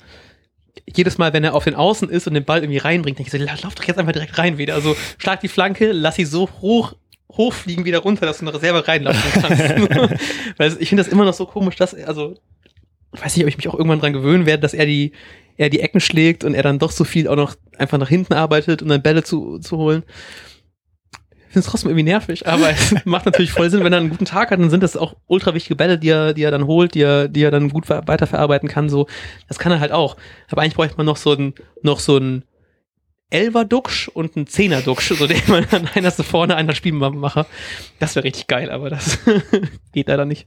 jedes 0.87 1.17
Mal, 1.17 1.33
wenn 1.33 1.45
er 1.45 1.55
auf 1.55 1.65
den 1.65 1.75
Außen 1.75 2.09
ist 2.09 2.27
und 2.27 2.35
den 2.35 2.45
Ball 2.45 2.61
irgendwie 2.63 2.79
reinbringt, 2.79 3.19
denke 3.19 3.29
ich 3.35 3.41
so, 3.41 3.45
la- 3.45 3.57
lauf 3.63 3.75
doch 3.75 3.85
jetzt 3.85 3.99
einfach 3.99 4.13
direkt 4.13 4.37
rein 4.39 4.59
wieder. 4.59 4.75
Also 4.75 4.97
schlag 5.19 5.41
die 5.41 5.49
Flanke, 5.49 5.93
lass 5.93 6.17
sie 6.17 6.25
so 6.25 6.49
hoch 6.61 6.95
hochfliegen 7.33 7.85
wieder 7.85 7.99
runter, 7.99 8.27
dass 8.27 8.39
du 8.39 8.47
eine 8.47 8.55
Reserve 8.55 8.87
reinlassen 8.89 9.43
kannst. 9.43 9.63
weil 10.59 10.77
ich 10.79 10.89
finde 10.89 11.03
das 11.03 11.13
immer 11.13 11.25
noch 11.25 11.35
so 11.35 11.47
komisch, 11.47 11.77
dass, 11.77 11.95
also, 11.95 12.35
ich 13.15 13.23
weiß 13.25 13.37
nicht, 13.37 13.45
ob 13.45 13.49
ich 13.49 13.57
mich 13.57 13.69
auch 13.69 13.75
irgendwann 13.75 14.01
dran 14.01 14.13
gewöhnen 14.13 14.47
werde, 14.47 14.63
dass 14.63 14.75
er 14.75 14.87
die, 14.87 15.13
er 15.57 15.71
die 15.71 15.81
Ecken 15.81 16.01
schlägt 16.01 16.45
und 16.45 16.55
er 16.55 16.63
dann 16.63 16.79
doch 16.79 16.91
so 16.91 17.05
viel 17.05 17.29
auch 17.29 17.37
noch 17.37 17.55
einfach 17.77 17.99
nach 17.99 18.09
hinten 18.09 18.35
arbeitet, 18.35 18.83
um 18.83 18.89
dann 18.89 19.03
Bälle 19.03 19.23
zu, 19.23 19.59
zu 19.59 19.77
holen. 19.77 20.05
Ich 21.49 21.55
finde 21.55 21.61
es 21.61 21.67
trotzdem 21.67 21.91
irgendwie 21.91 22.05
nervig, 22.11 22.47
aber 22.47 22.69
es 22.71 22.95
macht 23.07 23.25
natürlich 23.25 23.53
voll 23.53 23.71
Sinn, 23.71 23.83
wenn 23.83 23.93
er 23.93 24.01
einen 24.01 24.11
guten 24.11 24.27
Tag 24.27 24.51
hat, 24.51 24.61
dann 24.61 24.69
sind 24.69 24.83
das 24.83 24.99
auch 24.99 25.17
ultra 25.27 25.55
wichtige 25.55 25.77
Bälle, 25.77 25.99
die 25.99 26.11
er, 26.11 26.35
die 26.35 26.43
er 26.43 26.51
dann 26.51 26.67
holt, 26.67 26.95
die 26.95 27.01
er, 27.01 27.29
die 27.29 27.43
er 27.43 27.51
dann 27.51 27.71
gut 27.71 27.87
ver- 27.87 28.07
weiterverarbeiten 28.07 28.69
kann. 28.69 28.91
So, 28.91 29.07
das 29.49 29.59
kann 29.59 29.73
er 29.73 29.81
halt 29.81 29.93
auch. 29.93 30.17
Aber 30.51 30.61
eigentlich 30.61 30.75
bräuchte 30.75 30.99
man 30.99 31.07
noch 31.07 31.17
so 31.17 31.33
ein, 31.33 31.55
noch 31.83 32.01
so 32.01 32.19
ein 32.19 32.45
Elver-Duxch 33.31 34.09
und 34.09 34.37
ein 34.37 34.47
Zehner-Duxch, 34.47 35.15
so 35.19 35.27
den 35.27 35.43
man 35.49 35.67
dann 35.71 35.89
einer 35.95 36.11
so 36.11 36.23
vorne, 36.23 36.57
einer 36.57 36.75
Spielmacher. 36.75 37.47
Das 37.99 38.17
wäre 38.17 38.25
richtig 38.25 38.47
geil, 38.47 38.71
aber 38.71 38.89
das 38.89 39.19
geht 39.93 40.09
leider 40.09 40.25
nicht. 40.25 40.47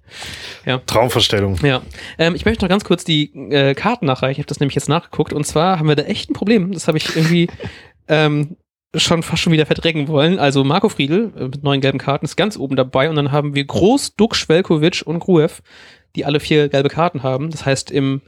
Traumvorstellung. 0.87 1.57
Ja, 1.63 1.83
ähm, 2.17 2.33
ich 2.33 2.45
möchte 2.45 2.63
noch 2.63 2.69
ganz 2.69 2.83
kurz 2.83 3.03
die 3.03 3.31
äh, 3.51 3.75
Karten 3.75 4.07
nachreichen. 4.07 4.33
Ich 4.33 4.37
habe 4.39 4.47
das 4.47 4.59
nämlich 4.59 4.75
jetzt 4.75 4.89
nachgeguckt. 4.89 5.31
Und 5.31 5.45
zwar 5.45 5.77
haben 5.77 5.87
wir 5.87 5.95
da 5.95 6.03
echt 6.03 6.31
ein 6.31 6.33
Problem. 6.33 6.71
Das 6.71 6.87
habe 6.87 6.97
ich 6.97 7.15
irgendwie 7.15 7.47
ähm, 8.07 8.57
schon 8.95 9.21
fast 9.21 9.43
schon 9.43 9.53
wieder 9.53 9.67
verdrängen 9.67 10.07
wollen. 10.07 10.39
Also 10.39 10.63
Marco 10.63 10.89
Friedl 10.89 11.31
äh, 11.37 11.43
mit 11.43 11.63
neun 11.63 11.81
gelben 11.81 11.99
Karten 11.99 12.25
ist 12.25 12.35
ganz 12.35 12.57
oben 12.57 12.75
dabei. 12.75 13.09
Und 13.09 13.15
dann 13.15 13.31
haben 13.31 13.53
wir 13.53 13.63
Groß, 13.63 14.15
Duck, 14.15 14.35
Schwelkovic 14.35 15.03
und 15.05 15.19
Gruev, 15.19 15.61
die 16.15 16.25
alle 16.25 16.39
vier 16.39 16.67
gelbe 16.67 16.89
Karten 16.89 17.21
haben. 17.21 17.51
Das 17.51 17.65
heißt, 17.65 17.91
im 17.91 18.21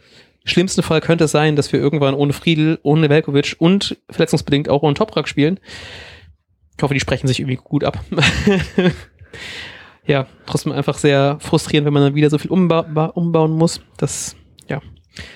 schlimmsten 0.45 0.83
Fall 0.83 1.01
könnte 1.01 1.23
es 1.25 1.31
sein, 1.31 1.55
dass 1.55 1.71
wir 1.71 1.79
irgendwann 1.79 2.15
ohne 2.15 2.33
Friedl, 2.33 2.79
ohne 2.83 3.09
Velkovic 3.09 3.55
und 3.59 3.97
verletzungsbedingt 4.09 4.69
auch 4.69 4.83
ohne 4.83 4.93
Toprak 4.93 5.27
spielen. 5.27 5.59
Ich 6.77 6.83
hoffe, 6.83 6.93
die 6.93 6.99
sprechen 6.99 7.27
sich 7.27 7.39
irgendwie 7.39 7.59
gut 7.63 7.83
ab. 7.83 7.99
ja, 10.05 10.27
trotzdem 10.45 10.71
einfach 10.71 10.97
sehr 10.97 11.37
frustrierend, 11.39 11.85
wenn 11.85 11.93
man 11.93 12.03
dann 12.03 12.15
wieder 12.15 12.29
so 12.29 12.37
viel 12.37 12.51
umba 12.51 12.81
ba- 12.81 13.05
umbauen 13.05 13.51
muss. 13.51 13.81
Das, 13.97 14.35
ja, 14.67 14.81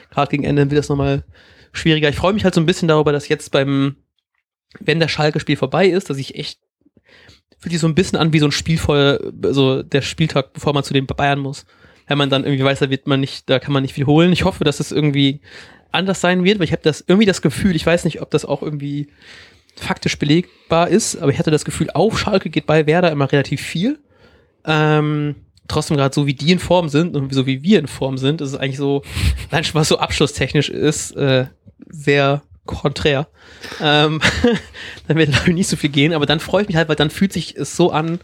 gerade 0.09 0.29
gegen 0.29 0.43
Ende 0.43 0.69
wird 0.69 0.79
das 0.79 0.89
nochmal 0.89 1.23
schwieriger. 1.71 2.09
Ich 2.09 2.15
freue 2.15 2.33
mich 2.33 2.43
halt 2.43 2.53
so 2.55 2.61
ein 2.61 2.65
bisschen 2.65 2.87
darüber, 2.87 3.11
dass 3.11 3.29
jetzt 3.29 3.51
beim, 3.51 3.97
wenn 4.79 4.99
der 4.99 5.07
Schalke-Spiel 5.07 5.55
vorbei 5.57 5.87
ist, 5.87 6.09
dass 6.09 6.17
ich 6.17 6.35
echt, 6.35 6.59
fühlt 7.59 7.71
sich 7.71 7.81
so 7.81 7.87
ein 7.87 7.95
bisschen 7.95 8.17
an 8.17 8.33
wie 8.33 8.39
so 8.39 8.45
ein 8.47 8.51
Spiel 8.51 8.77
vor, 8.77 9.19
so 9.51 9.83
der 9.83 10.01
Spieltag, 10.01 10.53
bevor 10.53 10.73
man 10.73 10.83
zu 10.83 10.93
den 10.93 11.05
Bayern 11.07 11.39
muss. 11.39 11.65
Wenn 12.07 12.17
man 12.17 12.29
dann 12.29 12.43
irgendwie 12.43 12.63
weiß, 12.63 12.79
da 12.79 12.89
wird 12.89 13.07
man 13.07 13.19
nicht, 13.19 13.49
da 13.49 13.59
kann 13.59 13.73
man 13.73 13.83
nicht 13.83 13.93
viel 13.93 14.05
holen. 14.05 14.31
Ich 14.31 14.45
hoffe, 14.45 14.63
dass 14.63 14.79
es 14.79 14.91
irgendwie 14.91 15.41
anders 15.91 16.21
sein 16.21 16.43
wird, 16.43 16.59
weil 16.59 16.65
ich 16.65 16.71
habe 16.71 16.81
das 16.83 17.03
irgendwie 17.05 17.25
das 17.25 17.41
Gefühl, 17.41 17.75
ich 17.75 17.85
weiß 17.85 18.05
nicht, 18.05 18.21
ob 18.21 18.31
das 18.31 18.45
auch 18.45 18.61
irgendwie 18.61 19.07
faktisch 19.75 20.17
belegbar 20.17 20.87
ist, 20.87 21.17
aber 21.17 21.31
ich 21.31 21.39
hatte 21.39 21.51
das 21.51 21.65
Gefühl, 21.65 21.89
auf 21.93 22.19
Schalke 22.19 22.49
geht 22.49 22.65
bei 22.65 22.85
Werder 22.87 23.11
immer 23.11 23.31
relativ 23.31 23.61
viel. 23.61 23.99
Ähm, 24.65 25.35
trotzdem 25.67 25.97
gerade 25.97 26.13
so 26.13 26.25
wie 26.25 26.33
die 26.33 26.51
in 26.51 26.59
Form 26.59 26.89
sind 26.89 27.15
und 27.15 27.33
so 27.33 27.45
wie 27.45 27.63
wir 27.63 27.79
in 27.79 27.87
Form 27.87 28.17
sind, 28.17 28.41
ist 28.41 28.49
es 28.49 28.55
eigentlich 28.55 28.77
so, 28.77 29.03
nein, 29.51 29.63
schon 29.63 29.75
was 29.75 29.87
so 29.87 29.99
abschlusstechnisch 29.99 30.69
ist, 30.69 31.11
äh, 31.11 31.45
sehr 31.89 32.41
konträr. 32.65 33.27
Ähm, 33.81 34.21
dann 35.07 35.17
wird 35.17 35.31
glaube 35.31 35.49
ich 35.49 35.55
nicht 35.55 35.69
so 35.69 35.75
viel 35.77 35.89
gehen, 35.89 36.13
aber 36.13 36.25
dann 36.25 36.39
freue 36.39 36.63
ich 36.63 36.67
mich 36.67 36.77
halt, 36.77 36.89
weil 36.89 36.95
dann 36.95 37.09
fühlt 37.09 37.33
sich 37.33 37.55
es 37.55 37.75
so 37.75 37.91
an, 37.91 38.19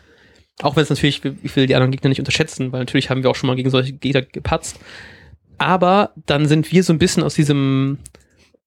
auch 0.61 0.75
wenn 0.75 0.83
es 0.83 0.89
natürlich, 0.89 1.21
ich 1.43 1.55
will 1.55 1.67
die 1.67 1.75
anderen 1.75 1.91
Gegner 1.91 2.09
nicht 2.09 2.19
unterschätzen, 2.19 2.71
weil 2.71 2.79
natürlich 2.79 3.09
haben 3.09 3.23
wir 3.23 3.29
auch 3.29 3.35
schon 3.35 3.47
mal 3.47 3.55
gegen 3.55 3.69
solche 3.69 3.93
Gegner 3.93 4.21
gepatzt. 4.21 4.79
Aber 5.57 6.11
dann 6.25 6.47
sind 6.47 6.71
wir 6.71 6.83
so 6.83 6.93
ein 6.93 6.99
bisschen 6.99 7.23
aus 7.23 7.35
diesem 7.35 7.97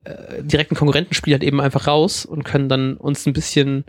äh, 0.05 0.43
direkten 0.43 0.75
Konkurrentenspiel 0.75 1.35
halt 1.35 1.45
eben 1.45 1.61
einfach 1.61 1.87
raus 1.87 2.25
und 2.25 2.45
können 2.45 2.69
dann 2.69 2.97
uns 2.97 3.27
ein 3.27 3.33
bisschen, 3.33 3.85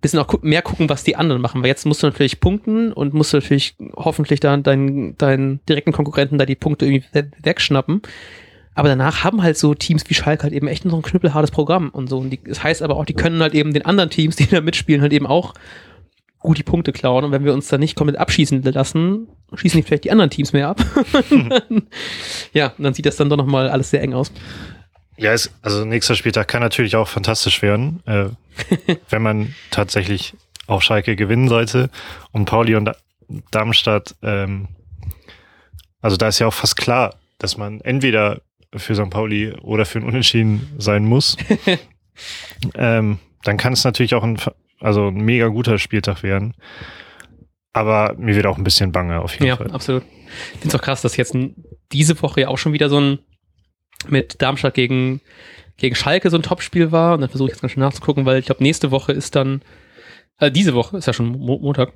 bisschen 0.00 0.18
auch 0.18 0.26
gu 0.26 0.38
mehr 0.42 0.62
gucken, 0.62 0.88
was 0.88 1.04
die 1.04 1.16
anderen 1.16 1.42
machen. 1.42 1.62
Weil 1.62 1.68
jetzt 1.68 1.86
musst 1.86 2.02
du 2.02 2.06
natürlich 2.06 2.40
punkten 2.40 2.92
und 2.92 3.14
musst 3.14 3.32
du 3.32 3.38
natürlich 3.38 3.76
hoffentlich 3.94 4.40
dann 4.40 4.62
deinen, 4.62 5.16
deinen 5.18 5.64
direkten 5.66 5.92
Konkurrenten 5.92 6.38
da 6.38 6.46
die 6.46 6.56
Punkte 6.56 6.86
irgendwie 6.86 7.06
we- 7.12 7.30
wegschnappen. 7.42 8.02
Aber 8.74 8.88
danach 8.88 9.24
haben 9.24 9.42
halt 9.42 9.56
so 9.56 9.74
Teams 9.74 10.04
wie 10.08 10.14
Schalke 10.14 10.42
halt 10.42 10.52
eben 10.52 10.68
echt 10.68 10.84
noch 10.84 10.94
ein 10.94 11.02
knüppelhartes 11.02 11.50
Programm 11.50 11.88
und 11.90 12.08
so. 12.08 12.18
Und 12.18 12.30
die, 12.30 12.42
das 12.42 12.62
heißt 12.62 12.82
aber 12.82 12.96
auch, 12.96 13.06
die 13.06 13.14
können 13.14 13.40
halt 13.40 13.54
eben 13.54 13.72
den 13.72 13.86
anderen 13.86 14.10
Teams, 14.10 14.36
die 14.36 14.46
da 14.46 14.60
mitspielen, 14.60 15.00
halt 15.00 15.14
eben 15.14 15.26
auch 15.26 15.54
gut 16.38 16.58
die 16.58 16.62
Punkte 16.62 16.92
klauen. 16.92 17.24
Und 17.24 17.32
wenn 17.32 17.44
wir 17.44 17.52
uns 17.54 17.68
da 17.68 17.78
nicht 17.78 17.96
komplett 17.96 18.18
abschießen 18.18 18.62
lassen, 18.62 19.28
schießen 19.54 19.80
die 19.80 19.82
vielleicht 19.86 20.04
die 20.04 20.10
anderen 20.10 20.30
Teams 20.30 20.52
mehr 20.52 20.68
ab. 20.68 20.84
ja, 22.52 22.72
und 22.76 22.84
dann 22.84 22.94
sieht 22.94 23.06
das 23.06 23.16
dann 23.16 23.28
doch 23.30 23.36
nochmal 23.36 23.68
alles 23.68 23.90
sehr 23.90 24.02
eng 24.02 24.14
aus. 24.14 24.32
Ja, 25.16 25.32
es, 25.32 25.50
also 25.62 25.84
nächster 25.84 26.14
Spieltag 26.14 26.48
kann 26.48 26.60
natürlich 26.60 26.94
auch 26.96 27.08
fantastisch 27.08 27.62
werden, 27.62 28.02
äh, 28.06 28.26
wenn 29.08 29.22
man 29.22 29.54
tatsächlich 29.70 30.34
auch 30.66 30.82
Schalke 30.82 31.16
gewinnen 31.16 31.48
sollte 31.48 31.90
und 32.32 32.44
Pauli 32.44 32.74
und 32.74 32.84
Da- 32.86 32.96
Darmstadt, 33.50 34.14
ähm, 34.22 34.68
also 36.00 36.16
da 36.16 36.28
ist 36.28 36.38
ja 36.38 36.46
auch 36.46 36.54
fast 36.54 36.76
klar, 36.76 37.14
dass 37.38 37.56
man 37.56 37.80
entweder 37.80 38.40
für 38.74 38.94
St. 38.94 39.10
Pauli 39.10 39.52
oder 39.52 39.86
für 39.86 39.98
ein 39.98 40.04
Unentschieden 40.04 40.68
sein 40.78 41.04
muss. 41.04 41.36
ähm, 42.74 43.18
dann 43.42 43.56
kann 43.56 43.72
es 43.72 43.84
natürlich 43.84 44.14
auch 44.14 44.22
ein, 44.22 44.38
also 44.86 45.08
ein 45.08 45.16
mega 45.16 45.48
guter 45.48 45.78
Spieltag 45.78 46.22
werden. 46.22 46.54
Aber 47.72 48.14
mir 48.16 48.34
wird 48.34 48.46
auch 48.46 48.56
ein 48.56 48.64
bisschen 48.64 48.92
bange 48.92 49.20
auf 49.20 49.34
jeden 49.34 49.46
Ja, 49.46 49.56
Fall. 49.56 49.70
absolut. 49.72 50.04
Ich 50.54 50.60
finde 50.60 50.68
es 50.68 50.74
auch 50.76 50.82
krass, 50.82 51.02
dass 51.02 51.16
jetzt 51.16 51.36
diese 51.92 52.22
Woche 52.22 52.42
ja 52.42 52.48
auch 52.48 52.58
schon 52.58 52.72
wieder 52.72 52.88
so 52.88 53.00
ein 53.00 53.18
mit 54.08 54.40
Darmstadt 54.40 54.74
gegen, 54.74 55.20
gegen 55.76 55.94
Schalke 55.96 56.30
so 56.30 56.36
ein 56.36 56.42
Topspiel 56.42 56.92
war. 56.92 57.14
Und 57.14 57.20
dann 57.20 57.30
versuche 57.30 57.48
ich 57.48 57.54
jetzt 57.54 57.62
ganz 57.62 57.72
schön 57.72 57.82
nachzugucken, 57.82 58.24
weil 58.24 58.38
ich 58.38 58.46
glaube, 58.46 58.62
nächste 58.62 58.90
Woche 58.92 59.12
ist 59.12 59.34
dann, 59.34 59.62
äh, 60.38 60.50
diese 60.50 60.74
Woche 60.74 60.96
ist 60.96 61.06
ja 61.06 61.12
schon 61.12 61.26
Mo 61.26 61.58
Montag, 61.58 61.92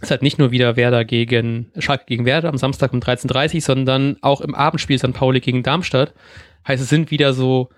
ist 0.00 0.10
halt 0.10 0.22
nicht 0.22 0.38
nur 0.38 0.50
wieder 0.50 0.76
Werder 0.76 1.04
gegen 1.04 1.70
Schalke 1.78 2.04
gegen 2.06 2.24
Werder 2.24 2.48
am 2.48 2.56
Samstag 2.56 2.92
um 2.92 3.00
13.30 3.00 3.54
Uhr, 3.56 3.60
sondern 3.60 4.16
auch 4.22 4.40
im 4.40 4.54
Abendspiel 4.54 4.98
St. 4.98 5.12
Pauli 5.12 5.40
gegen 5.40 5.62
Darmstadt. 5.62 6.14
Heißt, 6.66 6.82
es 6.82 6.88
sind 6.88 7.10
wieder 7.10 7.34
so 7.34 7.68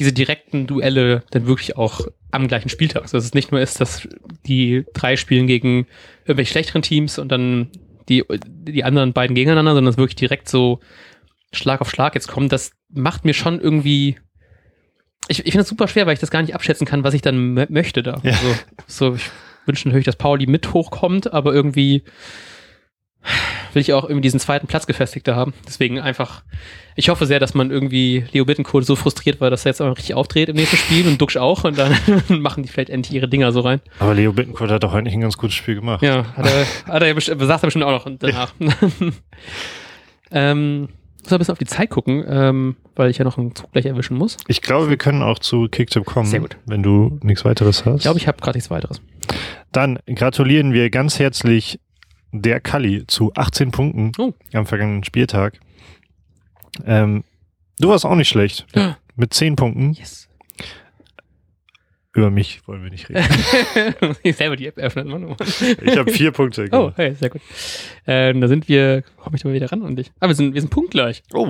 diese 0.00 0.12
direkten 0.12 0.66
Duelle 0.66 1.22
dann 1.30 1.46
wirklich 1.46 1.76
auch 1.76 2.00
am 2.34 2.48
gleichen 2.48 2.68
Spieltag. 2.68 3.02
Also 3.02 3.16
dass 3.16 3.24
es 3.24 3.34
nicht 3.34 3.52
nur 3.52 3.60
ist, 3.60 3.80
dass 3.80 4.08
die 4.46 4.84
drei 4.92 5.16
spielen 5.16 5.46
gegen 5.46 5.86
irgendwelche 6.24 6.52
schlechteren 6.52 6.82
Teams 6.82 7.18
und 7.18 7.30
dann 7.30 7.70
die, 8.08 8.24
die 8.46 8.84
anderen 8.84 9.12
beiden 9.12 9.34
gegeneinander, 9.34 9.74
sondern 9.74 9.92
es 9.92 9.98
wirklich 9.98 10.16
direkt 10.16 10.48
so 10.48 10.80
Schlag 11.52 11.80
auf 11.80 11.90
Schlag 11.90 12.14
jetzt 12.14 12.28
kommt. 12.28 12.52
Das 12.52 12.72
macht 12.92 13.24
mir 13.24 13.34
schon 13.34 13.60
irgendwie. 13.60 14.16
Ich, 15.28 15.38
ich 15.38 15.52
finde 15.52 15.60
es 15.60 15.68
super 15.68 15.88
schwer, 15.88 16.06
weil 16.06 16.14
ich 16.14 16.20
das 16.20 16.30
gar 16.30 16.42
nicht 16.42 16.54
abschätzen 16.54 16.86
kann, 16.86 17.02
was 17.04 17.14
ich 17.14 17.22
dann 17.22 17.56
mö- 17.56 17.72
möchte 17.72 18.02
da. 18.02 18.20
Ja. 18.22 18.32
Also, 18.32 18.54
so, 18.86 19.14
ich 19.14 19.30
wünsche 19.64 19.88
natürlich, 19.88 20.04
dass 20.04 20.16
Pauli 20.16 20.46
mit 20.46 20.74
hochkommt, 20.74 21.32
aber 21.32 21.54
irgendwie 21.54 22.02
will 23.72 23.82
ich 23.82 23.92
auch 23.92 24.04
irgendwie 24.04 24.22
diesen 24.22 24.40
zweiten 24.40 24.66
Platz 24.66 24.86
gefestigt 24.86 25.28
haben. 25.28 25.54
Deswegen 25.66 25.98
einfach, 25.98 26.42
ich 26.96 27.08
hoffe 27.08 27.26
sehr, 27.26 27.40
dass 27.40 27.54
man 27.54 27.70
irgendwie 27.70 28.24
Leo 28.32 28.44
Bittencourt 28.44 28.84
so 28.84 28.96
frustriert 28.96 29.40
war, 29.40 29.50
dass 29.50 29.64
er 29.64 29.70
jetzt 29.70 29.82
auch 29.82 29.96
richtig 29.96 30.14
aufdreht 30.14 30.48
im 30.48 30.56
nächsten 30.56 30.76
Spiel 30.76 31.06
und 31.08 31.20
Duxch 31.20 31.36
auch 31.36 31.64
und 31.64 31.78
dann 31.78 31.96
machen 32.28 32.62
die 32.62 32.68
vielleicht 32.68 32.90
endlich 32.90 33.14
ihre 33.14 33.28
Dinger 33.28 33.52
so 33.52 33.60
rein. 33.60 33.80
Aber 33.98 34.14
Leo 34.14 34.32
Bittencourt 34.32 34.70
hat 34.70 34.82
doch 34.82 34.94
eigentlich 34.94 35.14
ein 35.14 35.20
ganz 35.20 35.36
gutes 35.36 35.54
Spiel 35.54 35.76
gemacht. 35.76 36.02
Ja, 36.02 36.26
hat 36.36 36.46
er, 36.46 36.92
hat 36.92 37.02
er 37.02 37.08
ja 37.08 37.14
bestimmt, 37.14 37.40
sagt 37.42 37.62
er 37.62 37.66
bestimmt 37.66 37.84
auch 37.84 38.04
noch 38.04 38.16
danach. 38.18 38.52
ähm, 40.30 40.88
muss 41.24 41.32
ein 41.32 41.38
bisschen 41.38 41.52
auf 41.52 41.58
die 41.58 41.64
Zeit 41.66 41.90
gucken, 41.90 42.24
ähm, 42.28 42.76
weil 42.96 43.10
ich 43.10 43.18
ja 43.18 43.24
noch 43.24 43.38
einen 43.38 43.54
Zug 43.54 43.72
gleich 43.72 43.86
erwischen 43.86 44.16
muss. 44.16 44.36
Ich 44.46 44.62
glaube, 44.62 44.90
wir 44.90 44.96
können 44.96 45.22
auch 45.22 45.38
zu 45.38 45.68
Kicktip 45.68 46.04
kommen, 46.04 46.26
Sehr 46.26 46.40
gut. 46.40 46.56
wenn 46.66 46.82
du 46.82 47.18
nichts 47.22 47.44
weiteres 47.44 47.84
hast. 47.84 47.96
Ich 47.96 48.02
glaube, 48.02 48.18
ich 48.18 48.28
habe 48.28 48.40
gerade 48.40 48.56
nichts 48.56 48.70
weiteres. 48.70 49.00
Dann 49.72 49.98
gratulieren 50.06 50.72
wir 50.72 50.90
ganz 50.90 51.18
herzlich 51.18 51.80
der 52.42 52.60
Kalli 52.60 53.06
zu 53.06 53.32
18 53.34 53.70
Punkten 53.70 54.12
Oh. 54.18 54.32
am 54.52 54.66
vergangenen 54.66 55.04
Spieltag. 55.04 55.60
Ähm, 56.84 57.24
du 57.78 57.88
warst 57.88 58.04
auch 58.04 58.16
nicht 58.16 58.28
schlecht. 58.28 58.66
Ja. 58.74 58.96
Mit 59.16 59.32
10 59.32 59.56
Punkten. 59.56 59.92
Yes. 59.92 60.28
Über 62.12 62.30
mich 62.30 62.66
wollen 62.68 62.82
wir 62.84 62.90
nicht 62.90 63.08
reden. 63.08 63.24
ich 64.22 64.36
selber 64.36 64.54
die 64.54 64.68
App 64.68 64.78
öffnen. 64.78 65.08
Mann. 65.08 65.34
Ich 65.82 65.96
habe 65.98 66.12
vier 66.12 66.30
Punkte. 66.30 66.66
Oh, 66.66 66.68
gemacht. 66.70 66.94
hey, 66.96 67.14
sehr 67.14 67.28
gut. 67.30 67.40
Ähm, 68.06 68.40
da 68.40 68.46
sind 68.46 68.68
wir, 68.68 69.02
komme 69.16 69.34
ich 69.34 69.42
da 69.42 69.48
mal 69.48 69.54
wieder 69.54 69.70
ran 69.70 69.82
und 69.82 69.98
ich. 69.98 70.12
Ah, 70.20 70.28
wir 70.28 70.34
sind, 70.36 70.54
wir 70.54 70.60
sind 70.60 70.70
punktgleich. 70.70 71.24
Oh. 71.32 71.48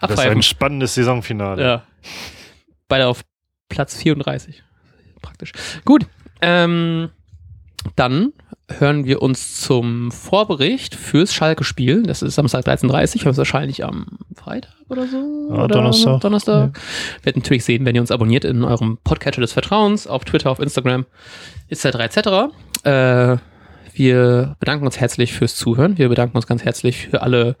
Das 0.00 0.10
ist 0.10 0.18
ein 0.20 0.42
spannendes 0.42 0.94
Saisonfinale. 0.94 1.62
Ja. 1.62 1.82
Beide 2.88 3.06
auf 3.08 3.24
Platz 3.68 3.96
34. 3.96 4.62
Praktisch. 5.20 5.52
Gut. 5.84 6.06
Ähm, 6.40 7.10
dann 7.96 8.32
hören 8.70 9.04
wir 9.04 9.20
uns 9.22 9.60
zum 9.60 10.10
Vorbericht 10.10 10.94
fürs 10.94 11.34
Schalke-Spiel. 11.34 12.02
Das 12.04 12.22
ist 12.22 12.34
Samstag 12.34 12.66
13.30 12.66 13.26
Uhr, 13.26 13.36
wahrscheinlich 13.36 13.84
am 13.84 14.18
Freitag 14.34 14.72
oder 14.88 15.06
so. 15.06 15.48
Ja, 15.50 15.64
oder 15.64 15.68
Donnerstag. 15.68 16.20
Donnerstag. 16.20 16.80
Werdet 17.22 17.42
natürlich 17.42 17.64
sehen, 17.64 17.84
wenn 17.84 17.94
ihr 17.94 18.00
uns 18.00 18.10
abonniert 18.10 18.44
in 18.44 18.64
eurem 18.64 18.98
Podcatcher 19.04 19.40
des 19.40 19.52
Vertrauens, 19.52 20.06
auf 20.06 20.24
Twitter, 20.24 20.50
auf 20.50 20.60
Instagram, 20.60 21.04
etc. 21.68 21.84
etc. 21.84 22.18
Äh, 22.84 23.36
wir 23.92 24.56
bedanken 24.58 24.86
uns 24.86 24.98
herzlich 24.98 25.32
fürs 25.34 25.56
Zuhören. 25.56 25.98
Wir 25.98 26.08
bedanken 26.08 26.36
uns 26.36 26.46
ganz 26.46 26.64
herzlich 26.64 27.08
für 27.08 27.22
alle 27.22 27.56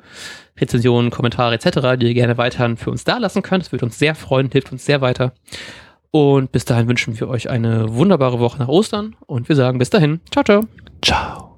Rezensionen, 0.58 1.10
Kommentare 1.10 1.54
etc., 1.54 1.96
die 1.98 2.06
ihr 2.06 2.14
gerne 2.14 2.38
weiterhin 2.38 2.76
für 2.76 2.90
uns 2.90 3.04
da 3.04 3.18
lassen 3.18 3.42
könnt. 3.42 3.64
Das 3.64 3.72
würde 3.72 3.84
uns 3.84 3.98
sehr 3.98 4.14
freuen, 4.14 4.50
hilft 4.50 4.72
uns 4.72 4.84
sehr 4.84 5.00
weiter. 5.00 5.32
Und 6.14 6.52
bis 6.52 6.64
dahin 6.64 6.86
wünschen 6.86 7.18
wir 7.18 7.26
euch 7.26 7.50
eine 7.50 7.92
wunderbare 7.92 8.38
Woche 8.38 8.60
nach 8.60 8.68
Ostern 8.68 9.16
und 9.26 9.48
wir 9.48 9.56
sagen 9.56 9.80
bis 9.80 9.90
dahin. 9.90 10.20
Ciao, 10.30 10.44
ciao. 10.44 10.60
Ciao. 11.02 11.53